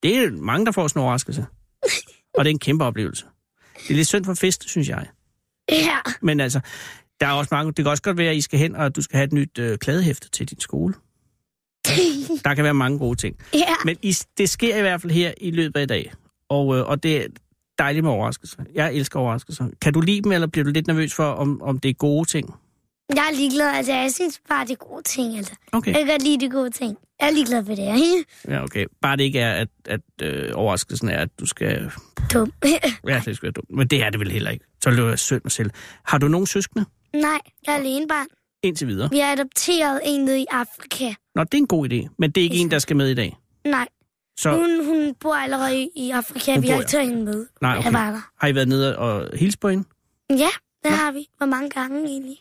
Det 0.02 0.16
er 0.18 0.30
mange, 0.30 0.66
der 0.66 0.72
får 0.72 0.88
sådan 0.88 1.00
en 1.00 1.04
overraskelse. 1.04 1.46
Og 2.38 2.44
det 2.44 2.50
er 2.50 2.54
en 2.54 2.58
kæmpe 2.58 2.84
oplevelse. 2.84 3.24
Det 3.82 3.90
er 3.90 3.94
lidt 3.94 4.08
synd 4.08 4.24
for 4.24 4.34
fisk, 4.34 4.68
synes 4.68 4.88
jeg. 4.88 5.06
Ja, 5.70 5.98
Men 6.20 6.40
altså, 6.40 6.60
der 7.20 7.26
er 7.26 7.32
også 7.32 7.48
mange, 7.54 7.72
det 7.72 7.84
kan 7.84 7.86
også 7.86 8.02
godt 8.02 8.18
være, 8.18 8.30
at 8.30 8.36
I 8.36 8.40
skal 8.40 8.58
hen, 8.58 8.76
og 8.76 8.96
du 8.96 9.02
skal 9.02 9.16
have 9.16 9.24
et 9.24 9.32
nyt 9.32 9.58
øh, 9.58 9.78
kladehæfte 9.78 10.30
til 10.30 10.50
din 10.50 10.60
skole. 10.60 10.94
Der 12.44 12.54
kan 12.54 12.64
være 12.64 12.74
mange 12.74 12.98
gode 12.98 13.16
ting. 13.16 13.36
ja. 13.54 13.74
Men 13.84 13.96
i, 14.02 14.16
det 14.38 14.50
sker 14.50 14.76
i 14.76 14.80
hvert 14.80 15.00
fald 15.00 15.12
her 15.12 15.32
i 15.40 15.50
løbet 15.50 15.76
af 15.80 15.82
i 15.82 15.86
dag. 15.86 16.12
Og, 16.48 16.76
øh, 16.76 16.88
og 16.88 17.02
det 17.02 17.24
er 17.24 17.26
dejligt 17.78 18.04
med 18.04 18.12
overraskelser. 18.12 18.62
Jeg 18.74 18.94
elsker 18.94 19.20
overraskelser. 19.20 19.66
Kan 19.80 19.92
du 19.92 20.00
lide 20.00 20.22
dem, 20.22 20.32
eller 20.32 20.46
bliver 20.46 20.64
du 20.64 20.70
lidt 20.70 20.86
nervøs 20.86 21.14
for, 21.14 21.24
om, 21.24 21.62
om 21.62 21.78
det 21.78 21.88
er 21.88 21.92
gode 21.94 22.28
ting? 22.28 22.54
Jeg 23.14 23.28
er 23.32 23.36
ligeglad. 23.36 23.66
Altså, 23.66 23.92
jeg 23.92 24.12
synes 24.12 24.40
bare, 24.48 24.64
det 24.64 24.70
er 24.72 24.84
gode 24.88 25.02
ting. 25.02 25.36
Altså. 25.36 25.52
Okay. 25.72 25.92
Jeg 25.92 26.00
kan 26.00 26.08
godt 26.08 26.22
lide 26.22 26.40
de 26.40 26.50
gode 26.50 26.70
ting. 26.70 26.96
Jeg 27.20 27.28
er 27.28 27.32
ligeglad 27.32 27.62
med 27.62 27.76
det 27.76 27.84
her. 27.84 28.22
Ja, 28.48 28.62
okay. 28.64 28.86
Bare 29.02 29.16
det 29.16 29.24
ikke 29.24 29.38
er, 29.40 29.52
at, 29.52 29.68
at 29.84 30.00
øh, 30.22 30.50
overraskelsen 30.54 31.08
er, 31.08 31.18
at 31.18 31.28
du 31.40 31.46
skal... 31.46 31.90
Dum. 32.32 32.52
Ja, 33.08 33.22
det 33.24 33.36
skal 33.36 33.46
være 33.46 33.52
dumt. 33.52 33.70
Men 33.70 33.86
det 33.88 34.02
er 34.02 34.10
det 34.10 34.20
vel 34.20 34.30
heller 34.32 34.50
ikke. 34.50 34.64
Så 34.82 34.90
løber 34.90 35.08
jeg 35.08 35.18
synd 35.18 35.40
mig 35.44 35.52
selv. 35.52 35.70
Har 36.04 36.18
du 36.18 36.28
nogen 36.28 36.46
søskende? 36.46 36.84
Nej, 37.14 37.38
jeg 37.66 37.72
er 37.74 37.78
alene 37.78 38.08
barn. 38.08 38.26
Indtil 38.62 38.88
videre. 38.88 39.10
Vi 39.10 39.18
har 39.18 39.32
adopteret 39.32 40.00
en 40.04 40.24
nede 40.24 40.40
i 40.40 40.46
Afrika. 40.50 41.14
Nå, 41.34 41.44
det 41.44 41.54
er 41.54 41.58
en 41.58 41.66
god 41.66 41.88
idé. 41.92 42.14
Men 42.18 42.30
det 42.30 42.40
er 42.40 42.44
ikke 42.44 42.56
en, 42.56 42.70
der 42.70 42.78
skal 42.78 42.96
med 42.96 43.08
i 43.08 43.14
dag. 43.14 43.36
Nej, 43.64 43.88
Så 44.38 44.50
hun, 44.56 44.84
hun 44.86 45.14
bor 45.20 45.34
allerede 45.34 45.88
i- 45.96 46.10
Afrika. 46.10 46.54
Hun 46.54 46.62
Vi 46.62 46.68
har 46.68 46.78
ikke 46.78 46.88
taget 46.90 47.08
hende 47.08 47.24
med. 47.24 47.46
Nej, 47.60 47.78
okay. 47.78 47.92
var 47.92 48.10
der. 48.10 48.30
har 48.40 48.48
I 48.48 48.54
været 48.54 48.68
nede 48.68 48.98
og 48.98 49.38
hilse 49.38 49.58
på 49.58 49.68
hende? 49.68 49.84
Ja, 50.30 50.48
det 50.84 50.90
har 50.92 51.12
vi. 51.12 51.26
Hvor 51.36 51.46
mange 51.46 51.70
gange 51.70 52.04
egentlig? 52.08 52.36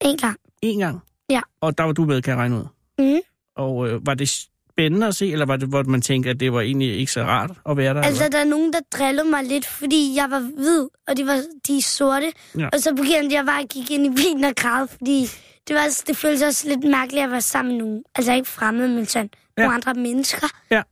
En 0.00 0.16
gang. 0.16 0.36
En 0.62 0.78
gang? 0.78 1.00
Ja. 1.30 1.40
Og 1.60 1.78
der 1.78 1.84
var 1.84 1.92
du 1.92 2.04
med, 2.04 2.22
kan 2.22 2.30
jeg 2.30 2.38
regne 2.38 2.56
ud. 2.56 2.64
Mhm. 2.98 3.20
Og 3.56 3.88
øh, 3.88 4.06
var 4.06 4.14
det 4.14 4.28
spændende 4.72 5.06
at 5.06 5.16
se, 5.16 5.32
eller 5.32 5.46
var 5.46 5.56
det, 5.56 5.68
hvor 5.68 5.82
man 5.82 6.02
tænkte, 6.02 6.30
at 6.30 6.40
det 6.40 6.52
var 6.52 6.60
egentlig 6.60 6.96
ikke 6.98 7.12
så 7.12 7.22
rart 7.22 7.50
at 7.68 7.76
være 7.76 7.94
der? 7.94 8.02
Altså, 8.02 8.24
eller? 8.24 8.30
der 8.38 8.44
er 8.44 8.48
nogen, 8.50 8.72
der 8.72 8.80
drillede 8.92 9.28
mig 9.28 9.44
lidt, 9.44 9.66
fordi 9.66 10.12
jeg 10.16 10.30
var 10.30 10.40
hvid, 10.40 10.88
og 11.08 11.16
de 11.16 11.26
var 11.26 11.42
de 11.66 11.82
sorte. 11.82 12.32
Ja. 12.58 12.68
Og 12.72 12.80
så 12.80 12.94
begyndte 12.94 13.36
jeg 13.36 13.44
bare 13.46 13.62
at 13.62 13.68
kigge 13.68 13.94
ind 13.94 14.06
i 14.06 14.10
bilen 14.22 14.44
og 14.44 14.52
græde, 14.56 14.88
fordi 14.88 15.26
det, 15.68 15.76
var, 15.76 16.02
det 16.06 16.16
føltes 16.16 16.42
også 16.42 16.68
lidt 16.68 16.84
mærkeligt 16.84 17.24
at 17.24 17.30
være 17.30 17.40
sammen 17.40 17.76
med 17.76 17.84
nogen. 17.84 18.02
Altså 18.14 18.32
ikke 18.32 18.48
fremmede, 18.48 18.88
men 18.88 19.06
sådan 19.06 19.30
Ja. 19.58 19.62
nogle 19.62 19.74
andre 19.74 19.94
mennesker. 19.94 20.46
Ja. 20.70 20.82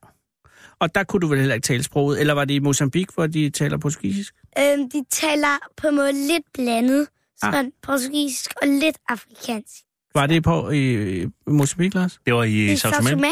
Og 0.81 0.95
der 0.95 1.05
kunne 1.05 1.21
du 1.21 1.27
vel 1.27 1.39
heller 1.39 1.55
ikke 1.55 1.65
tale 1.67 1.83
sproget? 1.83 2.21
Eller 2.21 2.35
var 2.35 2.45
det 2.45 2.55
i 2.55 2.59
Mozambique, 2.59 3.15
hvor 3.15 3.27
de 3.27 3.51
taler 3.51 3.79
portugisisk? 3.79 4.35
Øhm, 4.59 4.91
de 4.91 5.05
taler 5.11 5.69
på 5.77 5.89
en 5.89 5.97
måde 5.97 6.13
lidt 6.13 6.43
blandet. 6.55 7.09
Ah. 7.43 7.53
Sådan 7.55 7.73
portugisisk 7.83 8.51
og 8.63 8.69
lidt 8.69 8.97
afrikansk. 9.09 9.75
Var 10.15 10.27
det 10.27 10.43
på 10.43 10.71
i, 10.71 11.23
i 11.23 11.27
Mozambique, 11.47 12.01
Lars? 12.01 12.21
Det 12.27 12.35
var 12.35 12.43
i 12.45 12.73
I 12.73 12.77
Sao 12.77 12.91
Tomé. 12.91 13.27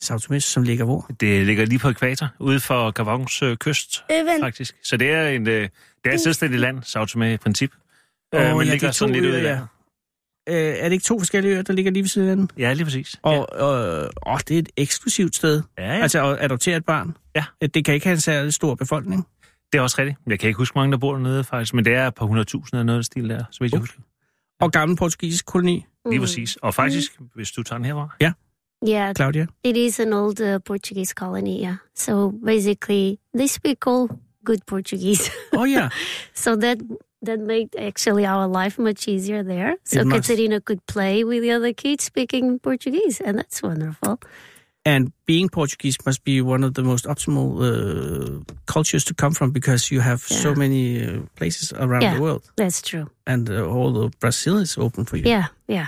Sao 0.00 0.16
Tomé, 0.16 0.38
som 0.38 0.62
ligger 0.62 0.84
hvor? 0.84 1.10
Det 1.20 1.46
ligger 1.46 1.66
lige 1.66 1.78
på 1.78 1.88
ekvator, 1.88 2.28
ude 2.38 2.60
for 2.60 2.90
Gavons 2.90 3.42
øh, 3.42 3.56
kyst, 3.56 4.04
Øven, 4.12 4.40
faktisk. 4.40 4.76
Så 4.82 4.96
det 4.96 5.10
er, 5.10 5.28
en, 5.28 5.48
øh, 5.48 5.62
det 6.04 6.10
er 6.10 6.12
et 6.14 6.20
selvstændigt 6.20 6.60
land, 6.60 6.82
Sao 6.82 7.04
Tomé 7.04 7.24
i 7.24 7.36
princip. 7.36 7.70
Åh, 8.32 8.40
Øh, 8.40 8.46
men 8.48 8.56
ja, 8.56 8.62
ligger 8.62 8.78
det 8.78 8.86
er 8.86 8.90
sådan 8.90 9.14
to 9.14 9.20
lidt 9.20 9.24
ude 9.24 9.34
øer, 9.34 9.42
i 9.42 9.46
ja. 9.46 9.48
landet. 9.52 9.68
Øh, 10.48 10.54
er 10.78 10.84
det 10.84 10.92
ikke 10.92 11.04
to 11.04 11.18
forskellige 11.20 11.54
øer, 11.54 11.62
der 11.62 11.72
ligger 11.72 11.90
lige 11.92 12.02
ved 12.02 12.08
siden 12.08 12.28
af 12.28 12.32
hinanden? 12.32 12.58
Ja, 12.58 12.72
lige 12.72 12.84
præcis. 12.84 13.16
Og, 13.22 13.52
og, 13.52 14.08
og 14.16 14.48
det 14.48 14.54
er 14.54 14.58
et 14.58 14.68
eksklusivt 14.76 15.36
sted. 15.36 15.62
ja, 15.78 15.84
ja. 15.96 16.02
Altså 16.02 16.24
at 16.32 16.44
adoptere 16.44 16.76
et 16.76 16.84
barn. 16.84 17.16
Ja. 17.36 17.44
Øh, 17.62 17.68
Det 17.74 17.84
kan 17.84 17.94
ikke 17.94 18.06
have 18.06 18.14
en 18.14 18.20
særlig 18.20 18.52
stor 18.54 18.74
befolkning. 18.74 19.26
det 19.72 19.78
er 19.78 19.82
også 19.82 19.96
rigtigt. 19.98 20.18
Jeg 20.26 20.38
kan 20.38 20.48
ikke 20.48 20.58
huske, 20.58 20.72
hvor 20.74 20.82
mange 20.82 20.92
der 20.92 20.98
bor 20.98 21.12
dernede, 21.12 21.44
faktisk. 21.44 21.74
Men 21.74 21.84
det 21.84 21.94
er 21.94 22.06
et 22.06 22.14
par 22.14 22.26
hundredtusind 22.26 22.78
eller 22.78 22.84
noget 22.84 22.96
af 22.98 23.00
den 23.00 23.04
stil 23.04 23.28
der, 23.28 23.44
så 23.50 23.58
vidt 23.60 23.72
jeg 23.72 23.78
Okay. 23.78 23.82
husker. 23.82 24.00
Og 24.60 24.72
gammel 24.72 24.96
portugisisk 24.96 25.46
koloni, 25.46 25.84
Lige 26.10 26.18
Mm. 26.18 26.22
præcis. 26.22 26.56
Og 26.56 26.74
faktisk, 26.74 27.18
hvis 27.34 27.50
du 27.50 27.62
tager 27.62 27.78
den 27.78 27.84
herfra. 27.84 28.08
Yeah, 28.88 29.14
Claudia. 29.14 29.46
it 29.64 29.76
is 29.76 30.00
an 30.00 30.12
old 30.12 30.40
uh, 30.40 30.58
Portuguese 30.64 31.14
colony. 31.14 31.60
Yeah. 31.62 31.76
So 31.94 32.30
basically, 32.46 33.18
they 33.36 33.46
speak 33.46 33.86
all 33.86 34.08
good 34.44 34.58
Portuguese. 34.66 35.30
Oh, 35.52 35.64
ja. 35.64 35.88
so 36.44 36.56
that 36.56 36.78
that 37.26 37.38
made 37.40 37.68
actually 37.78 38.26
our 38.26 38.64
life 38.64 38.82
much 38.82 39.08
easier 39.08 39.42
there. 39.44 39.74
So. 39.84 40.04
Caterina 40.10 40.60
could 40.60 40.80
play 40.86 41.24
with 41.24 41.40
the 41.42 41.52
other 41.56 41.72
kids 41.74 42.04
speaking 42.04 42.58
Portuguese, 42.60 43.22
and 43.26 43.38
that's 43.38 43.62
wonderful. 43.62 44.18
And 44.86 45.10
being 45.26 45.48
Portuguese 45.48 45.96
must 46.06 46.22
be 46.22 46.40
one 46.40 46.62
of 46.66 46.74
the 46.74 46.82
most 46.82 47.06
optimal 47.06 47.58
uh, 47.60 48.44
cultures 48.66 49.04
to 49.04 49.14
come 49.14 49.32
from 49.34 49.50
because 49.50 49.90
you 49.90 50.00
have 50.00 50.18
so 50.20 50.54
many 50.54 51.02
uh, 51.04 51.22
places 51.34 51.72
around 51.72 52.02
Yeah. 52.02 52.14
the 52.14 52.20
world, 52.20 52.42
That's 52.56 52.80
true. 52.82 53.06
and 53.26 53.50
uh, 53.50 53.66
all 53.66 53.96
of 54.04 54.10
Brazil 54.20 54.58
is 54.58 54.78
open 54.78 55.04
for 55.04 55.16
you. 55.16 55.24
Yeah, 55.26 55.46
yeah, 55.66 55.86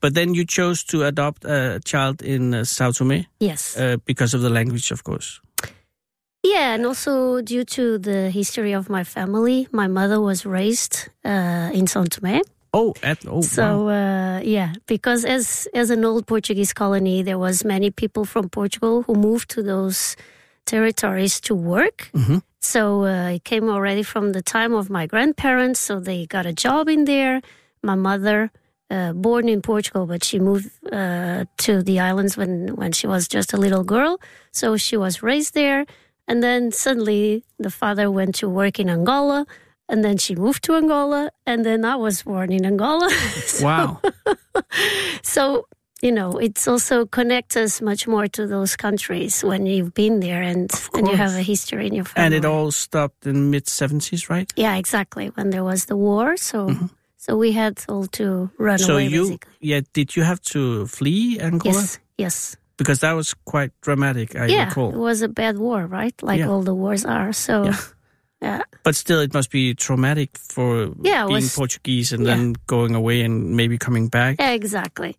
But 0.00 0.14
then 0.14 0.34
you 0.34 0.46
chose 0.46 0.82
to 0.84 1.04
adopt 1.04 1.44
a 1.44 1.80
child 1.84 2.22
in 2.22 2.54
uh, 2.54 2.64
Sao 2.64 2.92
Tome 2.92 3.26
yes. 3.40 3.76
uh, 3.76 3.96
because 4.06 4.32
of 4.36 4.40
the 4.40 4.50
language, 4.50 4.90
of 4.92 5.02
course. 5.02 5.40
Yeah, 6.42 6.74
and 6.74 6.86
also 6.86 7.40
due 7.42 7.64
to 7.64 7.98
the 7.98 8.30
history 8.30 8.72
of 8.74 8.88
my 8.88 9.04
family, 9.04 9.66
my 9.70 9.86
mother 9.88 10.20
was 10.20 10.44
raised 10.46 11.08
uh, 11.24 11.70
in 11.74 11.86
São 11.86 12.04
Tomé. 12.08 12.40
Oh, 12.74 12.92
at, 13.02 13.18
oh, 13.26 13.36
wow. 13.36 13.40
So 13.58 13.88
uh, 13.88 14.40
yeah, 14.42 14.72
because 14.86 15.24
as 15.36 15.68
as 15.80 15.90
an 15.90 16.04
old 16.04 16.26
Portuguese 16.26 16.72
colony, 16.74 17.22
there 17.22 17.38
was 17.38 17.64
many 17.64 17.90
people 17.90 18.24
from 18.24 18.48
Portugal 18.48 19.02
who 19.06 19.14
moved 19.14 19.48
to 19.54 19.62
those 19.62 20.16
territories 20.66 21.40
to 21.40 21.54
work. 21.54 22.10
Mhm. 22.12 22.42
So 22.60 23.04
uh, 23.04 23.36
it 23.36 23.44
came 23.44 23.68
already 23.68 24.02
from 24.02 24.32
the 24.32 24.42
time 24.42 24.72
of 24.74 24.88
my 24.90 25.06
grandparents. 25.06 25.78
So 25.80 26.00
they 26.00 26.26
got 26.26 26.46
a 26.46 26.52
job 26.52 26.88
in 26.88 27.04
there. 27.04 27.40
My 27.82 27.94
mother, 27.94 28.50
uh, 28.90 29.12
born 29.12 29.48
in 29.48 29.60
Portugal, 29.60 30.06
but 30.06 30.24
she 30.24 30.38
moved 30.40 30.70
uh, 30.90 31.44
to 31.64 31.82
the 31.82 32.00
islands 32.00 32.36
when 32.36 32.74
when 32.80 32.92
she 32.92 33.06
was 33.06 33.28
just 33.28 33.52
a 33.52 33.56
little 33.64 33.84
girl. 33.84 34.18
So 34.52 34.76
she 34.76 34.96
was 34.96 35.22
raised 35.22 35.54
there. 35.54 35.84
And 36.26 36.42
then 36.42 36.72
suddenly 36.72 37.44
the 37.58 37.70
father 37.70 38.10
went 38.10 38.34
to 38.40 38.48
work 38.48 38.80
in 38.80 38.88
Angola. 38.88 39.46
And 39.88 40.02
then 40.04 40.16
she 40.16 40.34
moved 40.34 40.64
to 40.64 40.74
Angola, 40.76 41.30
and 41.46 41.64
then 41.64 41.84
I 41.84 41.96
was 41.96 42.22
born 42.22 42.52
in 42.52 42.64
Angola. 42.64 43.08
So- 43.46 43.64
wow. 43.64 44.00
so, 45.22 45.66
you 46.02 46.12
know, 46.12 46.32
it's 46.38 46.66
also 46.68 47.06
connects 47.06 47.56
us 47.56 47.80
much 47.80 48.06
more 48.06 48.26
to 48.28 48.46
those 48.46 48.76
countries 48.76 49.42
when 49.44 49.66
you've 49.66 49.94
been 49.94 50.20
there 50.20 50.42
and, 50.42 50.70
and 50.94 51.06
you 51.08 51.16
have 51.16 51.34
a 51.34 51.42
history 51.42 51.86
in 51.86 51.94
your 51.94 52.04
family. 52.04 52.24
and 52.26 52.34
it 52.34 52.44
all 52.44 52.70
stopped 52.70 53.26
in 53.26 53.50
mid 53.50 53.66
70s, 53.66 54.28
right? 54.28 54.50
Yeah, 54.56 54.76
exactly. 54.76 55.28
When 55.34 55.50
there 55.50 55.64
was 55.64 55.86
the 55.86 55.96
war. 55.96 56.36
So, 56.36 56.70
so 57.16 57.36
we 57.36 57.52
had 57.52 57.82
all 57.88 58.06
to 58.18 58.50
run 58.58 58.78
Mm-hmm. 58.78 58.86
so 58.86 58.92
away, 58.94 59.06
you, 59.06 59.22
basically. 59.24 59.52
yeah, 59.60 59.80
did 59.92 60.16
you 60.16 60.22
have 60.24 60.40
to 60.52 60.86
flee 60.86 61.40
Angola? 61.40 61.74
Yes, 61.74 61.98
yes. 62.18 62.56
Because 62.76 63.00
that 63.00 63.12
was 63.12 63.34
quite 63.44 63.70
dramatic, 63.82 64.34
I 64.34 64.46
yeah, 64.46 64.64
recall. 64.66 64.90
it 64.92 64.96
was 64.98 65.22
a 65.22 65.28
bad 65.28 65.58
war, 65.58 65.86
right? 65.86 66.14
Like 66.22 66.40
Yeah. 66.40 66.48
all 66.48 66.62
the 66.62 66.74
wars 66.74 67.04
are. 67.04 67.32
So, 67.32 67.64
Yeah. 67.66 67.76
Yeah. 68.44 68.62
But 68.84 68.94
still, 68.94 69.20
it 69.24 69.32
must 69.32 69.50
be 69.50 69.74
traumatic 69.74 70.36
for 70.36 70.92
Yeah, 71.00 71.24
being 71.26 71.44
was- 71.48 71.54
Portuguese 71.56 72.12
and 72.14 72.22
yeah. 72.26 72.36
then 72.36 72.54
going 72.66 72.94
away 72.94 73.24
and 73.24 73.56
maybe 73.56 73.76
coming 73.78 74.08
back. 74.10 74.36
Yeah, 74.38 74.52
exactly. 74.52 75.16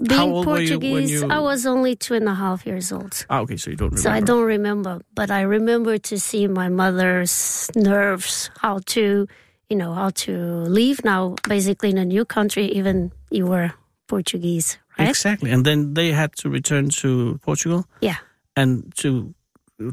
Being 0.00 0.32
were 0.32 0.60
you 0.60 0.78
Portuguese, 0.78 1.10
you- 1.10 1.28
I 1.28 1.40
was 1.40 1.66
only 1.66 1.94
two 1.96 2.14
and 2.14 2.28
a 2.28 2.34
half 2.34 2.64
years 2.66 2.92
old. 2.92 3.12
Ah, 3.28 3.40
okay, 3.44 3.56
so 3.56 3.70
you 3.70 3.76
don't 3.76 3.92
remember. 3.92 4.02
So 4.08 4.10
I 4.10 4.20
don't 4.20 4.44
remember, 4.56 5.00
but 5.14 5.30
I 5.30 5.42
remember 5.44 5.98
to 5.98 6.16
see 6.18 6.46
my 6.48 6.68
mother's 6.68 7.68
nerves, 7.76 8.50
how 8.64 8.80
to, 8.96 9.26
you 9.68 9.76
know, 9.76 9.92
how 9.92 10.10
to 10.24 10.32
leave 10.68 11.04
now, 11.04 11.34
basically 11.48 11.90
in 11.90 11.98
a 11.98 12.04
new 12.04 12.24
country, 12.24 12.66
even 12.72 13.12
you 13.30 13.44
were 13.46 13.72
Portuguese, 14.08 14.78
right? 14.98 15.08
Exactly. 15.08 15.50
And 15.52 15.64
then 15.64 15.94
they 15.94 16.12
had 16.12 16.32
to 16.36 16.48
return 16.48 16.88
to 17.04 17.38
Portugal 17.42 17.84
Yeah, 18.00 18.16
and 18.56 18.92
to 19.04 19.34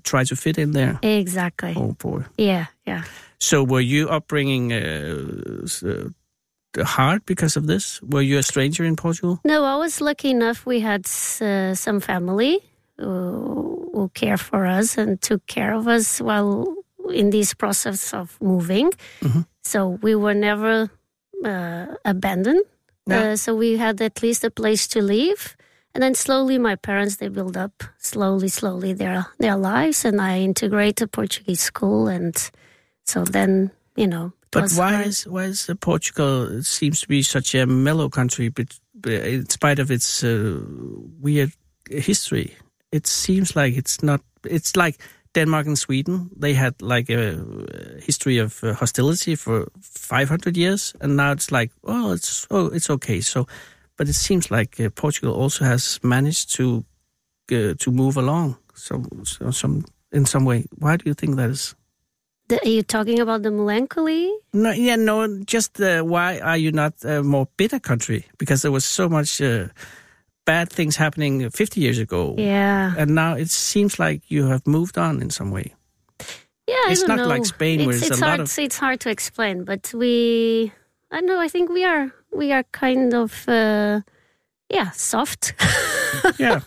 try 0.04 0.24
to 0.26 0.36
fit 0.36 0.58
in 0.58 0.72
there. 0.72 1.00
exactly. 1.02 1.74
Oh, 1.78 1.94
boy. 1.94 2.24
Yeah, 2.38 2.66
yeah. 2.86 3.04
So 3.40 3.64
were 3.64 3.82
you 3.84 4.10
upbringing 4.10 4.72
uh, 4.74 5.64
s- 5.64 5.84
uh, 5.84 6.10
hard 6.84 7.26
because 7.26 7.56
of 7.60 7.66
this? 7.68 8.02
Were 8.02 8.22
you 8.24 8.38
a 8.40 8.44
stranger 8.44 8.84
in 8.86 8.96
Portugal? 8.96 9.40
No, 9.44 9.64
I 9.64 9.76
was 9.76 10.00
lucky 10.02 10.30
enough. 10.30 10.66
We 10.66 10.80
had 10.80 11.06
uh, 11.42 11.74
some 11.76 12.00
family 12.00 12.60
who, 12.98 13.90
who 13.94 14.10
care 14.14 14.38
for 14.38 14.66
us 14.66 14.98
and 14.98 15.22
took 15.22 15.46
care 15.48 15.74
of 15.74 15.88
us 15.88 16.20
while 16.22 16.74
in 17.14 17.30
this 17.30 17.54
process 17.54 18.14
of 18.14 18.38
moving. 18.42 18.92
So 19.64 20.00
we 20.02 20.16
were 20.16 20.34
never 20.34 20.90
uh, 21.46 21.86
abandoned. 22.06 22.64
Uh, 23.10 23.36
so 23.38 23.56
we 23.56 23.78
had 23.78 24.02
at 24.02 24.22
least 24.22 24.44
a 24.44 24.50
place 24.52 24.88
to 24.90 25.02
live. 25.02 25.56
And 25.98 26.04
then 26.04 26.14
slowly, 26.14 26.60
my 26.60 26.76
parents 26.76 27.16
they 27.16 27.28
build 27.28 27.58
up 27.58 27.84
slowly, 27.98 28.50
slowly 28.50 28.94
their 28.94 29.26
their 29.40 29.56
lives, 29.58 30.06
and 30.06 30.22
I 30.22 30.42
integrate 30.42 31.02
a 31.02 31.08
Portuguese 31.08 31.62
school, 31.62 32.08
and 32.08 32.38
so 33.04 33.24
then 33.24 33.72
you 33.96 34.06
know. 34.06 34.32
But 34.52 34.72
why 34.74 34.94
hard. 34.94 35.08
is 35.08 35.28
why 35.28 35.46
is 35.46 35.68
uh, 35.68 35.74
Portugal 35.74 36.62
seems 36.62 37.02
to 37.02 37.08
be 37.08 37.24
such 37.24 37.56
a 37.56 37.66
mellow 37.66 38.10
country, 38.10 38.50
but, 38.50 38.78
in 39.08 39.50
spite 39.50 39.80
of 39.80 39.90
its 39.90 40.24
uh, 40.24 40.62
weird 41.20 41.52
history, 41.90 42.56
it 42.92 43.08
seems 43.08 43.56
like 43.56 43.76
it's 43.76 44.04
not. 44.04 44.22
It's 44.44 44.76
like 44.76 45.00
Denmark 45.34 45.66
and 45.66 45.80
Sweden. 45.80 46.30
They 46.36 46.54
had 46.54 46.80
like 46.80 47.10
a 47.10 47.42
history 48.06 48.38
of 48.38 48.64
uh, 48.64 48.74
hostility 48.74 49.34
for 49.34 49.72
500 49.82 50.56
years, 50.56 50.94
and 51.02 51.16
now 51.16 51.32
it's 51.32 51.52
like, 51.52 51.72
oh, 51.84 52.14
it's 52.14 52.46
oh, 52.52 52.68
it's 52.68 52.92
okay. 52.92 53.20
So, 53.20 53.48
but 53.98 54.08
it 54.08 54.14
seems 54.14 54.50
like 54.52 54.80
uh, 54.80 54.90
Portugal 54.96 55.34
also 55.34 55.66
has 55.66 56.00
managed 56.04 56.56
to 56.56 56.86
uh, 57.52 57.74
to 57.80 57.92
move 57.92 58.18
along. 58.18 58.56
So, 58.76 59.04
so 59.24 59.52
some 59.52 59.86
in 60.12 60.26
some 60.26 60.46
way. 60.46 60.66
Why 60.80 60.98
do 60.98 61.04
you 61.06 61.14
think 61.16 61.36
that 61.38 61.50
is? 61.50 61.76
The- 62.50 62.62
are 62.64 62.70
you 62.70 62.84
talking 62.84 63.20
about 63.20 63.42
the 63.44 63.52
melancholy? 63.52 64.32
No, 64.54 64.72
yeah, 64.72 64.96
no. 64.98 65.44
Just 65.44 65.80
uh, 65.82 66.02
why 66.04 66.40
are 66.40 66.58
you 66.58 66.72
not 66.72 66.94
a 67.04 67.22
more 67.24 67.48
bitter 67.58 67.80
country? 67.80 68.26
Because 68.38 68.62
there 68.62 68.72
was 68.72 68.86
so 68.86 69.10
much 69.10 69.42
uh, 69.42 69.68
bad 70.46 70.70
things 70.70 70.96
happening 70.96 71.50
50 71.50 71.82
years 71.82 72.00
ago, 72.00 72.36
Yeah. 72.38 72.94
and 72.98 73.14
now 73.16 73.36
it 73.36 73.50
seems 73.50 74.00
like 74.00 74.22
you 74.32 74.48
have 74.48 74.66
moved 74.66 74.98
on 74.98 75.22
in 75.22 75.30
some 75.30 75.52
way. 75.52 75.74
Yeah, 76.68 76.76
It's 76.92 77.08
not 77.08 77.18
know. 77.18 77.28
like 77.28 77.46
Spain 77.46 77.86
where 77.86 77.96
it's, 77.96 78.02
it's 78.04 78.10
a 78.12 78.14
it's 78.14 78.22
lot 78.22 78.28
hard. 78.30 78.40
of- 78.42 78.60
It's 78.60 78.78
hard 78.78 79.00
to 79.02 79.10
explain, 79.10 79.64
but 79.66 79.92
we, 79.94 80.72
I 81.12 81.20
don't 81.20 81.26
know. 81.28 81.40
I 81.40 81.48
think 81.50 81.70
we 81.70 81.84
are 81.86 82.12
we 82.38 82.54
are 82.54 82.64
kind 82.72 83.14
of 83.14 83.48
uh, 83.50 84.02
yeah 84.70 84.92
soft, 84.92 85.54
Yeah, 86.40 86.60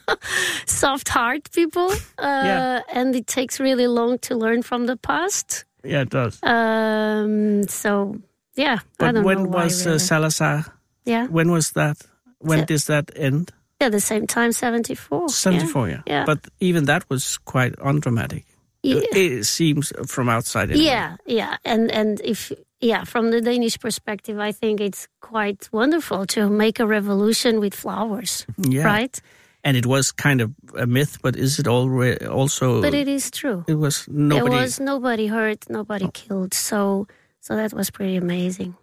soft 0.66 1.09
heart 1.09 1.51
people, 1.53 1.91
uh, 2.18 2.43
Yeah. 2.45 2.81
and 2.93 3.14
it 3.16 3.27
takes 3.27 3.61
really 3.61 3.87
long 3.87 4.18
to 4.18 4.35
learn 4.37 4.62
from 4.62 4.87
the 4.87 4.97
past. 4.97 5.64
yeah, 5.85 6.03
it 6.03 6.11
does. 6.11 6.39
Um, 6.43 7.62
so 7.68 8.16
yeah, 8.57 8.79
I 8.79 8.83
But 8.99 9.12
don't 9.14 9.25
when 9.25 9.43
know 9.45 9.49
why. 9.51 9.64
was 9.64 9.87
uh. 9.87 9.99
Salazar? 9.99 10.64
yeah, 11.07 11.27
When 11.29 11.51
was 11.51 11.73
that? 11.73 11.97
When 12.39 12.59
So- 12.61 12.64
does 12.66 12.85
that 12.87 13.11
end? 13.16 13.51
yeah, 13.81 13.91
the 13.91 14.01
same 14.01 14.27
time, 14.27 14.53
seventy 14.53 14.95
four. 14.95 15.29
74, 15.29 15.89
yeah. 15.89 16.03
Yeah. 16.07 16.25
But 16.27 16.39
even 16.61 16.85
that 16.87 17.05
was 17.11 17.39
quite 17.45 17.75
undramatic. 17.83 18.45
Yeah. 18.83 19.03
It 19.12 19.45
seems 19.45 19.93
from 20.07 20.29
outside. 20.29 20.71
Anyway. 20.71 20.87
Yeah, 20.87 21.16
yeah, 21.27 21.57
and 21.64 21.91
and 21.93 22.21
if 22.25 22.51
yeah, 22.81 23.05
from 23.05 23.31
the 23.31 23.41
Danish 23.41 23.78
perspective, 23.78 24.39
I 24.39 24.53
think 24.53 24.81
it's 24.81 25.09
quite 25.20 25.68
wonderful 25.72 26.26
to 26.26 26.49
make 26.49 26.81
a 26.81 26.87
revolution 26.87 27.61
with 27.61 27.74
flowers, 27.74 28.47
yeah. 28.59 28.85
right? 28.85 29.20
And 29.62 29.76
it 29.76 29.85
was 29.85 30.11
kind 30.12 30.41
of 30.41 30.53
a 30.78 30.87
myth, 30.87 31.18
but 31.22 31.37
is 31.37 31.59
it 31.59 31.66
already 31.68 32.24
also? 32.24 32.81
But 32.81 32.95
it 32.95 33.09
is 33.09 33.31
true. 33.31 33.64
It 33.68 33.74
was 33.74 34.09
nobody. 34.09 34.51
There 34.51 34.61
was 34.62 34.81
nobody 34.81 35.26
hurt, 35.26 35.68
nobody 35.68 36.09
killed. 36.14 36.55
So 36.55 37.07
so 37.41 37.57
that 37.57 37.72
was 37.74 37.91
pretty 37.91 38.16
amazing. 38.16 38.74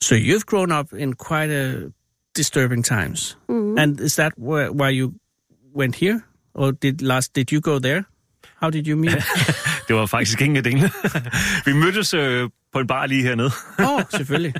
So 0.00 0.16
you've 0.16 0.44
grown 0.46 0.72
up 0.72 0.92
in 0.92 1.14
quite 1.14 1.50
a 1.50 1.92
disturbing 2.34 2.82
times, 2.82 3.36
Mhm. 3.48 3.78
and 3.78 4.00
is 4.00 4.16
that 4.16 4.32
where, 4.36 4.72
why 4.72 4.90
you 4.90 5.14
went 5.72 5.94
here, 5.94 6.24
or 6.52 6.72
did 6.72 7.00
last? 7.00 7.32
Did 7.32 7.52
you 7.52 7.60
go 7.60 7.78
there? 7.78 8.06
How 8.60 8.70
did 8.70 8.86
you 8.88 8.96
meet? 8.96 9.22
Det 9.88 9.96
var 9.96 10.06
faktisk 10.06 10.40
ingen 10.40 10.56
af 10.56 10.62
delene. 10.64 10.90
vi 11.66 11.72
mødtes 11.72 12.14
øh, 12.14 12.48
på 12.72 12.78
en 12.80 12.86
bar 12.86 13.06
lige 13.06 13.22
hernede. 13.22 13.50
Åh, 13.78 13.94
oh, 13.94 14.02
selvfølgelig. 14.10 14.54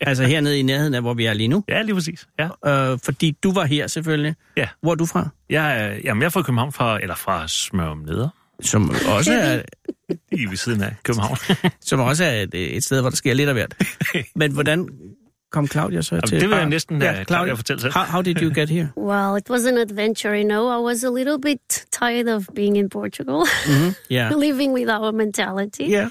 Altså 0.00 0.24
hernede 0.24 0.58
i 0.58 0.62
nærheden 0.62 0.94
af, 0.94 1.00
hvor 1.00 1.14
vi 1.14 1.24
er 1.26 1.32
lige 1.34 1.48
nu. 1.48 1.64
Ja, 1.68 1.82
lige 1.82 1.94
præcis. 1.94 2.28
Ja. 2.38 2.92
Øh, 2.92 2.98
fordi 3.04 3.36
du 3.42 3.52
var 3.52 3.64
her 3.64 3.86
selvfølgelig. 3.86 4.34
Ja. 4.56 4.68
Hvor 4.82 4.90
er 4.90 4.94
du 4.94 5.06
fra? 5.06 5.28
Jeg, 5.50 5.82
er, 5.82 5.98
jamen, 6.04 6.20
jeg 6.22 6.26
er 6.26 6.30
fra 6.30 6.42
København, 6.42 6.72
fra, 6.72 7.00
eller 7.02 7.14
fra 7.14 7.48
Smørum 7.48 7.98
Neder, 7.98 8.28
Som 8.62 8.90
også 9.08 9.32
er, 9.32 9.62
lige 10.32 10.50
ved 10.50 10.56
siden 10.56 10.82
af 10.82 10.94
København. 11.02 11.36
som 11.80 12.00
også 12.00 12.24
er 12.24 12.42
et, 12.42 12.76
et 12.76 12.84
sted, 12.84 13.00
hvor 13.00 13.10
der 13.10 13.16
sker 13.16 13.34
lidt 13.34 13.48
af 13.48 13.54
hvert. 13.54 13.74
Men 14.36 14.52
hvordan 14.52 14.88
kom 15.56 15.66
Claudia 15.68 16.02
så 16.02 16.20
til? 16.28 16.40
det 16.40 16.48
vil 16.48 16.54
jeg 16.56 16.62
Ah, 16.64 16.68
næsten 16.70 16.98
lade 16.98 17.24
Claudia 17.24 17.54
fortælle 17.54 17.80
selv. 17.80 17.92
How, 17.96 18.04
how 18.04 18.22
did 18.22 18.36
you 18.42 18.50
get 18.60 18.68
here? 18.68 18.88
Well, 19.10 19.30
it 19.40 19.48
was 19.50 19.64
an 19.66 19.78
adventure, 19.78 20.34
you 20.40 20.48
know. 20.52 20.64
I 20.78 20.80
was 20.90 21.04
a 21.04 21.10
little 21.18 21.38
bit 21.48 21.86
tired 22.00 22.28
of 22.36 22.42
being 22.54 22.76
in 22.76 22.88
Portugal, 22.88 23.40
Mm-hmm. 23.44 23.90
Yeah. 24.10 24.36
living 24.46 24.70
with 24.78 24.88
our 24.96 25.12
mentality. 25.12 25.84
Yeah. 25.96 26.08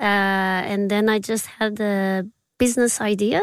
Uh, 0.00 0.72
and 0.72 0.88
then 0.88 1.08
I 1.16 1.18
just 1.32 1.46
had 1.58 1.80
a 1.80 2.22
business 2.58 3.00
idea, 3.12 3.40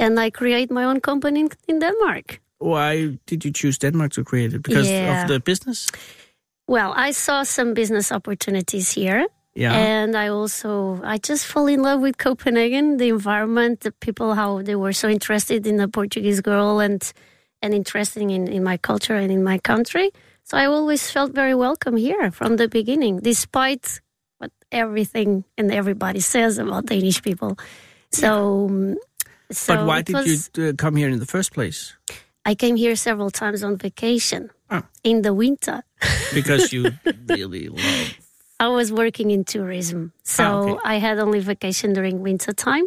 and 0.00 0.18
I 0.26 0.30
create 0.30 0.66
my 0.74 0.84
own 0.84 1.00
company 1.00 1.40
in, 1.40 1.48
in 1.68 1.78
Denmark. 1.80 2.40
Why 2.58 3.18
did 3.30 3.44
you 3.44 3.52
choose 3.52 3.78
Denmark 3.78 4.12
to 4.12 4.22
create 4.24 4.52
it? 4.56 4.62
Because 4.62 4.90
Yeah. 4.90 5.22
of 5.22 5.28
the 5.28 5.38
business? 5.40 5.86
Well, 6.68 6.92
I 7.08 7.12
saw 7.12 7.44
some 7.44 7.72
business 7.74 8.10
opportunities 8.12 8.94
here, 8.96 9.26
Yeah. 9.56 9.72
And 9.72 10.14
I 10.16 10.28
also, 10.28 11.00
I 11.02 11.16
just 11.18 11.46
fall 11.46 11.66
in 11.66 11.80
love 11.82 12.00
with 12.02 12.18
Copenhagen, 12.18 12.98
the 12.98 13.08
environment, 13.08 13.80
the 13.80 13.90
people, 13.92 14.34
how 14.34 14.60
they 14.62 14.76
were 14.76 14.92
so 14.92 15.08
interested 15.08 15.66
in 15.66 15.76
the 15.78 15.88
Portuguese 15.88 16.40
girl 16.42 16.78
and 16.80 17.02
and 17.62 17.72
interested 17.72 18.22
in, 18.22 18.30
in 18.48 18.62
my 18.62 18.76
culture 18.76 19.14
and 19.16 19.32
in 19.32 19.42
my 19.42 19.58
country. 19.58 20.10
So 20.44 20.58
I 20.58 20.66
always 20.66 21.10
felt 21.10 21.32
very 21.34 21.54
welcome 21.54 21.96
here 21.96 22.30
from 22.30 22.56
the 22.56 22.68
beginning, 22.68 23.20
despite 23.20 24.00
what 24.38 24.50
everything 24.70 25.44
and 25.56 25.72
everybody 25.72 26.20
says 26.20 26.58
about 26.58 26.86
Danish 26.86 27.22
people. 27.22 27.56
So, 28.12 28.66
um, 28.68 28.96
so 29.50 29.74
but 29.74 29.86
why 29.86 30.02
did 30.02 30.14
was- 30.16 30.50
you 30.54 30.64
uh, 30.68 30.72
come 30.76 30.96
here 30.96 31.08
in 31.08 31.18
the 31.18 31.26
first 31.26 31.52
place? 31.54 31.96
I 32.44 32.54
came 32.54 32.76
here 32.76 32.94
several 32.94 33.30
times 33.30 33.62
on 33.64 33.76
vacation 33.78 34.50
Ah. 34.70 34.82
in 35.02 35.22
the 35.22 35.32
winter. 35.32 35.82
Because 36.34 36.72
you 36.72 36.90
really 37.28 37.68
love. 37.68 38.25
I 38.58 38.68
was 38.68 38.90
working 38.92 39.30
in 39.30 39.44
tourism, 39.44 40.12
so 40.22 40.42
Ah, 40.44 40.56
okay. 40.60 40.76
I 40.84 40.94
had 40.98 41.18
only 41.18 41.40
vacation 41.40 41.92
during 41.92 42.22
winter 42.22 42.52
time. 42.52 42.86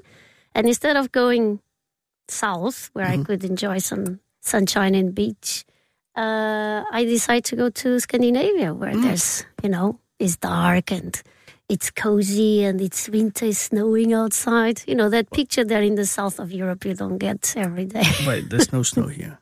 And 0.56 0.68
instead 0.68 0.96
of 0.98 1.12
going 1.12 1.60
south, 2.28 2.90
where 2.94 3.06
Mm-hmm. 3.06 3.22
I 3.22 3.26
could 3.26 3.44
enjoy 3.44 3.78
some 3.80 4.20
sunshine 4.42 4.96
and 4.96 5.14
beach, 5.14 5.66
uh, 6.16 6.84
I 6.92 7.06
decided 7.06 7.46
to 7.46 7.56
go 7.56 7.70
to 7.70 8.00
Scandinavia, 8.00 8.74
where 8.74 8.94
Mm. 8.94 9.04
there's, 9.04 9.46
you 9.64 9.70
know, 9.70 10.00
it's 10.20 10.38
dark 10.38 10.92
and 10.92 11.22
it's 11.70 11.92
cozy 11.92 12.64
and 12.64 12.82
it's 12.82 13.08
winter, 13.10 13.46
it's 13.46 13.60
snowing 13.70 14.12
outside. 14.14 14.82
You 14.88 14.96
know, 14.96 15.10
that 15.10 15.30
picture 15.32 15.64
there 15.64 15.84
in 15.84 15.96
the 15.96 16.06
south 16.06 16.40
of 16.40 16.52
Europe 16.52 16.84
you 16.86 16.96
don't 16.96 17.20
get 17.20 17.54
every 17.56 17.86
day. 17.86 18.10
Wait, 18.28 18.50
there's 18.50 18.74
no 18.74 18.82
snow 18.92 19.08
here. 19.08 19.38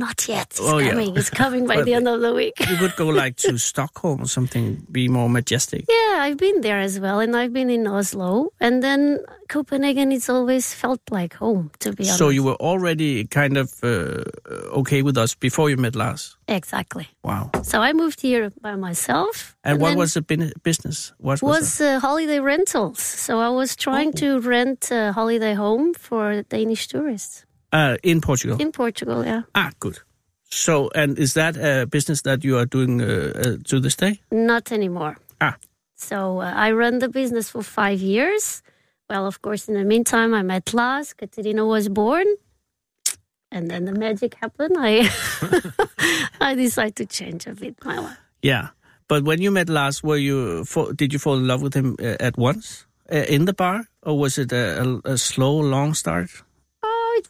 Not 0.00 0.28
yet. 0.28 0.46
It's 0.50 0.60
Oh, 0.60 0.78
yeah. 0.78 0.90
coming. 0.90 1.16
It's 1.16 1.30
coming 1.30 1.66
by 1.66 1.82
the 1.86 1.94
end 1.94 2.06
of 2.06 2.20
the 2.20 2.32
week. 2.32 2.54
You 2.70 2.76
could 2.76 2.94
go 2.96 3.08
like 3.08 3.34
to 3.38 3.58
Stockholm 3.70 4.22
or 4.22 4.26
something, 4.28 4.86
be 4.92 5.08
more 5.08 5.28
majestic. 5.28 5.84
Yeah, 5.88 6.18
I've 6.22 6.36
been 6.36 6.60
there 6.60 6.78
as 6.78 7.00
well, 7.00 7.18
and 7.20 7.36
I've 7.36 7.52
been 7.52 7.68
in 7.68 7.86
Oslo, 7.88 8.52
and 8.60 8.80
then 8.82 9.18
Copenhagen. 9.48 10.12
It's 10.12 10.28
always 10.28 10.72
felt 10.72 11.00
like 11.10 11.34
home, 11.34 11.70
to 11.80 11.92
be 11.92 12.04
honest. 12.04 12.18
So 12.18 12.28
you 12.28 12.44
were 12.44 12.54
already 12.60 13.24
kind 13.26 13.56
of 13.56 13.72
uh, 13.82 14.22
okay 14.80 15.02
with 15.02 15.18
us 15.18 15.34
before 15.34 15.68
you 15.70 15.76
met 15.76 15.96
Lars. 15.96 16.36
exactly. 16.46 17.08
Wow. 17.24 17.50
So 17.62 17.80
I 17.82 17.92
moved 17.92 18.20
here 18.20 18.50
by 18.62 18.76
myself. 18.76 19.56
And, 19.64 19.80
what 19.80 19.96
was 19.96 20.14
the 20.14 20.22
business? 20.62 21.12
What 21.18 21.42
was, 21.42 21.60
was 21.60 21.80
uh, 21.80 21.98
holiday 22.00 22.38
rentals. 22.40 23.00
So 23.00 23.40
I 23.40 23.48
was 23.50 23.74
trying 23.76 24.08
Oh. 24.08 24.20
to 24.20 24.40
rent 24.40 24.90
a 24.92 25.12
holiday 25.12 25.54
home 25.54 25.92
for 25.94 26.42
Danish 26.48 26.86
tourists? 26.88 27.44
Uh, 27.72 27.96
in 28.02 28.20
Portugal. 28.20 28.56
in 28.60 28.72
Portugal. 28.72 29.24
Yeah, 29.24 29.42
ah, 29.54 29.70
good. 29.78 29.98
So, 30.50 30.90
and 30.94 31.18
is 31.18 31.34
that 31.34 31.56
a 31.56 31.86
business 31.86 32.22
that 32.22 32.42
you 32.42 32.56
are 32.56 32.64
doing 32.64 33.02
uh, 33.02 33.32
uh, 33.34 33.56
to 33.64 33.80
this 33.80 33.96
day? 33.96 34.20
not 34.30 34.72
anymore. 34.72 35.18
Ah. 35.40 35.56
So 35.96 36.40
uh, 36.40 36.52
I 36.54 36.72
run 36.72 37.00
the 37.00 37.08
business 37.08 37.50
for 37.50 37.62
five 37.62 38.00
years. 38.00 38.62
Well, 39.10 39.26
of 39.26 39.42
course, 39.42 39.68
in 39.68 39.74
the 39.74 39.84
meantime, 39.84 40.32
I 40.32 40.42
met 40.42 40.72
Lars. 40.72 41.12
Katerina 41.12 41.66
was 41.66 41.88
born. 41.88 42.26
And 43.50 43.70
then 43.70 43.84
the 43.84 43.92
magic 43.92 44.34
happened. 44.34 44.76
I 44.78 45.10
I 46.40 46.54
decided 46.54 46.96
to 46.96 47.06
change 47.06 47.46
a 47.46 47.54
bit 47.54 47.76
my 47.84 47.98
life. 47.98 48.18
Yeah. 48.42 48.68
But 49.08 49.24
when 49.24 49.40
you 49.40 49.50
met 49.50 49.68
Lars, 49.68 50.02
were 50.02 50.18
you 50.18 50.64
did 50.94 51.12
you 51.12 51.18
fall 51.18 51.36
in 51.36 51.46
love 51.46 51.62
with 51.62 51.74
him 51.74 51.96
uh, 51.98 52.16
at 52.20 52.36
once 52.36 52.86
in 53.10 53.46
the 53.46 53.54
bar, 53.54 53.88
or 54.02 54.18
was 54.18 54.36
it 54.36 54.52
a, 54.52 55.00
a 55.04 55.16
slow, 55.16 55.56
long 55.56 55.94
start? 55.94 56.28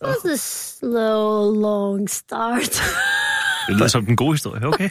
Oh, 0.00 0.08
it 0.10 0.16
was 0.24 0.32
a 0.32 0.36
slow, 0.78 1.60
long 1.60 2.10
start. 2.10 2.82
Det 3.68 3.76
lyder 3.76 3.88
som 3.88 4.06
den 4.06 4.16
gode 4.16 4.32
historie, 4.34 4.66
okay? 4.66 4.88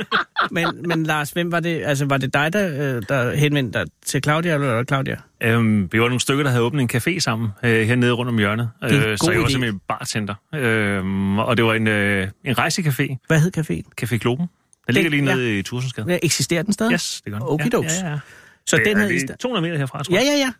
Men, 0.50 0.68
men 0.88 1.04
Lars, 1.04 1.30
hvem 1.30 1.52
var 1.52 1.60
det? 1.60 1.82
Altså, 1.84 2.04
var 2.04 2.16
det 2.16 2.34
dig, 2.34 2.52
der, 2.52 2.96
øh, 2.96 3.02
der 3.08 3.34
henvendte 3.36 3.78
dig 3.78 3.86
til 4.06 4.22
Claudia, 4.22 4.54
eller 4.54 4.66
var 4.66 4.78
det 4.78 4.88
Claudia? 4.88 5.16
øhm, 5.42 5.88
vi 5.92 6.00
var 6.00 6.06
nogle 6.06 6.20
stykker, 6.20 6.42
der 6.44 6.50
havde 6.50 6.62
åbnet 6.64 6.82
en 6.82 6.90
café 7.00 7.18
sammen 7.20 7.48
øh, 7.62 7.86
hernede 7.86 8.12
rundt 8.12 8.28
om 8.28 8.38
hjørnet. 8.38 8.70
Øh, 8.84 8.90
så 8.90 8.96
jeg 9.30 9.40
var 9.40 9.46
idé. 9.46 9.50
simpelthen 9.50 9.80
bartender. 9.88 10.34
Øhm, 10.54 11.38
og 11.38 11.56
det 11.56 11.64
var 11.64 11.74
en, 11.74 11.86
øh, 11.86 12.28
en 12.44 12.58
rejsecafé, 12.58 13.16
Hvad 13.26 13.40
hed 13.40 13.58
caféen? 13.58 13.90
Café 14.04 14.16
Globen. 14.16 14.46
Den 14.86 14.94
ligger 14.94 15.10
lige 15.10 15.24
ja. 15.24 15.34
nede 15.34 15.58
i 15.58 15.62
Tursensgade. 15.62 16.06
Ja, 16.12 16.18
Eksisterer 16.22 16.62
den 16.62 16.72
stadig? 16.72 16.92
Yes, 16.92 17.20
det 17.24 17.32
gør 17.32 17.38
den. 17.38 17.48
Okidoks. 17.48 17.86
Ja, 18.00 18.04
ja, 18.06 18.10
ja. 18.12 18.18
Så 18.66 18.76
Det 18.76 18.86
den 18.86 18.96
er 18.98 19.08
lige 19.08 19.26
200 19.40 19.62
meter 19.66 19.78
herfra, 19.78 20.02
tror 20.02 20.14
Ja, 20.14 20.20
jeg. 20.20 20.26
ja, 20.26 20.38
ja. 20.38 20.52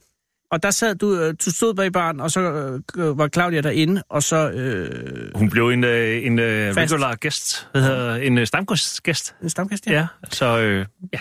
Og 0.50 0.62
der 0.62 0.70
sad 0.70 0.94
du, 0.94 1.14
øh, 1.20 1.34
du 1.44 1.50
stod 1.50 1.74
bag 1.74 1.92
baren, 1.92 2.20
og 2.20 2.30
så 2.30 2.40
øh, 2.96 3.18
var 3.18 3.28
Claudia 3.28 3.60
derinde, 3.60 4.02
og 4.08 4.22
så 4.22 4.50
øh, 4.50 5.34
Hun 5.34 5.50
blev 5.50 5.68
en, 5.68 5.84
øh, 5.84 6.26
en 6.26 6.38
øh, 6.38 6.76
regular 6.76 7.14
gæst, 7.14 7.68
hvad 7.72 7.82
hedder, 7.82 8.14
en 8.14 8.38
øh, 8.38 8.46
stamgæst. 8.46 9.34
en 9.42 9.50
stamgæst. 9.50 9.86
Ja. 9.86 9.92
Ja, 9.92 10.06
så 10.30 10.58
øh, 10.58 10.86
ja. 11.12 11.18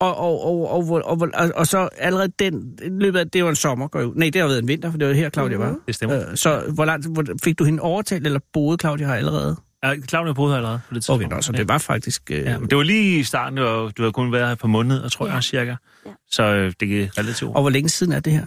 Og, 0.00 0.16
og, 0.16 0.44
og, 0.44 0.70
og, 0.70 0.88
og, 0.90 1.02
og, 1.04 1.30
og, 1.34 1.50
og 1.54 1.66
så 1.66 1.88
allerede 1.98 2.28
den, 2.38 2.78
løbet 2.82 3.18
af, 3.18 3.30
det 3.30 3.44
var 3.44 3.50
en 3.50 3.56
sommer, 3.56 3.88
går 3.88 4.02
ud. 4.02 4.14
Nej, 4.14 4.30
det 4.32 4.40
har 4.40 4.48
været 4.48 4.58
en 4.58 4.68
vinter, 4.68 4.90
for 4.90 4.98
det 4.98 5.08
var 5.08 5.14
her, 5.14 5.30
Claudia 5.30 5.58
var. 5.58 5.76
det 5.86 5.94
stemmer. 5.94 6.30
Øh, 6.30 6.36
så 6.36 6.62
hvor 6.74 6.84
langt, 6.84 7.06
hvor, 7.06 7.24
fik 7.44 7.58
du 7.58 7.64
hende 7.64 7.82
overtalt, 7.82 8.26
eller 8.26 8.40
boede 8.52 8.78
Claudia 8.80 9.06
her 9.06 9.14
allerede? 9.14 9.56
Ja, 9.84 9.94
Claudia 10.08 10.32
boede 10.32 10.50
her 10.52 10.56
allerede 10.56 10.80
på 10.88 10.94
det 10.94 11.02
tidspunkt. 11.02 11.24
Okay, 11.24 11.34
nå, 11.36 11.42
så 11.42 11.52
det 11.52 11.68
var 11.68 11.78
faktisk... 11.78 12.30
Øh, 12.30 12.38
Ja, 12.38 12.58
men 12.58 12.70
det 12.70 12.76
var 12.78 12.82
lige 12.84 13.18
i 13.18 13.22
starten, 13.22 13.58
og 13.58 13.96
du 13.96 14.02
havde 14.02 14.12
kun 14.12 14.32
været 14.32 14.48
her 14.48 14.54
på 14.54 14.66
måneder, 14.66 15.08
tror 15.08 15.26
jeg, 15.28 15.42
cirka. 15.42 15.74
Ja. 16.06 16.10
Så 16.30 16.42
øh, 16.42 16.72
det 16.80 16.88
gik 16.88 17.18
relativt. 17.18 17.54
Og 17.54 17.60
hvor 17.60 17.70
længe 17.70 17.88
siden 17.88 18.12
er 18.12 18.20
det 18.20 18.32
her? 18.32 18.46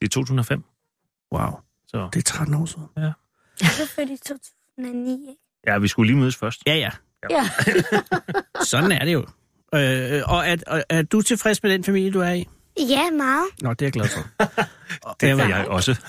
Det 0.00 0.06
er 0.06 0.08
2005. 0.08 0.64
Wow, 1.34 1.50
Så 1.88 2.08
det 2.12 2.18
er 2.18 2.22
13 2.22 2.54
år 2.54 2.66
siden. 2.66 2.84
Jeg 2.96 3.04
er 3.60 3.86
født 3.96 4.10
i 4.10 4.16
2009, 4.16 5.12
ikke? 5.12 5.40
ja, 5.66 5.78
vi 5.78 5.88
skulle 5.88 6.06
lige 6.06 6.20
mødes 6.20 6.36
først. 6.36 6.60
Ja, 6.66 6.74
ja. 6.74 6.90
ja. 7.30 7.48
Sådan 8.64 8.92
er 8.92 9.04
det 9.04 9.12
jo. 9.12 9.26
Øh, 9.74 10.22
og 10.26 10.48
er, 10.48 10.82
er 10.90 11.02
du 11.02 11.22
tilfreds 11.22 11.62
med 11.62 11.70
den 11.72 11.84
familie, 11.84 12.10
du 12.10 12.20
er 12.20 12.32
i? 12.32 12.48
Ja, 12.78 13.10
meget. 13.10 13.44
Nå, 13.62 13.70
det 13.70 13.82
er 13.82 13.86
jeg 13.86 13.92
glad 13.92 14.08
for. 14.08 14.20
Det 15.20 15.30
er 15.30 15.34
var- 15.34 15.44
jeg 15.48 15.66
også. 15.68 16.00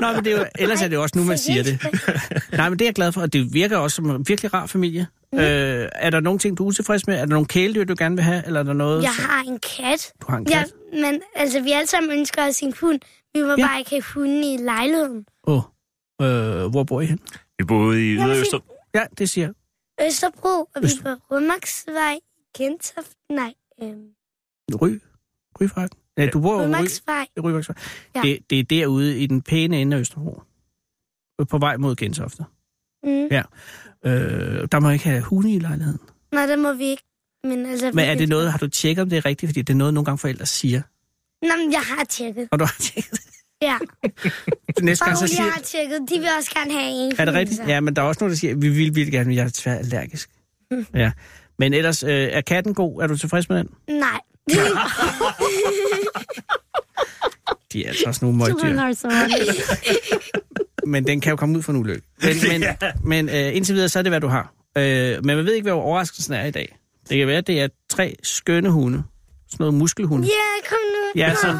Nå, 0.00 0.12
men 0.12 0.24
det 0.24 0.32
er 0.32 0.38
jo, 0.38 0.44
ellers 0.58 0.82
er 0.82 0.88
det 0.88 0.96
jo 0.96 1.02
også 1.02 1.18
nu, 1.18 1.24
man 1.24 1.38
siger 1.38 1.62
det. 1.62 1.78
Nej, 2.52 2.68
men 2.68 2.78
det 2.78 2.84
er 2.84 2.88
jeg 2.88 2.94
glad 2.94 3.12
for, 3.12 3.20
og 3.20 3.32
det 3.32 3.54
virker 3.54 3.76
også 3.76 3.94
som 3.94 4.10
en 4.10 4.28
virkelig 4.28 4.54
rar 4.54 4.66
familie. 4.66 5.06
Mm. 5.32 5.38
Øh, 5.38 5.88
er 5.94 6.10
der 6.10 6.20
nogle 6.20 6.38
ting, 6.38 6.58
du 6.58 6.64
er 6.64 6.68
utilfreds 6.68 7.06
med? 7.06 7.14
Er 7.14 7.18
der 7.18 7.26
nogle 7.26 7.46
kæledyr, 7.46 7.84
du 7.84 7.94
gerne 7.98 8.14
vil 8.16 8.24
have? 8.24 8.46
Eller 8.46 8.60
er 8.60 8.64
der 8.64 8.72
noget, 8.72 9.02
Jeg 9.02 9.10
har 9.14 9.42
en 9.42 9.58
kat. 9.58 10.12
du 10.22 10.26
har 10.28 10.36
en 10.38 10.46
Ja, 10.50 10.58
kat? 10.58 10.72
men 10.92 11.20
altså, 11.34 11.60
vi 11.60 11.72
alle 11.72 11.86
sammen 11.86 12.18
ønsker 12.18 12.48
os 12.48 12.60
en 12.60 12.74
hund. 12.80 13.00
Vi 13.34 13.42
må 13.42 13.48
Ja. 13.48 13.54
ja. 13.58 13.66
bare 13.66 13.78
ikke 13.78 13.90
have 13.90 14.02
hunden 14.14 14.44
i 14.44 14.56
lejligheden. 14.56 15.26
Åh, 15.46 15.62
oh. 16.20 16.26
øh, 16.26 16.66
hvor 16.70 16.84
bor 16.84 17.00
I 17.00 17.06
hen? 17.06 17.18
Vi 17.58 17.64
boede 17.64 18.12
i 18.12 18.18
Øster. 18.30 18.58
Ja, 18.94 19.02
det 19.18 19.30
siger 19.30 19.46
jeg. 19.98 20.06
Østerbro, 20.06 20.48
og 20.48 20.82
vi 20.82 20.86
Øst- 20.86 21.00
er 21.06 21.16
på 21.16 21.34
Rødmarksvej, 21.34 22.18
Gentoft, 22.56 23.10
nej, 23.30 23.52
øhm, 23.82 24.02
Ry? 24.82 24.88
Ryfark? 25.60 25.90
Ja, 26.18 26.26
du 26.26 26.40
bor 26.40 26.52
jo 26.52 26.58
i 26.58 26.62
Ry, 26.62 26.64
Rødmarksvej. 26.64 27.26
Ryfarksvej. 27.44 27.76
Ja. 28.16 28.20
Det, 28.22 28.50
det 28.50 28.58
er 28.58 28.64
derude 28.64 29.18
i 29.18 29.26
den 29.26 29.42
pæne 29.42 29.80
ende 29.80 29.96
af 29.96 30.00
Østerbro. 30.00 30.42
På 31.50 31.58
vej 31.58 31.76
mod 31.76 31.96
Gentofte. 31.96 32.44
Mm. 33.04 33.26
Ja. 33.30 33.42
Øh, 34.06 34.68
der 34.72 34.80
må 34.80 34.90
ikke 34.90 35.04
have 35.04 35.22
hunde 35.22 35.54
i 35.54 35.58
lejligheden. 35.58 36.00
Nej, 36.32 36.46
det 36.46 36.58
må 36.58 36.72
vi 36.72 36.84
ikke. 36.84 37.02
Men, 37.44 37.66
altså, 37.66 37.90
Men 37.94 38.04
er 38.04 38.14
det 38.14 38.28
noget, 38.28 38.50
har 38.50 38.58
du 38.58 38.68
tjekket, 38.68 39.02
om 39.02 39.10
det 39.10 39.16
er 39.16 39.24
rigtigt? 39.24 39.50
Fordi 39.50 39.62
det 39.62 39.72
er 39.72 39.76
noget, 39.76 39.94
nogle 39.94 40.04
gange 40.04 40.18
forældre 40.18 40.46
siger. 40.46 40.82
Nå, 41.42 41.52
men 41.62 41.72
jeg 41.72 41.80
har 41.80 42.04
tjekket. 42.04 42.48
Og 42.50 42.58
du 42.58 42.64
har 42.64 42.76
tjekket. 42.80 43.20
Ja, 43.62 43.78
Næste 44.82 45.02
og 45.02 45.06
gang 45.06 45.18
så 45.18 45.26
siger... 45.26 45.42
har 45.42 45.60
tjekket. 45.60 45.98
De 46.10 46.18
vil 46.18 46.28
også 46.38 46.50
gerne 46.54 46.72
have 46.72 46.90
en 46.90 47.12
Er 47.18 47.24
det 47.24 47.34
rigtigt? 47.34 47.60
Ja, 47.68 47.80
men 47.80 47.96
der 47.96 48.02
er 48.02 48.06
også 48.06 48.18
nogen, 48.20 48.30
der 48.30 48.36
siger, 48.36 48.54
vi 48.54 48.68
vil 48.68 48.94
virkelig 48.94 49.12
gerne, 49.12 49.28
men 49.28 49.36
jeg 49.36 49.44
er 49.44 49.48
svært 49.54 49.78
allergisk. 49.78 50.30
Ja. 50.94 51.12
Men 51.58 51.74
ellers, 51.74 52.02
øh, 52.02 52.10
er 52.10 52.40
katten 52.40 52.74
god? 52.74 53.02
Er 53.02 53.06
du 53.06 53.16
tilfreds 53.16 53.48
med 53.48 53.58
den? 53.58 53.68
Nej. 53.88 54.20
De 57.72 57.84
er 57.84 57.88
altså 57.88 58.04
også 58.06 58.24
nogle 58.24 58.38
møgdyr. 58.38 58.94
Men 60.86 61.06
den 61.06 61.20
kan 61.20 61.30
jo 61.30 61.36
komme 61.36 61.58
ud 61.58 61.62
for 61.62 61.72
en 61.72 61.78
ulykke. 61.78 62.02
Men, 62.22 62.36
men, 62.48 62.64
men 63.04 63.28
øh, 63.28 63.56
indtil 63.56 63.74
videre, 63.74 63.88
så 63.88 63.98
er 63.98 64.02
det, 64.02 64.12
hvad 64.12 64.20
du 64.20 64.26
har. 64.28 64.52
Øh, 64.78 65.24
men 65.24 65.36
man 65.36 65.46
ved 65.46 65.52
ikke, 65.52 65.64
hvad 65.64 65.72
overraskelsen 65.72 66.34
er 66.34 66.44
i 66.44 66.50
dag. 66.50 66.78
Det 67.08 67.18
kan 67.18 67.26
være, 67.26 67.36
at 67.38 67.46
det 67.46 67.60
er 67.60 67.68
tre 67.90 68.16
skønne 68.22 68.70
hunde. 68.70 69.02
Sådan 69.50 69.56
noget 69.64 69.74
muskelhunde. 69.74 70.26
Ja, 70.26 70.68
kom 70.68 70.78
nu. 70.94 71.20
Ja, 71.20 71.34
som, 71.34 71.56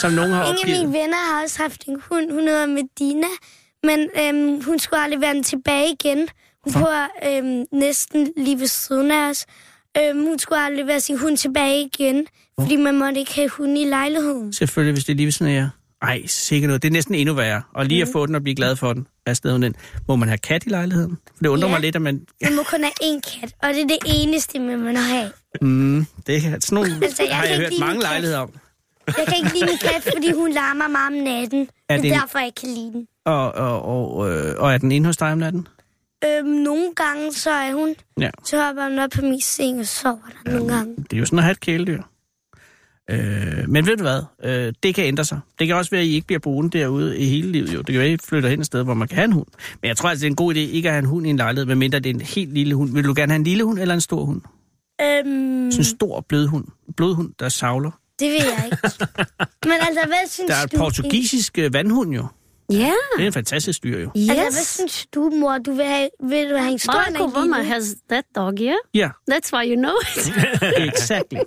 som 0.00 0.12
nogen 0.12 0.30
har 0.32 0.40
En 0.44 0.46
af 0.46 0.50
opgivet. 0.58 0.78
mine 0.80 0.92
venner 0.98 1.16
har 1.34 1.42
også 1.42 1.62
haft 1.62 1.84
en 1.84 2.02
hund. 2.10 2.30
Hun 2.32 2.42
hedder 2.48 2.66
Medina. 2.66 3.26
Men 3.82 4.08
øhm, 4.20 4.64
hun 4.64 4.78
skulle 4.78 5.00
aldrig 5.02 5.20
være 5.20 5.42
tilbage 5.42 5.96
igen. 6.00 6.28
Hun 6.64 6.72
bor 6.72 7.08
øhm, 7.28 7.64
næsten 7.72 8.32
lige 8.36 8.58
ved 8.60 8.66
siden 8.66 9.10
af 9.10 9.30
os. 9.30 9.46
Øhm, 9.98 10.22
hun 10.26 10.38
skulle 10.38 10.60
aldrig 10.60 10.86
være 10.86 11.00
sin 11.00 11.18
hund 11.18 11.36
tilbage 11.36 11.82
igen. 11.94 12.26
Fordi 12.60 12.76
man 12.76 12.98
måtte 12.98 13.20
ikke 13.20 13.34
have 13.34 13.48
hund 13.48 13.78
i 13.78 13.84
lejligheden. 13.84 14.52
Selvfølgelig, 14.52 14.92
hvis 14.92 15.04
det 15.04 15.12
er 15.12 15.16
lige 15.16 15.26
ved 15.26 15.32
siden 15.32 15.52
af 15.52 15.56
jer. 15.56 15.68
Ej, 16.02 16.22
sikkert 16.26 16.68
noget. 16.68 16.82
Det 16.82 16.88
er 16.88 16.92
næsten 16.92 17.14
endnu 17.14 17.34
værre. 17.34 17.62
Og 17.74 17.86
lige 17.86 18.02
at 18.02 18.08
få 18.12 18.26
den 18.26 18.34
og 18.34 18.42
blive 18.42 18.54
glad 18.56 18.76
for 18.76 18.92
den. 18.92 19.06
Hvad 19.24 19.34
sted 19.34 19.52
den? 19.58 19.74
Må 20.08 20.16
man 20.16 20.28
have 20.28 20.38
kat 20.38 20.66
i 20.66 20.68
lejligheden? 20.68 21.18
For 21.36 21.42
det 21.42 21.48
undrer 21.48 21.68
Ja. 21.68 21.74
mig 21.74 21.80
lidt, 21.80 21.96
at 21.96 22.02
man... 22.02 22.20
Man 22.42 22.56
må 22.56 22.62
kun 22.62 22.80
have 22.80 22.92
én 23.02 23.40
kat, 23.40 23.54
og 23.62 23.68
det 23.68 23.82
er 23.82 23.86
det 23.86 23.98
eneste, 24.04 24.58
man 24.58 24.80
må 24.80 25.00
have. 25.00 25.30
Mm, 25.60 26.06
det 26.26 26.36
er 26.36 26.40
sådan 26.40 26.60
nogle, 26.70 26.90
Altså, 27.02 27.22
jeg 27.28 27.36
har 27.36 27.44
jeg 27.44 27.52
ikke 27.54 27.64
hørt 27.70 27.80
mange 27.80 28.02
lejligheder 28.02 28.38
om. 28.40 28.50
Jeg 29.06 29.14
kan 29.28 29.34
ikke 29.36 29.54
lide 29.54 29.66
min 29.66 29.78
kat, 29.80 30.02
fordi 30.14 30.32
hun 30.32 30.52
larmer 30.52 30.88
meget 30.88 31.06
om 31.06 31.24
natten. 31.24 31.68
Er 31.88 31.94
det 31.96 32.02
det 32.02 32.10
er 32.10 32.14
en- 32.14 32.20
derfor, 32.20 32.38
jeg 32.38 32.52
kan 32.60 32.68
lide 32.68 32.92
den. 32.92 33.06
Og, 33.26 33.52
og, 33.54 33.82
og, 33.84 34.30
øh, 34.30 34.54
og 34.58 34.74
er 34.74 34.78
den 34.78 34.92
inde 34.92 35.06
hos 35.06 35.16
dig 35.16 35.32
om 35.32 35.38
natten? 35.38 35.68
Øhm, 36.24 36.48
nogle 36.48 36.94
gange, 36.96 37.32
så 37.32 37.50
er 37.50 37.72
hun... 37.74 37.94
Ja. 38.20 38.30
Så 38.44 38.62
hopper 38.64 38.88
hun 38.88 38.98
op 38.98 39.10
på 39.10 39.22
min 39.22 39.40
seng 39.40 39.80
og 39.80 39.86
sover 39.86 40.18
der 40.44 40.52
nogle 40.52 40.74
gange. 40.74 40.96
Det 41.10 41.12
er 41.12 41.20
jo 41.20 41.26
sådan 41.26 41.38
at 41.38 41.42
have 41.44 41.52
et 41.52 41.60
kæledyr. 41.60 42.02
Øh, 43.10 43.68
men 43.68 43.86
ved 43.86 43.96
du 43.96 44.02
hvad? 44.02 44.22
Øh, 44.44 44.72
det 44.82 44.94
kan 44.94 45.04
ændre 45.04 45.24
sig. 45.24 45.40
Det 45.58 45.66
kan 45.66 45.76
også 45.76 45.90
være, 45.90 46.00
at 46.00 46.06
I 46.06 46.14
ikke 46.14 46.26
bliver 46.26 46.40
boende 46.40 46.78
derude 46.78 47.18
i 47.18 47.24
hele 47.24 47.52
livet. 47.52 47.74
Jo. 47.74 47.78
Det 47.78 47.86
kan 47.86 47.94
være, 47.98 48.08
at 48.08 48.20
I 48.24 48.26
flytter 48.28 48.48
hen 48.48 48.60
et 48.60 48.66
sted, 48.66 48.82
hvor 48.84 48.94
man 48.94 49.08
kan 49.08 49.16
have 49.16 49.24
en 49.24 49.32
hund. 49.32 49.46
Men 49.82 49.88
jeg 49.88 49.96
tror 49.96 50.08
altså, 50.08 50.22
det 50.22 50.26
er 50.26 50.30
en 50.30 50.36
god 50.36 50.54
idé 50.54 50.58
ikke 50.58 50.88
at 50.88 50.92
have 50.92 50.98
en 50.98 51.04
hund 51.08 51.26
i 51.26 51.30
en 51.30 51.36
lejlighed, 51.36 51.66
medmindre 51.66 51.98
det 51.98 52.10
er 52.10 52.14
en 52.14 52.20
helt 52.20 52.54
lille 52.54 52.74
hund. 52.74 52.92
Vil 52.92 53.04
du 53.04 53.14
gerne 53.16 53.32
have 53.32 53.36
en 53.38 53.44
lille 53.44 53.64
hund 53.64 53.78
eller 53.78 53.94
en 53.94 54.00
stor 54.00 54.24
hund? 54.24 54.40
Øhm, 55.02 55.70
Sådan 55.70 55.80
en 55.80 55.84
stor 55.84 56.20
blødhund. 56.28 56.64
Blødhund, 56.96 57.30
der 57.40 57.48
savler. 57.48 57.90
det 58.18 58.28
ved 58.30 58.36
jeg 58.36 58.64
ikke. 58.64 58.76
Men 59.68 59.72
altså, 59.80 60.00
hvad 60.06 60.28
synes 60.30 60.48
Der 60.48 60.54
er 60.56 60.64
et 60.64 60.72
du? 60.72 60.76
portugisisk 60.76 61.58
øh, 61.58 61.72
vandhund 61.72 62.14
jo. 62.14 62.26
Yeah. 62.72 62.92
Det 63.16 63.22
er 63.22 63.26
en 63.26 63.32
fantastisk 63.32 63.82
dyr 63.82 63.98
jo. 63.98 64.10
Altså, 64.14 64.34
hvad 64.34 64.46
Yes. 64.46 64.66
synes 64.66 65.06
du, 65.14 65.30
mor? 65.40 65.58
Du 65.58 65.72
vil 65.72 65.84
have, 65.84 66.08
vil 66.22 66.50
du 66.50 66.56
have 66.56 66.70
en 66.72 66.78
stor 66.78 66.92
Barack 66.92 67.08
eller 67.08 67.20
en 67.20 67.30
Obama 67.30 67.56
lille? 67.56 67.72
has 67.72 67.94
that 68.10 68.24
dog, 68.36 68.52
yeah? 68.60 68.76
Ja, 68.94 69.10
That's 69.30 69.50
why 69.52 69.64
you 69.70 69.76
know 69.76 69.92
it. 70.02 70.32
exactly. 70.94 71.38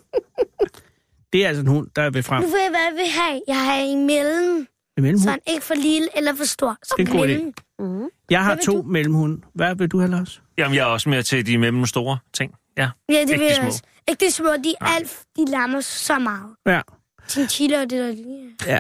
Det 1.34 1.44
er 1.44 1.48
altså 1.48 1.62
en 1.62 1.68
hund, 1.68 1.88
der 1.96 2.10
vil 2.10 2.24
frem. 2.24 2.44
Nu 2.44 2.50
ved 2.50 2.60
jeg, 2.60 2.70
hvad 2.70 2.80
jeg 2.90 2.94
vil 2.96 3.12
have. 3.22 3.42
Jeg 3.48 3.66
har 3.66 3.74
en 3.76 4.06
mellem, 4.08 4.56
En 4.98 5.04
mellemhund. 5.04 5.24
så 5.24 5.30
han 5.30 5.40
ikke 5.48 5.62
for 5.66 5.74
lille 5.74 6.08
eller 6.18 6.36
for 6.36 6.44
stor. 6.44 6.78
Så 6.84 6.94
Det 6.98 7.08
er 7.08 7.12
en 7.12 7.18
god 7.18 7.26
idé. 7.28 7.32
mellem. 7.32 7.54
Mm. 7.80 8.10
Jeg 8.30 8.44
har 8.44 8.56
to 8.56 8.72
du? 8.72 8.82
mellemhunde. 8.82 9.42
Hvad 9.56 9.76
vil 9.76 9.88
du 9.88 10.00
have, 10.00 10.12
Lars? 10.12 10.42
Jamen, 10.58 10.76
jeg 10.76 10.82
er 10.82 10.86
også 10.86 11.10
mere 11.10 11.24
til 11.24 11.46
de 11.46 11.58
mellemstore 11.58 12.18
ting. 12.34 12.54
Ja, 12.78 12.90
Ja, 13.10 13.14
det 13.14 13.20
Ikke 13.22 13.32
vil 13.32 13.40
de 13.40 13.46
jeg 13.46 13.56
små. 13.56 13.66
også. 13.68 13.82
Ikke 14.08 14.26
de 14.26 14.32
små, 14.32 14.50
de, 14.64 14.74
er 14.82 14.86
alt, 14.86 15.20
de 15.38 15.46
larmer 15.46 15.82
så 15.82 16.20
meget. 16.20 16.56
Ja. 16.68 16.82
Chinchilla 17.30 17.82
og 17.82 17.90
det 17.90 18.00
der 18.00 18.12
lige. 18.12 18.56
ja. 18.68 18.80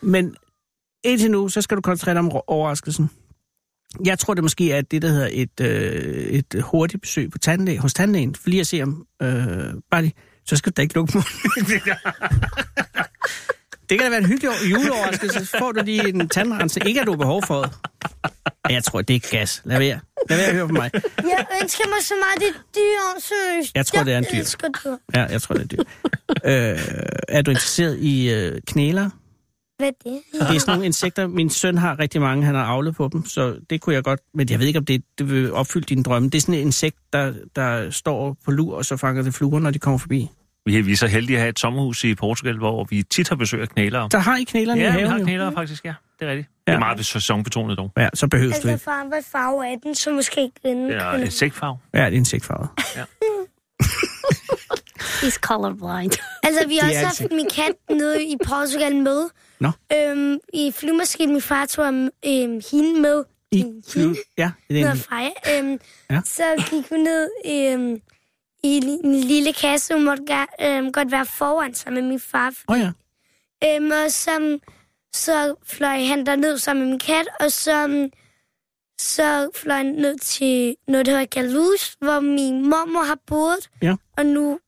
Men 0.00 0.36
indtil 1.04 1.30
nu, 1.30 1.48
så 1.48 1.62
skal 1.62 1.76
du 1.76 1.82
koncentrere 1.82 2.14
dig 2.14 2.18
om 2.18 2.30
overraskelsen. 2.46 3.10
Jeg 4.04 4.18
tror, 4.18 4.34
det 4.34 4.44
måske 4.44 4.72
er 4.72 4.80
det, 4.80 5.02
der 5.02 5.08
hedder 5.08 5.28
et, 5.32 5.60
øh, 5.60 6.14
et 6.14 6.62
hurtigt 6.62 7.02
besøg 7.02 7.30
på 7.30 7.38
tandlæge, 7.38 7.78
hos 7.78 7.94
tandlægen. 7.94 8.34
For 8.34 8.50
lige 8.50 8.60
at 8.60 8.66
se 8.66 8.82
om... 8.82 9.06
Øh, 9.22 9.28
bare 9.90 10.02
lige, 10.02 10.14
så 10.46 10.56
skal 10.56 10.72
du 10.72 10.74
da 10.76 10.82
ikke 10.82 10.94
lukke 10.94 11.12
munden. 11.14 11.30
det 13.88 13.98
kan 13.98 14.00
da 14.00 14.08
være 14.08 14.18
en 14.18 14.26
hyggelig 14.26 14.50
juleoverraskelse. 14.70 15.46
Så 15.46 15.56
får 15.58 15.72
du 15.72 15.82
lige 15.84 16.08
en 16.08 16.28
tandrense. 16.28 16.80
Ikke, 16.86 17.00
at 17.00 17.06
du 17.06 17.12
har 17.12 17.18
behov 17.18 17.42
for 17.46 17.62
det. 17.62 17.72
Jeg 18.70 18.84
tror, 18.84 19.02
det 19.02 19.16
er 19.16 19.20
gas. 19.30 19.62
Lad 19.64 19.78
være. 19.78 20.00
Lad 20.28 20.38
være 20.38 20.46
at 20.46 20.54
høre 20.54 20.68
på 20.68 20.74
mig. 20.74 20.90
Jeg 21.16 21.46
ønsker 21.62 21.84
mig 21.88 21.98
så 22.02 22.14
meget, 22.20 22.40
det 22.40 22.48
er 22.48 22.62
dyr, 22.74 23.20
seriøst. 23.20 23.74
Jeg 23.74 23.86
tror, 23.86 24.02
det 24.02 24.14
er 24.14 24.18
en 24.18 24.26
dyr. 24.32 24.36
Jeg 24.36 24.70
dyr. 24.84 24.96
Ja, 25.14 25.24
jeg 25.24 25.42
tror, 25.42 25.54
det 25.54 25.62
er 25.62 25.76
dyrt. 25.76 25.86
øh, 26.44 26.78
er 27.28 27.42
du 27.42 27.50
interesseret 27.50 27.98
i 27.98 28.30
øh, 28.30 28.60
knæler? 28.66 29.10
Hvad 29.80 29.88
er 29.88 30.10
det? 30.10 30.20
Det 30.48 30.56
er 30.56 30.60
sådan 30.60 30.72
nogle 30.72 30.86
insekter. 30.86 31.26
Min 31.26 31.50
søn 31.50 31.78
har 31.78 31.98
rigtig 31.98 32.20
mange, 32.20 32.44
han 32.44 32.54
har 32.54 32.64
avlet 32.64 32.94
på 32.96 33.08
dem, 33.12 33.26
så 33.26 33.56
det 33.70 33.80
kunne 33.80 33.94
jeg 33.94 34.04
godt... 34.04 34.20
Men 34.34 34.50
jeg 34.50 34.58
ved 34.58 34.66
ikke, 34.66 34.78
om 34.78 34.84
det, 34.84 35.02
det 35.18 35.30
vil 35.30 35.52
opfylde 35.52 35.86
dine 35.86 36.02
drømme. 36.02 36.28
Det 36.30 36.34
er 36.38 36.40
sådan 36.40 36.54
et 36.54 36.58
insekt, 36.60 36.96
der, 37.12 37.34
der 37.56 37.90
står 37.90 38.36
på 38.44 38.50
lur, 38.50 38.76
og 38.76 38.84
så 38.84 38.96
fanger 38.96 39.22
det 39.22 39.34
fluer, 39.34 39.60
når 39.60 39.70
de 39.70 39.78
kommer 39.78 39.98
forbi. 39.98 40.28
vi 40.66 40.78
er, 40.78 40.82
vi 40.82 40.92
er 40.92 40.96
så 40.96 41.06
heldige 41.06 41.36
at 41.36 41.40
have 41.40 41.48
et 41.50 41.58
sommerhus 41.58 42.04
i 42.04 42.14
Portugal, 42.14 42.56
hvor 42.58 42.84
vi 42.90 43.02
tit 43.02 43.28
har 43.28 43.36
besøg 43.36 43.60
af 43.60 43.68
knælere. 43.68 44.08
Der 44.12 44.18
har 44.18 44.36
I 44.36 44.44
knælerne 44.44 44.80
i 44.80 44.84
Ja, 44.84 44.90
vi 44.90 44.96
haven, 44.98 45.10
har 45.10 45.18
knælere 45.18 45.52
faktisk, 45.52 45.84
ja. 45.84 45.94
Det 46.20 46.26
er 46.26 46.30
rigtigt. 46.30 46.48
Ja. 46.66 46.72
Det 46.72 46.76
er 46.76 46.78
meget 46.80 47.06
sæsonbetonet 47.06 47.78
dog. 47.78 47.92
Ja, 47.96 48.08
så 48.14 48.28
behøves 48.28 48.52
du 48.52 48.54
Altså, 48.56 48.68
ikke. 48.68 48.84
far, 48.84 49.04
hvad 49.08 49.22
farve 49.32 49.66
er 49.72 49.76
den? 49.84 49.94
Så 49.94 50.12
måske 50.12 50.40
ikke 50.42 50.60
den. 50.64 50.88
Det 50.88 50.96
er 50.96 51.14
insektfarve. 51.14 51.78
Ja, 51.94 51.98
det 51.98 52.06
er 52.06 52.10
insektfarvet. 52.16 52.68
He's 55.00 55.38
colorblind. 55.38 56.12
Altså, 56.46 56.68
vi 56.68 56.76
har 56.76 56.88
også 56.88 57.04
haft 57.06 57.32
min 57.32 57.48
kat 57.48 57.72
nede 57.90 58.24
i 58.24 58.36
Portugal 58.46 58.96
med. 58.96 59.28
Nå. 59.60 59.70
Øhm, 59.92 60.38
I 60.52 60.72
flymaskinen, 60.72 61.32
min 61.32 61.42
far 61.42 61.66
tog 61.66 61.86
øhm, 61.86 62.10
hende 62.72 63.00
med. 63.00 63.24
I 63.52 63.64
flyve... 63.88 64.16
Ja, 64.38 64.50
det 64.68 64.80
er 64.80 64.90
en... 64.92 64.98
Freja. 64.98 65.30
Øhm, 65.58 65.78
Ja. 66.10 66.20
Så 66.24 66.42
gik 66.70 66.88
hun 66.90 66.98
ned 67.00 67.30
øhm, 67.46 68.00
i 68.62 68.76
en 69.04 69.14
lille 69.14 69.52
kasse. 69.52 69.94
Hun 69.94 70.04
måtte 70.04 70.24
øhm, 70.62 70.92
godt 70.92 71.10
være 71.12 71.26
foran 71.26 71.74
sammen 71.74 72.02
med 72.02 72.08
min 72.08 72.20
far. 72.20 72.52
Åh 72.68 72.74
oh, 72.74 72.80
ja. 72.80 72.90
Øhm, 73.76 73.90
og 74.04 74.10
så, 74.10 74.58
så 75.14 75.54
fløj 75.66 76.04
han 76.04 76.26
derned 76.26 76.58
sammen 76.58 76.82
med 76.84 76.90
min 76.90 76.98
kat, 76.98 77.28
og 77.40 77.52
så, 77.52 78.08
så 79.00 79.50
fløj 79.56 79.76
han 79.76 79.86
ned 79.86 80.18
til 80.18 80.76
noget, 80.88 81.06
der 81.06 81.12
hedder 81.12 81.26
Galus, 81.26 81.96
hvor 82.00 82.20
min 82.20 82.62
mormor 82.62 83.02
har 83.02 83.18
boet. 83.26 83.70
Ja. 83.82 83.94
Og 84.18 84.26
nu, 84.26 84.58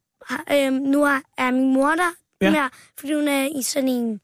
øhm, 0.52 0.74
nu 0.74 1.02
er 1.38 1.50
min 1.50 1.72
mor 1.74 1.90
der, 1.90 2.12
Ja. 2.40 2.50
ja. 2.50 2.66
fordi 3.00 3.14
hun 3.14 3.28
er 3.28 3.48
i 3.58 3.62
sådan 3.62 3.88
en 3.88 4.20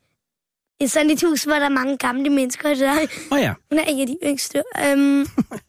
i 0.80 0.86
sådan 0.86 1.10
et 1.10 1.22
hus, 1.22 1.44
hvor 1.44 1.54
der 1.54 1.64
er 1.64 1.68
mange 1.68 1.96
gamle 1.96 2.30
mennesker. 2.30 2.74
Der. 2.74 3.06
Oh, 3.30 3.40
ja. 3.40 3.52
Hun 3.70 3.78
er 3.78 3.84
ikke 3.84 4.06
de 4.06 4.16
yngste. 4.24 4.62
Øhm, 4.86 5.20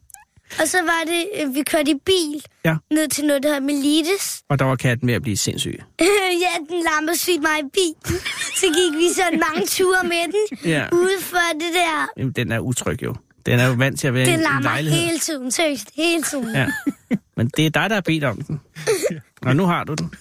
og 0.60 0.68
så 0.68 0.78
var 0.82 1.02
det, 1.06 1.28
øh, 1.42 1.54
vi 1.54 1.62
kørte 1.62 1.90
i 1.90 1.94
bil 1.94 2.44
Ja. 2.64 2.76
ned 2.90 3.08
til 3.08 3.24
noget, 3.24 3.42
der 3.42 3.48
hedder 3.48 3.60
Melides. 3.62 4.42
Og 4.48 4.58
der 4.58 4.64
var 4.64 4.76
katten 4.76 5.08
ved 5.08 5.14
at 5.14 5.22
blive 5.22 5.36
sindssyg. 5.36 5.82
ja, 6.44 6.52
den 6.68 6.82
larmede 6.82 7.16
sygt 7.18 7.42
mig 7.42 7.58
i 7.60 7.68
bilen. 7.74 8.20
Så 8.56 8.66
gik 8.66 8.98
vi 8.98 9.08
sådan 9.14 9.42
mange 9.48 9.66
ture 9.66 10.02
med 10.04 10.32
den. 10.32 10.58
Ja. 10.70 10.88
Ude 10.92 11.20
for 11.20 11.38
det 11.54 11.74
der. 11.74 12.08
Jamen, 12.16 12.32
den 12.32 12.52
er 12.52 12.58
utryg 12.58 13.02
jo. 13.02 13.14
Den 13.50 13.60
er 13.60 13.66
jo 13.68 13.72
vant 13.74 14.00
til 14.00 14.08
at 14.08 14.14
være 14.14 14.26
Den 14.26 14.34
en 14.40 14.62
lejlighed. 14.62 15.00
hele 15.00 15.18
tiden. 15.18 15.50
Seriøst, 15.50 15.90
hele 15.96 16.22
tiden. 16.22 16.54
Ja. 16.54 16.66
Men 17.36 17.48
det 17.56 17.66
er 17.66 17.70
dig, 17.70 17.90
der 17.90 17.94
har 17.94 18.00
bedt 18.00 18.24
om 18.24 18.42
den. 18.42 18.60
Og 19.42 19.56
nu 19.56 19.66
har 19.66 19.84
du 19.84 19.94
den. 19.94 20.12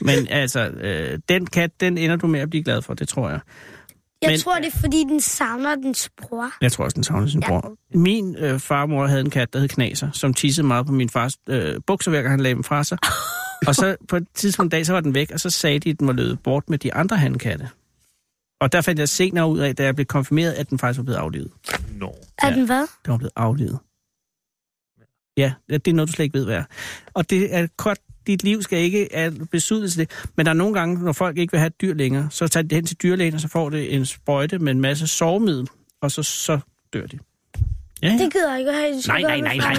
Men 0.00 0.26
altså, 0.30 0.68
øh, 0.68 1.18
den 1.28 1.46
kat, 1.46 1.70
den 1.80 1.98
ender 1.98 2.16
du 2.16 2.26
med 2.26 2.40
at 2.40 2.50
blive 2.50 2.64
glad 2.64 2.82
for, 2.82 2.94
det 2.94 3.08
tror 3.08 3.30
jeg. 3.30 3.40
Jeg 4.22 4.30
Men- 4.30 4.40
tror, 4.40 4.54
det 4.56 4.66
er, 4.74 4.78
fordi 4.80 5.04
den 5.08 5.20
savner 5.20 5.74
dens 5.74 6.10
bror. 6.22 6.50
Jeg 6.60 6.72
tror 6.72 6.84
også, 6.84 6.94
den 6.94 7.04
savner 7.04 7.26
sin 7.28 7.40
Ja. 7.42 7.48
bror. 7.48 7.72
Min 7.94 8.36
øh, 8.38 8.60
farmor 8.60 9.06
havde 9.06 9.20
en 9.20 9.30
kat, 9.30 9.52
der 9.52 9.58
hed 9.58 9.68
Knaser, 9.68 10.10
som 10.12 10.34
tissede 10.34 10.66
meget 10.66 10.86
på 10.86 10.92
min 10.92 11.08
fars 11.08 11.32
øh, 11.48 11.74
bukser, 11.86 12.10
hver 12.10 12.22
gang 12.22 12.32
han 12.32 12.40
lagde 12.40 12.54
dem 12.54 12.64
fra 12.64 12.84
sig. 12.84 12.98
og 13.68 13.74
så 13.74 13.96
på 14.08 14.16
et 14.16 14.26
tidspunkt 14.34 14.66
en 14.74 14.76
dag, 14.78 14.86
så 14.86 14.92
var 14.92 15.00
den 15.00 15.14
væk, 15.14 15.30
og 15.30 15.40
så 15.40 15.50
sagde 15.50 15.78
de, 15.78 15.90
at 15.90 15.98
den 15.98 16.06
var 16.06 16.12
løbet 16.12 16.38
bort 16.44 16.68
med 16.70 16.78
de 16.78 16.94
andre 16.94 17.16
hankatte. 17.16 17.68
Og 18.60 18.72
der 18.72 18.80
fandt 18.80 18.98
jeg 18.98 19.08
senere 19.08 19.48
ud 19.48 19.58
af, 19.58 19.76
da 19.76 19.84
jeg 19.84 19.94
blev 19.94 20.06
konfirmeret, 20.06 20.52
at 20.52 20.70
den 20.70 20.78
faktisk 20.78 20.98
var 20.98 21.04
blevet 21.04 21.18
aflivet. 21.18 21.50
Nå. 21.92 22.14
Er 22.42 22.48
Ja. 22.48 22.54
den 22.54 22.66
hvad? 22.66 22.86
Den 23.04 23.10
var 23.12 23.16
blevet 23.16 23.32
aflivet. 23.36 23.78
Ja, 25.36 25.52
det 25.70 25.88
er 25.88 25.92
noget, 25.92 26.08
du 26.08 26.12
slet 26.12 26.24
ikke 26.24 26.38
ved, 26.38 26.44
hvad 26.44 26.56
er. 26.56 26.64
Og 27.14 27.30
det 27.30 27.54
er 27.54 27.66
godt, 27.76 27.98
dit 28.26 28.42
liv 28.42 28.62
skal 28.62 28.78
ikke 28.78 29.12
er 29.12 29.30
besudlet 29.50 29.92
til 29.92 30.00
det. 30.00 30.26
Men 30.36 30.46
der 30.46 30.52
er 30.52 30.56
nogle 30.56 30.74
gange, 30.74 31.04
når 31.04 31.12
folk 31.12 31.38
ikke 31.38 31.50
vil 31.50 31.58
have 31.60 31.66
et 31.66 31.80
dyr 31.80 31.94
længere, 31.94 32.28
så 32.30 32.48
tager 32.48 32.62
de 32.62 32.68
det 32.68 32.76
hen 32.76 32.86
til 32.86 32.96
dyrlægen, 33.02 33.34
og 33.34 33.40
så 33.40 33.48
får 33.48 33.70
det 33.70 33.94
en 33.94 34.06
sprøjte 34.06 34.58
med 34.58 34.72
en 34.72 34.80
masse 34.80 35.06
sovemiddel, 35.06 35.68
og 36.02 36.10
så, 36.10 36.22
så 36.22 36.58
dør 36.92 37.06
de. 37.06 37.18
Ja, 38.02 38.08
ja. 38.08 38.12
Det 38.24 38.32
gider 38.32 38.50
jeg 38.50 38.58
ikke 38.58 38.70
at 38.70 38.76
have. 38.76 38.92
Det 38.94 39.04
skal 39.04 39.22
Nej, 39.22 39.40
nej, 39.40 39.56
nej, 39.56 39.74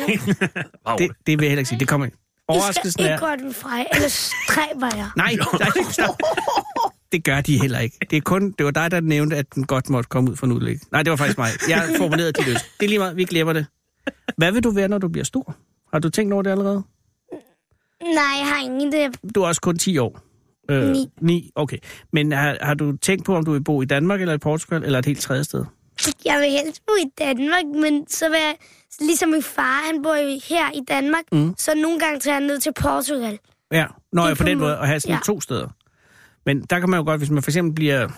nej. 0.85 0.95
Det, 0.97 1.11
det 1.27 1.39
vil 1.39 1.45
jeg 1.45 1.49
heller 1.49 1.59
ikke 1.59 1.69
sige. 1.69 1.79
Det 1.79 1.87
kommer 1.87 2.05
ikke. 2.05 2.17
I 2.17 2.21
Overraskelsen 2.47 2.91
skal 2.91 3.05
er... 3.05 3.13
ikke 3.13 3.25
godt 3.25 3.43
med 3.43 3.53
Freja, 3.53 3.85
ellers 3.93 4.31
stræber 4.47 4.95
jeg. 4.95 5.09
Nej, 5.15 5.35
nej, 5.59 5.69
stop. 5.91 6.19
Det 7.11 7.23
gør 7.23 7.41
de 7.41 7.59
heller 7.61 7.79
ikke. 7.79 7.97
Det, 8.09 8.17
er 8.17 8.21
kun, 8.21 8.51
det 8.57 8.65
var 8.65 8.71
dig, 8.71 8.91
der 8.91 9.01
nævnte, 9.01 9.35
at 9.35 9.55
den 9.55 9.65
godt 9.65 9.89
måtte 9.89 10.07
komme 10.09 10.31
ud 10.31 10.35
fra 10.35 10.47
en 10.47 10.53
udlæg. 10.53 10.77
Nej, 10.91 11.03
det 11.03 11.11
var 11.11 11.17
faktisk 11.17 11.37
mig. 11.37 11.49
Jeg 11.69 11.89
formulerede 11.97 12.31
de 12.31 12.45
løs. 12.45 12.55
Det 12.79 12.85
er 12.85 12.89
lige 12.89 12.99
meget, 12.99 13.15
vi 13.17 13.23
glemmer 13.23 13.53
det. 13.53 13.65
Hvad 14.37 14.51
vil 14.51 14.63
du 14.63 14.71
være, 14.71 14.87
når 14.87 14.97
du 14.97 15.07
bliver 15.07 15.25
stor? 15.25 15.55
Har 15.93 15.99
du 15.99 16.09
tænkt 16.09 16.33
over 16.33 16.43
det 16.43 16.49
allerede? 16.51 16.83
Nej, 18.03 18.37
jeg 18.39 18.47
har 18.47 18.63
ingen 18.63 18.93
idé. 18.93 19.11
Du 19.35 19.41
er 19.43 19.47
også 19.47 19.61
kun 19.61 19.77
10 19.77 19.97
år. 19.97 20.19
Øh, 20.71 20.89
Ni. 20.91 21.09
9, 21.21 21.51
okay. 21.55 21.77
Men 22.13 22.31
har, 22.31 22.57
har 22.61 22.73
du 22.73 22.97
tænkt 22.97 23.25
på, 23.25 23.35
om 23.35 23.45
du 23.45 23.51
vil 23.51 23.63
bo 23.63 23.81
i 23.81 23.85
Danmark 23.85 24.21
eller 24.21 24.33
i 24.33 24.37
Portugal, 24.37 24.83
eller 24.83 24.99
et 24.99 25.05
helt 25.05 25.21
tredje 25.21 25.43
sted? 25.43 25.65
Jeg 26.25 26.39
vil 26.39 26.49
helst 26.51 26.81
bo 26.87 26.93
i 27.05 27.09
Danmark, 27.19 27.65
men 27.81 28.07
så 28.09 28.25
vil 28.29 28.37
jeg, 28.37 28.55
ligesom 29.01 29.29
min 29.29 29.43
far, 29.43 29.91
han 29.93 30.01
bor 30.03 30.15
jo 30.15 30.39
her 30.49 30.71
i 30.75 30.79
Danmark, 30.87 31.23
Mm. 31.31 31.53
så 31.57 31.71
nogle 31.75 31.99
gange 31.99 32.19
tager 32.19 32.37
jeg 32.37 32.47
ned 32.47 32.59
til 32.59 32.73
Portugal. 32.81 33.39
Ja, 33.71 33.85
når 34.13 34.21
Det 34.21 34.29
jeg 34.29 34.37
på 34.37 34.43
den 34.43 34.51
en 34.51 34.57
måde, 34.57 34.69
måde- 34.69 34.79
at 34.79 34.87
have 34.87 34.99
sådan 34.99 35.15
ja. 35.15 35.19
to 35.25 35.41
steder. 35.41 35.67
Men 36.45 36.61
der 36.61 36.79
kan 36.79 36.89
man 36.89 36.97
jo 36.97 37.03
godt, 37.03 37.19
hvis 37.19 37.29
man 37.29 37.43
for 37.43 37.51
eksempel 37.51 37.75
bliver 37.75 38.09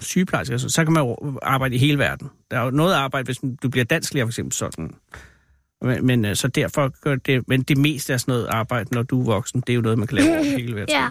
sygeplejerske, 0.00 0.58
så, 0.58 0.68
så 0.68 0.84
kan 0.84 0.92
man 0.92 1.02
jo 1.02 1.38
arbejde 1.42 1.74
i 1.74 1.78
hele 1.78 1.98
verden. 1.98 2.30
Der 2.50 2.58
er 2.58 2.64
jo 2.64 2.70
noget 2.70 2.94
arbejde, 2.94 3.24
hvis 3.24 3.38
du 3.62 3.68
bliver 3.68 3.84
dansklærer 3.84 4.26
for 4.26 4.30
eksempel 4.30 4.52
sådan. 4.52 4.94
Men, 5.82 6.06
men 6.06 6.24
øh, 6.24 6.36
så 6.36 6.48
derfor 6.48 7.00
gør 7.00 7.14
det, 7.14 7.48
men 7.48 7.62
det 7.62 7.78
meste 7.78 8.12
af 8.12 8.20
sådan 8.20 8.32
noget 8.32 8.46
arbejde, 8.46 8.94
når 8.94 9.02
du 9.02 9.20
er 9.20 9.24
voksen, 9.24 9.60
det 9.60 9.72
er 9.72 9.74
jo 9.74 9.80
noget, 9.80 9.98
man 9.98 10.06
kan 10.06 10.18
lave 10.18 10.30
over 10.30 10.44
hele 10.44 10.74
verden. 10.74 10.94
Ja. 11.00 11.08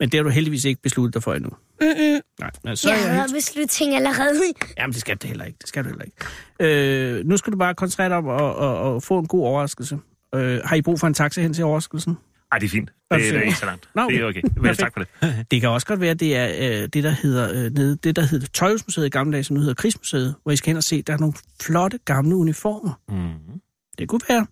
Men 0.00 0.08
det 0.08 0.18
har 0.18 0.22
du 0.22 0.28
heldigvis 0.28 0.64
ikke 0.64 0.82
besluttet 0.82 1.14
dig 1.14 1.22
for 1.22 1.34
endnu. 1.34 1.50
Mm-mm. 1.80 2.20
Nej, 2.40 2.50
men 2.64 2.76
så 2.76 2.90
jeg 2.90 2.98
jeg 2.98 3.14
har 3.14 3.20
helt... 3.20 3.34
besluttet 3.34 3.70
ting 3.70 3.94
allerede. 3.94 4.40
Jamen, 4.78 4.92
det 4.92 5.00
skal 5.00 5.16
du 5.16 5.26
heller 5.26 5.44
ikke. 5.44 5.56
Det 5.60 5.68
skal 5.68 5.84
du 5.84 5.88
heller 5.88 6.04
ikke. 6.04 7.18
Øh, 7.18 7.26
nu 7.26 7.36
skal 7.36 7.52
du 7.52 7.58
bare 7.58 7.74
koncentrere 7.74 8.08
dig 8.08 8.16
om 8.16 8.28
at, 8.28 8.64
at, 8.64 8.96
at 8.96 9.02
få 9.02 9.18
en 9.18 9.26
god 9.26 9.44
overraskelse. 9.44 9.98
Øh, 10.34 10.60
har 10.64 10.76
I 10.76 10.82
brug 10.82 11.00
for 11.00 11.06
en 11.06 11.14
taxa 11.14 11.40
hen 11.40 11.54
til 11.54 11.64
overraskelsen? 11.64 12.16
Ej, 12.52 12.58
det 12.58 12.66
er 12.66 12.70
fint. 12.70 12.90
Det, 13.10 13.20
det 13.20 13.32
det 13.32 13.38
er 13.38 13.42
ikke 13.42 13.58
så 13.58 13.66
langt. 13.66 13.88
Nå, 13.94 14.02
okay. 14.02 14.14
Det 14.14 14.22
er 14.22 14.26
okay. 14.28 14.42
Vel, 14.42 14.52
Perfekt. 14.62 14.78
tak 14.78 14.92
for 14.92 15.00
det. 15.00 15.46
Det 15.50 15.60
kan 15.60 15.70
også 15.70 15.86
godt 15.86 16.00
være, 16.00 16.10
at 16.10 16.20
det 16.20 16.36
er 16.36 16.48
øh, 16.82 16.88
det, 16.88 17.04
der 17.04 17.10
hedder 17.10 17.50
øh, 17.64 17.70
nede, 17.72 17.96
det, 17.96 18.16
der 18.16 18.22
hedder 18.22 18.46
Tøjhusmuseet 18.46 19.06
i 19.06 19.08
gamle 19.08 19.32
dage, 19.32 19.44
som 19.44 19.54
nu 19.54 19.60
hedder 19.60 19.74
Krigsmuseet, 19.74 20.34
hvor 20.42 20.52
I 20.52 20.56
skal 20.56 20.70
hen 20.70 20.76
og 20.76 20.82
se, 20.84 21.02
der 21.02 21.12
er 21.12 21.18
nogle 21.18 21.34
flotte 21.62 21.98
gamle 22.04 22.36
uniformer. 22.36 23.00
Mm. 23.08 23.60
Det 23.98 24.08
kunne 24.08 24.20
være. 24.28 24.46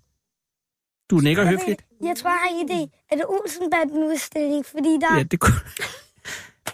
Du 1.10 1.16
nikker 1.16 1.44
høfligt. 1.44 1.82
Jeg 2.02 2.14
tror, 2.16 2.30
jeg 2.30 2.38
har 2.42 2.60
en 2.60 2.70
idé. 2.70 3.06
Er 3.12 3.16
det 3.16 3.24
Olsenbanden 3.28 4.04
udstilling? 4.04 4.66
Fordi 4.66 4.88
der... 5.00 5.16
Ja, 5.16 5.22
det 5.22 5.40
kunne... 5.40 5.54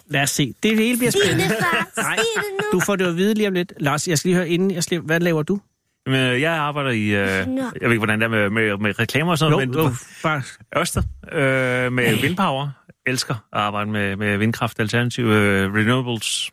Lad 0.07 0.21
os 0.21 0.29
se. 0.29 0.53
Det 0.63 0.77
hele 0.77 0.97
bliver 0.97 1.11
Sig 1.11 1.21
spændende. 1.25 1.49
det, 1.49 1.57
far. 1.63 1.89
Nej, 2.01 2.15
Sig 2.15 2.23
det 2.35 2.43
nu. 2.73 2.79
du 2.79 2.85
får 2.85 2.95
det 2.95 3.05
at 3.05 3.17
vide 3.17 3.33
lige 3.33 3.47
om 3.47 3.53
lidt. 3.53 3.73
Lars, 3.79 4.07
jeg 4.07 4.17
skal 4.17 4.29
lige 4.29 4.35
høre 4.37 4.49
inden 4.49 4.71
jeg 4.71 4.83
slipper. 4.83 5.05
Hvad 5.05 5.19
laver 5.19 5.43
du? 5.43 5.59
Men 6.05 6.15
øh, 6.15 6.41
jeg 6.41 6.51
arbejder 6.53 6.89
i... 6.91 7.01
Øh, 7.03 7.11
jeg 7.11 7.71
ved 7.81 7.89
ikke, 7.89 7.97
hvordan 7.97 8.19
det 8.19 8.25
er 8.25 8.29
med, 8.29 8.49
med, 8.49 8.77
med 8.77 8.99
reklamer 8.99 9.31
og 9.31 9.37
sådan 9.37 9.51
noget, 9.51 9.69
men 9.69 9.77
jo, 9.77 9.89
bare... 10.23 10.41
Ørsted 10.77 11.03
øh, 11.31 11.91
med 11.93 12.21
Windpower. 12.23 12.69
elsker 13.05 13.33
at 13.33 13.59
arbejde 13.59 13.91
med, 13.91 14.15
med 14.15 14.37
vindkraft, 14.37 14.79
alternative 14.79 15.35
øh, 15.35 15.73
renewables. 15.73 16.51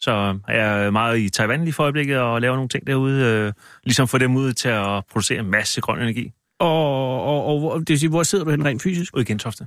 Så 0.00 0.38
er 0.48 0.66
jeg 0.82 0.92
meget 0.92 1.18
i 1.18 1.28
Taiwan 1.30 1.60
lige 1.64 1.72
for 1.72 1.82
øjeblikket 1.82 2.18
og 2.18 2.40
laver 2.40 2.54
nogle 2.56 2.68
ting 2.68 2.86
derude. 2.86 3.24
Øh, 3.24 3.52
ligesom 3.84 4.08
få 4.08 4.18
dem 4.18 4.36
ud 4.36 4.52
til 4.52 4.68
at 4.68 5.02
producere 5.10 5.38
en 5.38 5.50
masse 5.50 5.80
grøn 5.80 5.98
energi. 6.02 6.32
Og, 6.58 7.22
og, 7.24 7.44
og 7.46 7.58
hvor- 7.60 7.78
det 7.78 7.88
vil 7.88 7.98
sige, 7.98 8.10
hvor 8.10 8.22
sidder 8.22 8.44
du 8.44 8.50
hen 8.50 8.64
rent 8.64 8.82
fysisk? 8.82 9.16
Ude 9.16 9.22
i 9.22 9.24
Gentofte. 9.26 9.66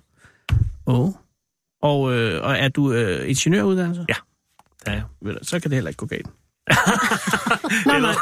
Oh. 0.86 1.10
Og, 1.82 2.14
øh, 2.14 2.44
og 2.44 2.58
er 2.58 2.68
du 2.70 2.92
øh, 2.94 3.30
ingeniøruddannelse? 3.30 4.06
Ja. 4.10 4.14
Det 4.80 4.88
er 4.88 4.92
jeg. 4.94 5.04
Du, 5.26 5.34
Så 5.42 5.60
kan 5.60 5.72
det 5.72 5.76
heller 5.76 5.90
ikke 5.90 5.98
gå 5.98 6.06
galt. 6.06 6.28
Nej, 7.86 8.00
nej. 8.00 8.16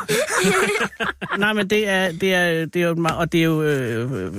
nej, 1.37 1.53
men 1.53 1.69
det 1.69 1.89
er, 1.89 2.11
det 2.11 2.33
er, 2.33 2.65
det 2.65 2.81
er 2.81 2.85
jo 2.85 2.91
et 2.91 2.97
meget, 2.97 3.17
og 3.17 3.31
det 3.31 3.39
er 3.39 3.43
jo, 3.45 3.63
øh, 3.63 4.31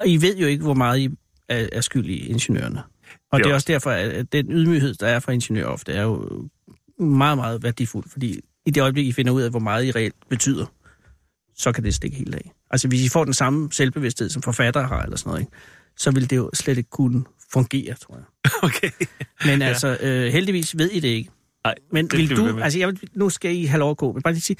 og 0.00 0.08
I 0.08 0.16
ved 0.16 0.36
jo 0.36 0.46
ikke, 0.46 0.64
hvor 0.64 0.74
meget 0.74 0.98
I 0.98 1.08
er, 1.48 1.68
er 1.72 1.80
skyld 1.80 2.06
i 2.06 2.26
ingeniørerne. 2.26 2.82
Og 3.32 3.38
det 3.38 3.44
Det 3.44 3.50
er 3.50 3.54
også 3.54 3.66
derfor, 3.68 3.90
at 3.90 4.32
den 4.32 4.46
ydmyghed, 4.52 4.94
der 4.94 5.06
er 5.06 5.20
fra 5.20 5.32
ingeniører 5.32 5.66
ofte, 5.68 5.92
er 5.92 6.02
jo 6.02 6.48
meget, 6.98 7.38
meget 7.38 7.62
værdifuld, 7.62 8.04
fordi 8.10 8.40
i 8.66 8.70
det 8.70 8.80
øjeblik, 8.80 9.06
I 9.06 9.12
finder 9.12 9.32
ud 9.32 9.42
af, 9.42 9.50
hvor 9.50 9.58
meget 9.60 9.84
I 9.84 9.90
reelt 9.90 10.14
betyder, 10.30 10.66
så 11.56 11.72
kan 11.72 11.84
det 11.84 11.94
stikke 11.94 12.16
helt 12.16 12.34
af. 12.34 12.52
Altså, 12.70 12.88
hvis 12.88 13.04
I 13.04 13.08
får 13.08 13.24
den 13.24 13.34
samme 13.34 13.72
selvbevidsthed, 13.72 14.28
som 14.30 14.42
forfattere 14.42 14.84
har, 14.86 15.02
eller 15.02 15.16
sådan 15.16 15.30
noget, 15.30 15.40
ikke? 15.40 15.52
så 15.96 16.10
vil 16.10 16.30
det 16.30 16.36
jo 16.36 16.50
slet 16.54 16.78
ikke 16.78 16.90
kunne 16.90 17.24
fungere, 17.52 17.94
tror 17.94 18.14
jeg. 18.16 18.24
Okay. 18.62 18.90
Men 19.44 19.60
Ja. 19.60 19.66
altså, 19.68 19.96
øh, 20.00 20.32
heldigvis 20.32 20.78
ved 20.78 20.90
I 20.90 21.00
det 21.00 21.08
ikke. 21.08 21.30
Nej, 21.64 21.74
Men 21.92 22.06
det 22.06 22.18
vil 22.18 22.36
du, 22.36 22.58
altså 22.60 22.78
jeg 22.78 22.92
nu 23.14 23.28
skal 23.30 23.56
I 23.56 23.64
have 23.64 23.78
lov 23.78 23.90
at 23.90 23.96
gå, 23.96 24.12
men 24.12 24.22
bare 24.22 24.32
lige 24.32 24.42
sige, 24.42 24.56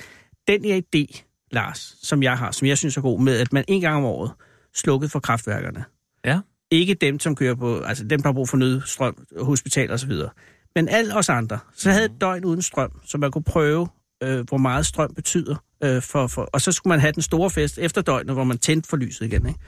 den 0.48 0.64
her 0.64 0.80
idé, 0.96 1.22
Lars, 1.53 1.96
som 2.03 2.22
jeg 2.22 2.38
har, 2.38 2.50
som 2.50 2.68
jeg 2.68 2.78
synes 2.78 2.96
er 2.96 3.00
god, 3.00 3.20
med 3.20 3.38
at 3.38 3.53
man 3.53 3.64
en 3.68 3.80
gang 3.80 3.96
om 3.96 4.05
året 4.05 4.30
slukket 4.74 5.11
for 5.11 5.20
kraftværkerne. 5.20 5.84
Ja. 6.24 6.40
Ikke 6.70 6.94
dem, 6.94 7.18
som 7.20 7.34
kører 7.36 7.55
på, 7.55 7.80
altså 7.80 8.05
dem, 8.05 8.22
der 8.22 8.28
har 8.28 8.32
brug 8.32 8.48
for 8.48 8.57
nødstrøm, 8.57 9.26
hospital 9.40 9.90
og 9.90 10.00
så 10.00 10.07
videre. 10.07 10.30
Men 10.74 10.88
alle 10.88 11.14
os 11.16 11.28
andre, 11.28 11.59
så 11.74 11.90
havde 11.90 12.07
Mhm. 12.09 12.14
et 12.14 12.20
døgn 12.20 12.44
uden 12.44 12.62
strøm, 12.62 12.90
så 13.07 13.18
man 13.18 13.30
kunne 13.30 13.44
prøve, 13.44 13.88
øh, 14.22 14.40
hvor 14.48 14.57
meget 14.57 14.86
strøm 14.86 15.14
betyder. 15.14 15.57
Øh, 15.84 16.03
for, 16.03 16.26
for, 16.26 16.42
og 16.42 16.61
så 16.61 16.72
skulle 16.72 16.90
man 16.90 17.00
have 17.00 17.12
den 17.12 17.22
store 17.22 17.50
fest 17.50 17.78
efter 17.78 18.03
døgnet, 18.03 18.34
hvor 18.34 18.44
man 18.44 18.59
tændte 18.59 18.88
for 18.88 18.96
lyset 18.96 19.26
igen. 19.26 19.46
Ikke? 19.46 19.61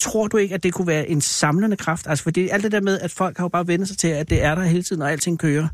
Tror 0.00 0.28
du 0.28 0.36
ikke, 0.36 0.54
at 0.54 0.62
det 0.62 0.72
kunne 0.74 0.86
være 0.86 1.08
en 1.08 1.20
samlende 1.20 1.76
kraft? 1.76 2.06
Altså, 2.06 2.22
fordi 2.22 2.48
alt 2.48 2.62
det 2.64 2.72
der 2.72 2.80
med, 2.80 3.00
at 3.00 3.10
folk 3.10 3.36
har 3.36 3.44
jo 3.44 3.48
bare 3.48 3.66
vendt 3.66 3.88
sig 3.88 3.98
til, 3.98 4.08
at 4.08 4.30
det 4.30 4.42
er 4.42 4.54
der 4.54 4.62
hele 4.62 4.82
tiden, 4.82 5.02
og 5.02 5.12
alting 5.12 5.38
kører. 5.38 5.68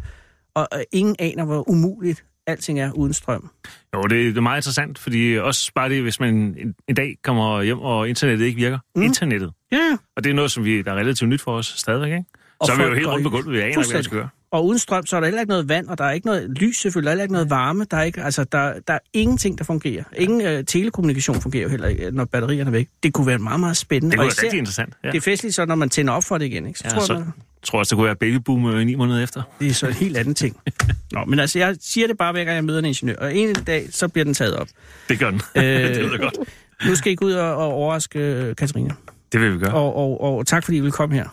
Og 0.54 0.68
øh, 0.74 0.80
ingen 0.92 1.16
aner, 1.18 1.44
hvor 1.44 1.68
umuligt 1.70 2.24
alting 2.46 2.80
er 2.80 2.92
uden 2.92 3.12
strøm. 3.12 3.50
Jo, 3.94 4.02
det, 4.02 4.10
det 4.10 4.36
er 4.36 4.40
meget 4.40 4.58
interessant, 4.58 4.98
fordi 4.98 5.38
også 5.38 5.72
bare 5.74 5.88
det, 5.88 6.02
hvis 6.02 6.20
man 6.20 6.34
en, 6.34 6.74
en 6.88 6.94
dag 6.94 7.16
kommer 7.24 7.62
hjem, 7.62 7.78
og 7.78 8.08
internettet 8.08 8.46
ikke 8.46 8.56
virker. 8.56 8.78
Mm. 8.96 9.02
Internettet. 9.02 9.52
Ja, 9.72 9.76
ja. 9.76 9.96
Og 10.16 10.24
det 10.24 10.30
er 10.30 10.34
noget, 10.34 10.50
som 10.50 10.64
vi, 10.64 10.82
der 10.82 10.92
er 10.92 10.96
relativt 10.96 11.28
nyt 11.28 11.40
for 11.40 11.52
os 11.52 11.74
stadigvæk, 11.76 12.12
ikke? 12.12 12.24
Og 12.60 12.66
så 12.66 12.72
er 12.72 12.76
vi 12.76 12.82
jo 12.82 12.94
helt 12.94 13.06
rundt 13.06 13.24
på 13.24 13.30
gulvet, 13.30 13.52
vi 13.52 13.58
aner, 13.58 13.66
ikke, 13.66 13.76
hvad 13.90 13.98
vi 13.98 14.02
skal 14.04 14.18
gøre. 14.18 14.28
Og 14.52 14.66
uden 14.66 14.78
strøm, 14.78 15.06
så 15.06 15.16
er 15.16 15.20
der 15.20 15.26
heller 15.26 15.40
ikke 15.40 15.50
noget 15.50 15.68
vand, 15.68 15.88
og 15.88 15.98
der 15.98 16.04
er 16.04 16.10
ikke 16.10 16.26
noget 16.26 16.50
lys 16.50 16.76
selvfølgelig, 16.80 17.06
der 17.06 17.10
er 17.10 17.14
heller 17.14 17.22
ikke 17.24 17.32
noget 17.32 17.50
varme. 17.50 17.84
Der 17.90 17.96
er, 17.96 18.02
ikke, 18.02 18.22
altså, 18.22 18.44
der, 18.44 18.72
der 18.86 18.94
er 18.94 18.98
ingenting, 19.12 19.58
der 19.58 19.64
fungerer. 19.64 20.02
Ingen 20.16 20.40
øh, 20.40 20.64
telekommunikation 20.64 21.40
fungerer 21.40 21.62
jo 21.62 21.68
heller 21.68 21.88
ikke, 21.88 22.10
når 22.10 22.24
batterierne 22.24 22.68
er 22.68 22.72
væk. 22.72 22.88
Det 23.02 23.12
kunne 23.12 23.26
være 23.26 23.38
meget, 23.38 23.60
meget 23.60 23.76
spændende. 23.76 24.10
Det 24.10 24.18
kunne 24.18 24.22
være 24.24 24.28
især, 24.32 24.42
rigtig 24.42 24.58
interessant. 24.58 24.94
Ja. 25.04 25.08
det 25.10 25.16
er 25.16 25.20
festligt 25.20 25.54
så, 25.54 25.64
når 25.64 25.74
man 25.74 25.88
tænder 25.90 26.12
op 26.12 26.24
for 26.24 26.38
det 26.38 26.44
igen. 26.46 26.66
Ikke? 26.66 26.78
Så, 26.78 26.84
Ja, 26.88 26.94
tror 26.94 27.00
så- 27.04 27.14
man, 27.14 27.32
Jeg 27.62 27.66
tror 27.66 27.78
også, 27.78 27.90
det 27.90 27.96
kunne 27.96 28.06
være 28.06 28.16
babyboom 28.16 28.66
øh, 28.66 28.86
ni 28.86 28.94
måneder 28.94 29.22
efter. 29.22 29.42
det 29.60 29.68
er 29.68 29.72
så 29.74 29.86
en 29.86 29.92
helt 29.92 30.16
anden 30.16 30.34
ting. 30.34 30.56
Nå, 31.12 31.24
men 31.24 31.38
altså, 31.40 31.58
jeg 31.58 31.76
siger 31.80 32.06
det 32.06 32.18
bare, 32.18 32.32
hver 32.32 32.44
gang 32.44 32.54
jeg 32.54 32.64
møder 32.64 32.78
en 32.78 32.84
ingeniør. 32.84 33.16
Og 33.16 33.36
en 33.36 33.54
dag, 33.54 33.88
så 33.90 34.08
bliver 34.08 34.24
den 34.24 34.34
taget 34.34 34.56
op. 34.56 34.68
Det 35.08 35.18
gør 35.18 35.30
den. 35.30 35.40
Øh, 35.54 35.62
det 35.64 35.96
lyder 35.96 36.18
godt. 36.18 36.38
Nu 36.86 36.94
skal 36.94 37.12
I 37.12 37.14
gå 37.14 37.24
ud 37.26 37.32
og, 37.32 37.56
og 37.56 37.72
overraske 37.72 38.18
øh, 38.18 38.56
Katarina. 38.56 38.94
Det 39.32 39.40
vil 39.40 39.54
vi 39.54 39.58
gøre. 39.58 39.74
Og, 39.74 39.96
og, 39.96 40.20
og 40.20 40.46
tak, 40.46 40.64
fordi 40.64 40.76
I 40.76 40.80
vil 40.80 40.92
komme 40.92 41.14
her. 41.14 41.28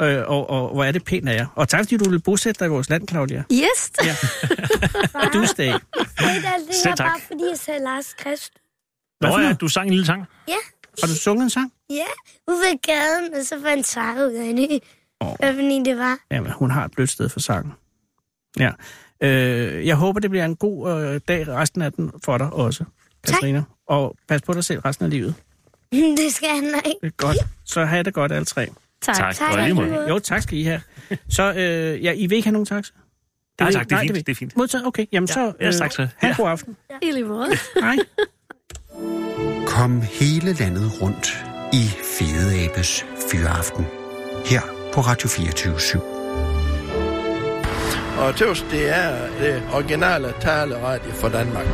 Øh, 0.00 0.22
og, 0.26 0.50
og 0.50 0.74
hvor 0.74 0.84
er 0.84 0.92
det 0.92 1.04
pænt 1.04 1.28
af 1.28 1.34
jer. 1.36 1.46
Og 1.54 1.68
tak, 1.68 1.80
fordi 1.80 1.96
du 1.96 2.10
vil 2.10 2.20
bosætte 2.20 2.58
dig 2.58 2.66
i 2.66 2.68
vores 2.68 2.90
land, 2.90 3.08
Claudia. 3.08 3.44
Yes. 3.52 3.92
Ja. 4.04 4.14
Du 5.32 5.46
stay. 5.46 5.66
Det 5.66 5.74
er 6.84 6.90
er 6.90 6.96
bare, 6.96 7.20
fordi 7.26 7.44
jeg 7.50 7.58
sagde 7.58 7.80
Lars 7.80 8.14
Krist. 8.18 8.52
Hvad 9.20 9.30
Nå 9.30 9.38
ja, 9.38 9.52
du 9.52 9.68
sang 9.68 9.86
en 9.86 9.90
lille 9.90 10.06
sang. 10.06 10.24
Ja, 10.48 10.54
Har 11.00 11.06
du 11.06 11.14
sunget 11.14 11.44
en 11.44 11.50
sang? 11.50 11.72
ja. 11.90 12.04
Ude 12.48 12.56
ved 12.58 12.82
gaden, 12.82 13.34
og 13.34 13.46
så 13.46 13.54
fandt 13.62 13.86
sang 13.86 14.18
ud 14.18 14.32
af 14.32 14.54
det. 14.54 14.82
Åh. 15.22 15.36
Hvad 15.38 15.54
for 15.54 15.60
en 15.60 15.84
det 15.84 15.98
var. 15.98 16.18
Jamen, 16.30 16.52
hun 16.52 16.70
har 16.70 16.84
et 16.84 16.90
blødt 16.90 17.10
sted 17.10 17.28
for 17.28 17.40
sangen. 17.40 17.72
Ja. 18.58 18.70
Øh, 19.22 19.86
jeg 19.86 19.96
håber, 19.96 20.20
det 20.20 20.30
bliver 20.30 20.44
en 20.44 20.56
god 20.56 20.90
øh, 21.04 21.20
dag 21.28 21.48
resten 21.48 21.82
af 21.82 21.92
den 21.92 22.10
for 22.24 22.38
dig 22.38 22.52
også, 22.52 22.84
Katrina. 23.26 23.62
Og 23.88 24.16
pas 24.28 24.42
på 24.42 24.52
dig 24.52 24.64
selv 24.64 24.80
resten 24.80 25.04
af 25.04 25.10
livet. 25.10 25.34
Det 25.92 26.32
skal 26.32 26.48
han 26.48 26.64
ikke. 26.64 26.98
Det 27.00 27.06
er 27.06 27.10
godt. 27.16 27.36
Så 27.64 27.84
have 27.84 28.02
det 28.02 28.14
godt 28.14 28.32
alle 28.32 28.44
tre. 28.44 28.68
Tak. 29.02 29.16
Tak. 29.16 29.34
Tak. 29.34 29.74
Måde. 29.74 30.08
Jo, 30.08 30.18
tak 30.18 30.42
skal 30.42 30.58
I 30.58 30.62
have. 30.62 30.80
Så, 31.28 31.52
øh, 31.52 32.04
ja, 32.04 32.12
I 32.12 32.26
vil 32.26 32.36
ikke 32.36 32.46
have 32.46 32.52
nogen 32.52 32.66
taxa? 32.66 32.92
Nej, 33.60 33.68
vil- 33.68 33.74
tak, 33.74 33.88
det 33.90 33.96
er 33.96 34.00
fint, 34.00 34.14
vil- 34.14 34.26
det 34.26 34.32
er 34.32 34.36
fint. 34.36 34.56
Modtaget? 34.56 34.86
Okay, 34.86 35.06
jamen 35.12 35.28
Ja, 35.28 35.34
så... 35.34 35.52
ja, 35.60 35.70
tak 35.72 35.92
skal- 35.92 36.10
ha' 36.16 36.26
en 36.28 36.34
ja. 36.38 36.42
god 36.42 36.50
aften. 36.50 36.76
I 37.02 37.10
lige 37.10 37.24
måde. 37.24 37.48
Hej. 37.80 37.96
Kom 39.66 40.00
hele 40.02 40.52
landet 40.52 41.02
rundt 41.02 41.44
i 41.72 41.84
Fede 42.18 42.64
Abes 42.70 43.04
Fyraften. 43.30 43.84
Her 44.44 44.60
på 44.94 45.00
Radio 45.00 45.28
24 45.28 45.72
Og 48.18 48.36
tøvs, 48.36 48.66
det 48.70 48.88
er 48.88 49.38
det 49.40 49.62
originale 49.72 50.34
taleradio 50.40 51.12
for 51.12 51.28
Danmark. 51.28 51.66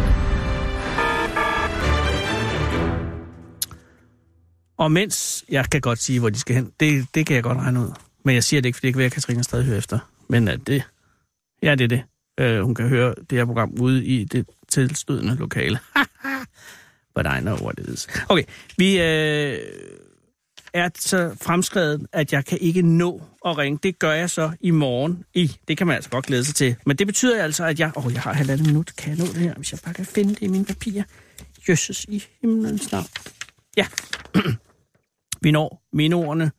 Og 4.78 4.92
mens... 4.92 5.44
Jeg 5.48 5.70
kan 5.70 5.80
godt 5.80 5.98
sige, 5.98 6.20
hvor 6.20 6.30
de 6.30 6.38
skal 6.38 6.54
hen. 6.54 6.72
Det, 6.80 7.06
det 7.14 7.26
kan 7.26 7.34
jeg 7.36 7.42
godt 7.42 7.58
regne 7.58 7.80
ud. 7.80 7.90
Men 8.24 8.34
jeg 8.34 8.44
siger 8.44 8.60
det 8.60 8.68
ikke, 8.68 8.76
fordi 8.76 8.86
det 8.86 8.94
kan 8.94 8.98
være, 8.98 9.06
at 9.06 9.12
Katrine 9.12 9.44
stadig 9.44 9.64
hører 9.64 9.78
efter. 9.78 9.98
Men 10.28 10.48
at 10.48 10.60
det... 10.66 10.82
Ja, 11.62 11.74
det 11.74 11.84
er 11.84 11.88
det. 11.88 12.02
Øh, 12.40 12.62
hun 12.62 12.74
kan 12.74 12.88
høre 12.88 13.14
det 13.30 13.38
her 13.38 13.44
program 13.44 13.74
ude 13.80 14.04
i 14.04 14.24
det 14.24 14.46
tilstødende 14.68 15.36
lokale. 15.36 15.78
But 17.14 17.26
I 17.26 17.40
know 17.40 17.56
what 17.56 17.78
it 17.78 17.88
is. 17.88 18.08
Okay, 18.28 18.44
vi 18.76 19.00
øh, 19.00 19.58
er 20.74 20.88
så 20.94 21.36
fremskrevet, 21.42 22.06
at 22.12 22.32
jeg 22.32 22.44
kan 22.44 22.58
ikke 22.60 22.82
nå 22.82 23.22
at 23.44 23.58
ringe. 23.58 23.78
Det 23.82 23.98
gør 23.98 24.12
jeg 24.12 24.30
så 24.30 24.50
i 24.60 24.70
morgen. 24.70 25.24
I, 25.34 25.56
det 25.68 25.76
kan 25.76 25.86
man 25.86 25.96
altså 25.96 26.10
godt 26.10 26.26
glæde 26.26 26.44
sig 26.44 26.54
til. 26.54 26.76
Men 26.86 26.96
det 26.96 27.06
betyder 27.06 27.42
altså, 27.42 27.64
at 27.64 27.80
jeg... 27.80 27.92
Åh, 27.96 28.06
oh, 28.06 28.12
jeg 28.12 28.22
har 28.22 28.32
halvandet 28.32 28.66
minut. 28.66 28.96
Kan 28.96 29.10
jeg 29.10 29.18
nå 29.18 29.24
det 29.24 29.36
her, 29.36 29.54
hvis 29.54 29.72
jeg 29.72 29.80
bare 29.84 29.94
kan 29.94 30.06
finde 30.06 30.30
det 30.30 30.42
i 30.42 30.46
mine 30.46 30.64
papirer? 30.64 31.04
Jøsses 31.68 32.04
i 32.04 32.24
himlens 32.40 32.92
navn. 32.92 33.06
Ja. 33.76 33.86
vi 35.42 35.50
når 35.50 35.82
mindeordene. 35.92 36.50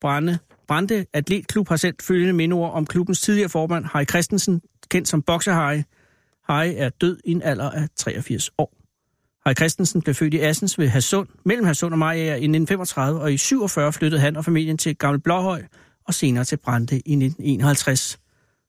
Brande. 0.00 0.38
Brande 0.68 1.06
Atletklub 1.12 1.68
har 1.68 1.76
sendt 1.76 2.02
følgende 2.02 2.32
mindeord 2.32 2.72
om 2.72 2.86
klubbens 2.86 3.20
tidligere 3.20 3.48
formand, 3.48 3.84
Harry 3.84 4.04
Christensen, 4.10 4.60
kendt 4.90 5.08
som 5.08 5.22
Boxer 5.22 5.52
Harry. 5.52 5.82
Harry 6.48 6.72
er 6.76 6.88
død 6.88 7.18
i 7.24 7.30
en 7.30 7.42
alder 7.42 7.70
af 7.70 7.88
83 7.96 8.50
år. 8.58 8.81
Harry 9.46 9.54
Christensen 9.54 10.02
blev 10.02 10.14
født 10.14 10.34
i 10.34 10.38
Assens 10.38 10.78
ved 10.78 10.88
Hasund, 10.88 11.28
mellem 11.44 11.66
Hasund 11.66 11.92
og 11.92 11.98
Mariager 11.98 12.34
i 12.34 12.44
1935, 12.44 13.20
og 13.20 13.32
i 13.32 13.36
47 13.36 13.92
flyttede 13.92 14.20
han 14.20 14.36
og 14.36 14.44
familien 14.44 14.78
til 14.78 14.96
Gammel 14.96 15.20
Blåhøj 15.20 15.62
og 16.08 16.14
senere 16.14 16.44
til 16.44 16.56
Brande 16.56 16.94
i 16.94 17.12
1951. 17.12 18.18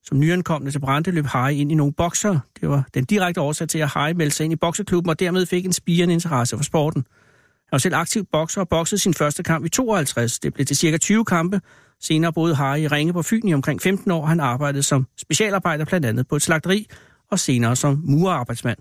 Som 0.03 0.19
nyankomne 0.19 0.71
til 0.71 0.79
Brande 0.79 1.11
løb 1.11 1.25
Harry 1.25 1.51
ind 1.51 1.71
i 1.71 1.75
nogle 1.75 1.93
bokser. 1.93 2.39
Det 2.61 2.69
var 2.69 2.83
den 2.93 3.05
direkte 3.05 3.41
årsag 3.41 3.67
til, 3.67 3.79
at 3.79 3.87
Harry 3.87 4.11
meldte 4.11 4.35
sig 4.35 4.43
ind 4.43 4.53
i 4.53 4.55
bokseklubben 4.55 5.09
og 5.09 5.19
dermed 5.19 5.45
fik 5.45 5.65
en 5.65 5.73
spirende 5.73 6.13
interesse 6.13 6.57
for 6.57 6.63
sporten. 6.63 7.05
Han 7.41 7.71
var 7.71 7.77
selv 7.77 7.95
aktiv 7.95 8.25
bokser 8.31 8.61
og 8.61 8.69
boksede 8.69 9.01
sin 9.01 9.13
første 9.13 9.43
kamp 9.43 9.65
i 9.65 9.69
52. 9.69 10.39
Det 10.39 10.53
blev 10.53 10.65
til 10.65 10.77
cirka 10.77 10.97
20 10.97 11.25
kampe. 11.25 11.61
Senere 12.01 12.33
boede 12.33 12.55
Harry 12.55 12.77
i 12.77 12.87
Ringe 12.87 13.13
på 13.13 13.21
Fyn 13.21 13.47
i 13.47 13.53
omkring 13.53 13.81
15 13.81 14.11
år. 14.11 14.25
Han 14.25 14.39
arbejdede 14.39 14.83
som 14.83 15.07
specialarbejder 15.17 15.85
blandt 15.85 16.05
andet 16.05 16.27
på 16.27 16.35
et 16.35 16.41
slagteri 16.41 16.87
og 17.31 17.39
senere 17.39 17.75
som 17.75 18.01
murerarbejdsmand. 18.05 18.77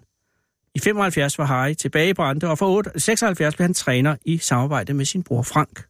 I 0.74 0.78
75 0.78 1.38
var 1.38 1.44
Harry 1.44 1.74
tilbage 1.74 2.08
i 2.08 2.12
Brande, 2.12 2.48
og 2.48 2.58
fra 2.58 2.98
76 2.98 3.56
blev 3.56 3.64
han 3.64 3.74
træner 3.74 4.16
i 4.24 4.38
samarbejde 4.38 4.94
med 4.94 5.04
sin 5.04 5.22
bror 5.22 5.42
Frank. 5.42 5.84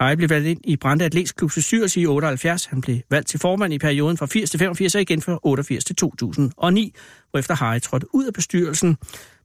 Harry 0.00 0.14
blev 0.14 0.30
valgt 0.30 0.48
ind 0.48 0.60
i 0.64 0.76
Brande 0.76 1.04
Atletsklubs 1.04 1.54
bestyrelse 1.54 2.00
i 2.00 2.06
78. 2.06 2.64
Han 2.64 2.80
blev 2.80 2.98
valgt 3.10 3.28
til 3.28 3.40
formand 3.40 3.74
i 3.74 3.78
perioden 3.78 4.16
fra 4.16 4.26
80 4.26 4.50
til 4.50 4.58
85 4.58 4.94
og 4.94 5.00
igen 5.00 5.22
fra 5.22 5.38
88 5.42 5.84
til 5.84 5.96
2009, 5.96 6.94
hvorefter 7.30 7.54
Harry 7.54 7.80
trådte 7.80 8.14
ud 8.14 8.24
af 8.24 8.32
bestyrelsen, 8.32 8.96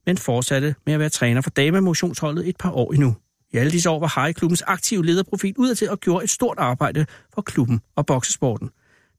men 0.06 0.18
fortsatte 0.18 0.74
med 0.86 0.94
at 0.94 1.00
være 1.00 1.08
træner 1.08 1.40
for 1.40 1.50
damemotionsholdet 1.50 2.48
et 2.48 2.56
par 2.56 2.70
år 2.70 2.92
endnu. 2.92 3.16
I 3.52 3.56
alle 3.56 3.72
disse 3.72 3.90
år 3.90 4.00
var 4.00 4.06
Harry 4.06 4.32
klubbens 4.32 4.62
aktive 4.62 5.06
lederprofil 5.06 5.54
udadtil 5.58 5.90
og 5.90 6.00
gjorde 6.00 6.24
et 6.24 6.30
stort 6.30 6.58
arbejde 6.58 7.06
for 7.34 7.42
klubben 7.42 7.80
og 7.96 8.06
boksesporten. 8.06 8.70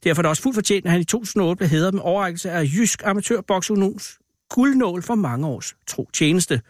Derfor 0.04 0.20
er 0.20 0.24
det 0.24 0.30
også 0.30 0.44
fuldt 0.44 0.56
fortjent, 0.56 0.86
at 0.86 0.92
han 0.92 1.02
i 1.02 1.04
2008 1.04 1.58
blev 1.58 1.70
hædret 1.70 1.94
med 1.94 2.02
overrækkelse 2.02 2.52
af 2.52 2.64
Jysk 2.64 3.02
Amatørbokseunions 3.06 4.20
guldnål 4.50 5.04
for 5.04 5.16
mange 5.16 5.48
års 5.48 5.76
tro 5.88 6.10
tjeneste. 6.14 6.62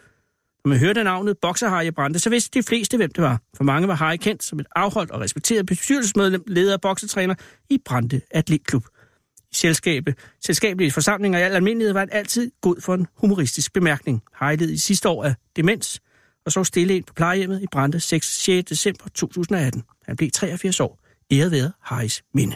Når 0.65 0.69
man 0.69 0.79
hørte 0.79 1.03
navnet 1.03 1.37
Bokser 1.41 1.91
Brande, 1.91 2.19
så 2.19 2.29
vidste 2.29 2.59
de 2.59 2.63
fleste, 2.63 2.97
hvem 2.97 3.11
det 3.11 3.23
var. 3.23 3.41
For 3.57 3.63
mange 3.63 3.87
var 3.87 3.93
Harry 3.93 4.17
kendt 4.17 4.43
som 4.43 4.59
et 4.59 4.67
afholdt 4.75 5.11
og 5.11 5.21
respekteret 5.21 5.65
bestyrelsesmedlem, 5.65 6.43
leder 6.47 6.73
og 6.73 6.81
boksetræner 6.81 7.35
i 7.69 7.77
Brande 7.85 8.21
Atletklub. 8.31 8.85
I 9.51 9.55
selskabet, 9.55 10.15
selskabelige 10.45 10.91
forsamlinger 10.91 11.39
i 11.39 11.41
al 11.41 11.51
almindelighed 11.51 11.93
var 11.93 11.99
han 11.99 12.09
altid 12.11 12.51
god 12.61 12.81
for 12.81 12.93
en 12.93 13.07
humoristisk 13.17 13.73
bemærkning. 13.73 14.21
Harry 14.33 14.57
led 14.57 14.69
i 14.69 14.77
sidste 14.77 15.09
år 15.09 15.23
af 15.23 15.35
demens, 15.55 16.01
og 16.45 16.51
så 16.51 16.63
stille 16.63 16.95
ind 16.95 17.03
på 17.03 17.13
plejehjemmet 17.13 17.61
i 17.61 17.65
Brande 17.71 17.99
6. 17.99 18.43
6. 18.43 18.69
december 18.69 19.09
2018. 19.15 19.83
Han 20.05 20.15
blev 20.15 20.31
83 20.31 20.79
år 20.79 20.99
Æret 21.31 21.51
været 21.51 21.73
Harris 21.81 22.23
minde. 22.33 22.55